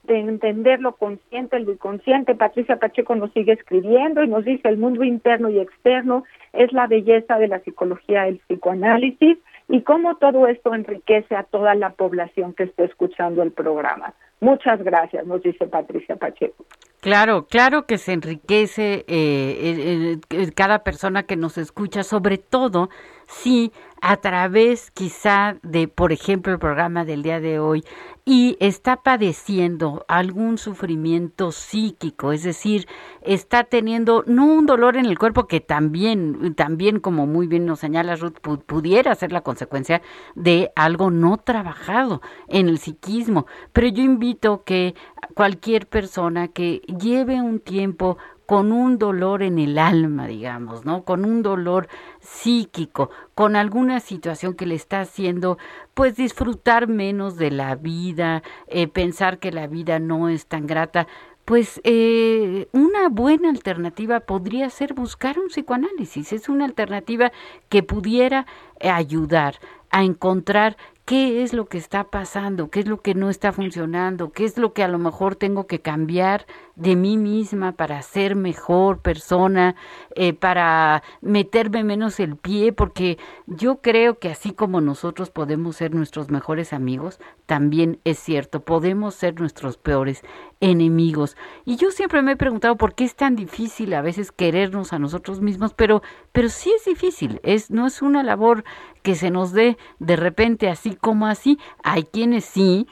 de 0.04 0.18
entender 0.18 0.80
lo 0.80 0.92
consciente, 0.92 1.58
lo 1.58 1.72
inconsciente. 1.72 2.34
Patricia 2.34 2.76
Pacheco 2.76 3.16
nos 3.16 3.32
sigue 3.32 3.52
escribiendo 3.52 4.22
y 4.22 4.28
nos 4.28 4.44
dice 4.44 4.68
el 4.68 4.78
mundo 4.78 5.02
interno 5.02 5.48
y 5.48 5.58
externo 5.58 6.24
es 6.52 6.72
la 6.72 6.86
belleza 6.86 7.38
de 7.38 7.48
la 7.48 7.58
psicología 7.60 8.24
del 8.24 8.38
psicoanálisis 8.38 9.38
y 9.68 9.80
cómo 9.82 10.16
todo 10.16 10.46
esto 10.46 10.74
enriquece 10.74 11.34
a 11.34 11.42
toda 11.42 11.74
la 11.74 11.90
población 11.90 12.52
que 12.54 12.64
esté 12.64 12.84
escuchando 12.84 13.42
el 13.42 13.50
programa. 13.50 14.14
Muchas 14.40 14.82
gracias, 14.82 15.26
nos 15.26 15.42
dice 15.42 15.66
Patricia 15.66 16.16
Pacheco. 16.16 16.64
Claro, 17.00 17.46
claro 17.46 17.86
que 17.86 17.98
se 17.98 18.12
enriquece 18.12 19.04
eh, 19.06 20.18
cada 20.56 20.82
persona 20.82 21.24
que 21.24 21.36
nos 21.36 21.56
escucha, 21.58 22.02
sobre 22.02 22.38
todo 22.38 22.88
si 23.26 23.72
a 24.00 24.18
través 24.18 24.90
quizá 24.90 25.56
de, 25.62 25.88
por 25.88 26.12
ejemplo, 26.12 26.52
el 26.52 26.58
programa 26.58 27.04
del 27.04 27.22
día 27.22 27.40
de 27.40 27.58
hoy, 27.58 27.84
y 28.24 28.56
está 28.60 29.02
padeciendo 29.02 30.04
algún 30.08 30.58
sufrimiento 30.58 31.52
psíquico, 31.52 32.32
es 32.32 32.42
decir, 32.42 32.88
está 33.22 33.64
teniendo 33.64 34.24
no 34.26 34.46
un 34.46 34.66
dolor 34.66 34.96
en 34.96 35.06
el 35.06 35.18
cuerpo 35.18 35.46
que 35.46 35.60
también, 35.60 36.54
también 36.56 36.98
como 36.98 37.26
muy 37.26 37.46
bien 37.46 37.66
nos 37.66 37.80
señala 37.80 38.16
Ruth, 38.16 38.38
pudiera 38.40 39.14
ser 39.14 39.30
la 39.30 39.42
consecuencia 39.42 40.02
de 40.34 40.72
algo 40.74 41.10
no 41.10 41.38
trabajado 41.38 42.20
en 42.48 42.68
el 42.68 42.78
psiquismo, 42.78 43.46
pero 43.72 43.86
yo 43.86 44.02
invito 44.02 44.64
que 44.64 44.94
cualquier 45.34 45.86
persona 45.86 46.48
que 46.48 46.82
lleve 46.98 47.40
un 47.40 47.60
tiempo 47.60 48.18
con 48.46 48.70
un 48.72 48.98
dolor 48.98 49.42
en 49.42 49.58
el 49.58 49.78
alma, 49.78 50.26
digamos, 50.26 50.84
¿no? 50.84 51.02
Con 51.02 51.24
un 51.24 51.42
dolor 51.42 51.88
psíquico, 52.20 53.10
con 53.34 53.56
alguna 53.56 54.00
situación 54.00 54.54
que 54.54 54.66
le 54.66 54.76
está 54.76 55.00
haciendo, 55.00 55.58
pues 55.94 56.16
disfrutar 56.16 56.86
menos 56.86 57.36
de 57.36 57.50
la 57.50 57.74
vida, 57.74 58.42
eh, 58.68 58.86
pensar 58.86 59.38
que 59.38 59.50
la 59.50 59.66
vida 59.66 59.98
no 59.98 60.28
es 60.28 60.46
tan 60.46 60.66
grata, 60.66 61.08
pues 61.44 61.80
eh, 61.84 62.68
una 62.72 63.08
buena 63.08 63.50
alternativa 63.50 64.20
podría 64.20 64.68
ser 64.70 64.94
buscar 64.94 65.38
un 65.38 65.46
psicoanálisis. 65.48 66.32
Es 66.32 66.48
una 66.48 66.64
alternativa 66.64 67.30
que 67.68 67.84
pudiera 67.84 68.46
ayudar 68.80 69.56
a 69.90 70.02
encontrar 70.02 70.76
qué 71.06 71.44
es 71.44 71.52
lo 71.52 71.66
que 71.66 71.78
está 71.78 72.10
pasando, 72.10 72.68
qué 72.68 72.80
es 72.80 72.88
lo 72.88 73.00
que 73.00 73.14
no 73.14 73.30
está 73.30 73.52
funcionando, 73.52 74.32
qué 74.32 74.44
es 74.44 74.58
lo 74.58 74.72
que 74.72 74.82
a 74.82 74.88
lo 74.88 74.98
mejor 74.98 75.36
tengo 75.36 75.68
que 75.68 75.80
cambiar 75.80 76.46
de 76.74 76.96
mí 76.96 77.16
misma 77.16 77.72
para 77.72 78.02
ser 78.02 78.34
mejor 78.34 78.98
persona, 78.98 79.76
eh, 80.16 80.32
para 80.32 81.04
meterme 81.20 81.84
menos 81.84 82.18
el 82.18 82.34
pie, 82.36 82.72
porque 82.72 83.18
yo 83.46 83.76
creo 83.76 84.18
que 84.18 84.30
así 84.30 84.50
como 84.50 84.80
nosotros 84.80 85.30
podemos 85.30 85.76
ser 85.76 85.94
nuestros 85.94 86.28
mejores 86.28 86.72
amigos, 86.72 87.20
también 87.46 88.00
es 88.02 88.18
cierto, 88.18 88.64
podemos 88.64 89.14
ser 89.14 89.38
nuestros 89.38 89.76
peores 89.76 90.24
enemigos. 90.60 91.36
Y 91.64 91.76
yo 91.76 91.90
siempre 91.90 92.22
me 92.22 92.32
he 92.32 92.36
preguntado 92.36 92.76
por 92.76 92.94
qué 92.94 93.04
es 93.04 93.14
tan 93.14 93.36
difícil 93.36 93.92
a 93.94 94.02
veces 94.02 94.32
querernos 94.32 94.92
a 94.92 94.98
nosotros 94.98 95.40
mismos, 95.40 95.74
pero, 95.74 96.02
pero 96.32 96.48
sí 96.48 96.72
es 96.76 96.84
difícil, 96.84 97.40
es, 97.42 97.70
no 97.70 97.86
es 97.86 98.02
una 98.02 98.22
labor 98.22 98.64
que 99.02 99.14
se 99.14 99.30
nos 99.30 99.52
dé 99.52 99.76
de 99.98 100.16
repente 100.16 100.68
así 100.68 100.96
como 100.96 101.26
así. 101.26 101.58
Hay 101.82 102.04
quienes 102.04 102.44
sí, 102.44 102.86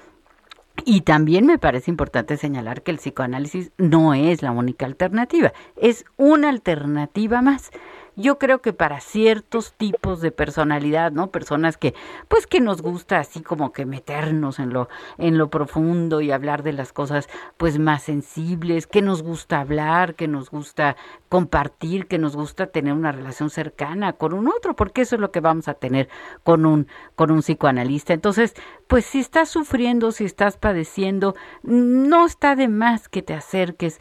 y 0.85 1.03
también 1.03 1.47
me 1.47 1.59
parece 1.59 1.91
importante 1.91 2.37
señalar 2.37 2.83
que 2.83 2.91
el 2.91 2.99
psicoanálisis 2.99 3.73
no 3.79 4.13
es 4.13 4.43
la 4.43 4.51
única 4.51 4.87
alternativa, 4.87 5.53
es 5.77 6.05
una 6.17 6.49
alternativa 6.49 7.43
más 7.43 7.71
yo 8.17 8.39
creo 8.39 8.61
que 8.61 8.73
para 8.73 9.01
ciertos 9.01 9.73
tipos 9.73 10.21
de 10.21 10.31
personalidad, 10.31 11.13
¿no? 11.13 11.31
Personas 11.31 11.77
que, 11.77 11.95
pues 12.29 12.47
que 12.47 12.61
nos 12.61 12.83
gusta 12.83 13.19
así 13.19 13.43
como 13.43 13.73
que 13.73 13.87
meternos 13.87 14.59
en 14.59 14.73
lo, 14.73 14.89
en 15.19 15.39
lo 15.39 15.51
profundo 15.51 16.21
y 16.21 16.31
hablar 16.31 16.63
de 16.63 16.73
las 16.73 16.93
cosas, 16.93 17.29
pues 17.57 17.79
más 17.79 18.03
sensibles, 18.03 18.87
que 18.87 19.03
nos 19.03 19.23
gusta 19.23 19.61
hablar, 19.61 20.15
que 20.15 20.29
nos 20.29 20.51
gusta 20.51 20.97
compartir, 21.29 22.07
que 22.07 22.19
nos 22.19 22.37
gusta 22.37 22.67
tener 22.67 22.93
una 22.93 23.13
relación 23.13 23.51
cercana 23.51 24.13
con 24.13 24.33
un 24.33 24.49
otro, 24.49 24.77
porque 24.77 25.03
eso 25.03 25.17
es 25.17 25.21
lo 25.21 25.33
que 25.33 25.41
vamos 25.41 25.69
a 25.69 25.75
tener 25.75 26.09
con 26.43 26.67
un, 26.67 26.87
con 27.17 27.31
un 27.31 27.41
psicoanalista. 27.41 28.13
Entonces, 28.13 28.55
pues 28.87 29.05
si 29.05 29.21
estás 29.21 29.49
sufriendo, 29.49 30.13
si 30.13 30.25
estás 30.25 30.57
padeciendo, 30.57 31.35
no 31.63 32.27
está 32.27 32.55
de 32.55 32.69
más 32.69 33.09
que 33.09 33.23
te 33.23 33.35
acerques 33.35 34.01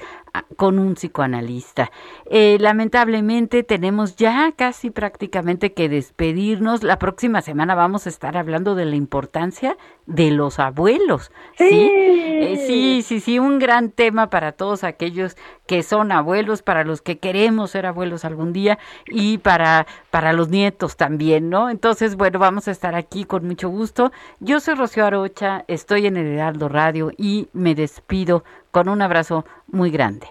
con 0.55 0.79
un 0.79 0.95
psicoanalista. 0.95 1.91
Eh, 2.25 2.57
lamentablemente 2.59 3.63
tenemos 3.63 4.15
ya 4.15 4.51
casi 4.55 4.89
prácticamente 4.89 5.73
que 5.73 5.89
despedirnos. 5.89 6.83
La 6.83 6.99
próxima 6.99 7.41
semana 7.41 7.75
vamos 7.75 8.05
a 8.05 8.09
estar 8.09 8.37
hablando 8.37 8.75
de 8.75 8.85
la 8.85 8.95
importancia 8.95 9.77
de 10.05 10.31
los 10.31 10.59
abuelos. 10.59 11.31
Sí, 11.57 11.69
sí, 11.69 11.91
eh, 11.93 12.57
sí, 12.67 13.01
sí, 13.03 13.19
sí, 13.19 13.39
un 13.39 13.59
gran 13.59 13.91
tema 13.91 14.29
para 14.29 14.51
todos 14.51 14.83
aquellos 14.83 15.35
que 15.67 15.83
son 15.83 16.11
abuelos, 16.11 16.61
para 16.61 16.83
los 16.83 17.01
que 17.01 17.19
queremos 17.19 17.71
ser 17.71 17.85
abuelos 17.85 18.25
algún 18.25 18.53
día 18.53 18.77
y 19.07 19.37
para, 19.37 19.85
para 20.11 20.33
los 20.33 20.49
nietos 20.49 20.97
también, 20.97 21.49
¿no? 21.49 21.69
Entonces, 21.69 22.15
bueno, 22.15 22.39
vamos 22.39 22.67
a 22.67 22.71
estar 22.71 22.95
aquí 22.95 23.25
con 23.25 23.45
mucho 23.47 23.69
gusto. 23.69 24.11
Yo 24.39 24.59
soy 24.59 24.75
Rocío 24.75 25.05
Arocha, 25.05 25.63
estoy 25.67 26.07
en 26.07 26.17
el 26.17 26.27
Heraldo 26.27 26.69
Radio 26.69 27.11
y 27.17 27.47
me 27.53 27.75
despido 27.75 28.43
con 28.71 28.89
un 28.89 29.01
abrazo 29.01 29.45
muy 29.67 29.91
grande. 29.91 30.27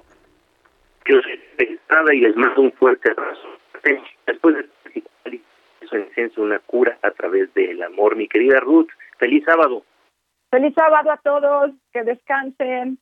Que 1.05 1.15
os 1.15 1.25
y 2.13 2.21
les 2.21 2.37
mando 2.37 2.63
un 2.63 2.73
fuerte 2.73 3.11
abrazo. 3.11 3.49
Después 4.27 4.57
de 4.57 6.11
eso 6.17 6.43
una 6.43 6.59
cura 6.61 6.99
a 7.03 7.11
través 7.11 7.53
del 7.55 7.83
amor. 7.83 8.17
Mi 8.17 8.29
querida 8.29 8.61
Ruth, 8.61 8.89
feliz 9.23 9.45
sábado. 9.45 9.85
Feliz 10.51 10.75
sábado 10.75 11.13
a 11.13 11.17
todos, 11.19 11.71
que 11.93 12.03
descansen. 12.03 12.99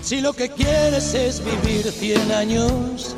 Si 0.00 0.22
lo 0.22 0.32
que 0.32 0.48
quieres 0.48 1.14
es 1.14 1.44
vivir 1.44 1.84
cien 1.92 2.32
años 2.32 3.14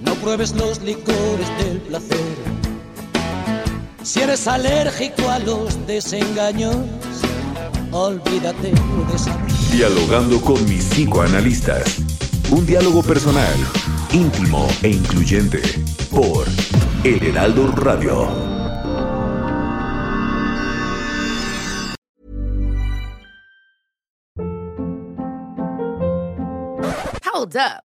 no 0.00 0.14
pruebes 0.14 0.52
los 0.56 0.82
licores 0.82 1.48
del 1.58 1.78
placer. 1.82 2.34
Si 4.02 4.20
eres 4.20 4.48
alérgico 4.48 5.28
a 5.30 5.38
los 5.38 5.86
desengaños, 5.86 6.76
olvídate 7.92 8.72
de 8.72 9.14
esa. 9.14 9.53
Dialogando 9.76 10.40
con 10.40 10.64
mis 10.68 10.84
psicoanalistas. 10.84 11.98
Un 12.52 12.64
diálogo 12.64 13.02
personal, 13.02 13.56
íntimo 14.12 14.68
e 14.84 14.90
incluyente. 14.90 15.60
Por 16.12 16.46
El 17.02 17.20
Heraldo 17.20 17.72
Radio. 17.72 18.28
Hold 27.24 27.56
up. 27.56 27.93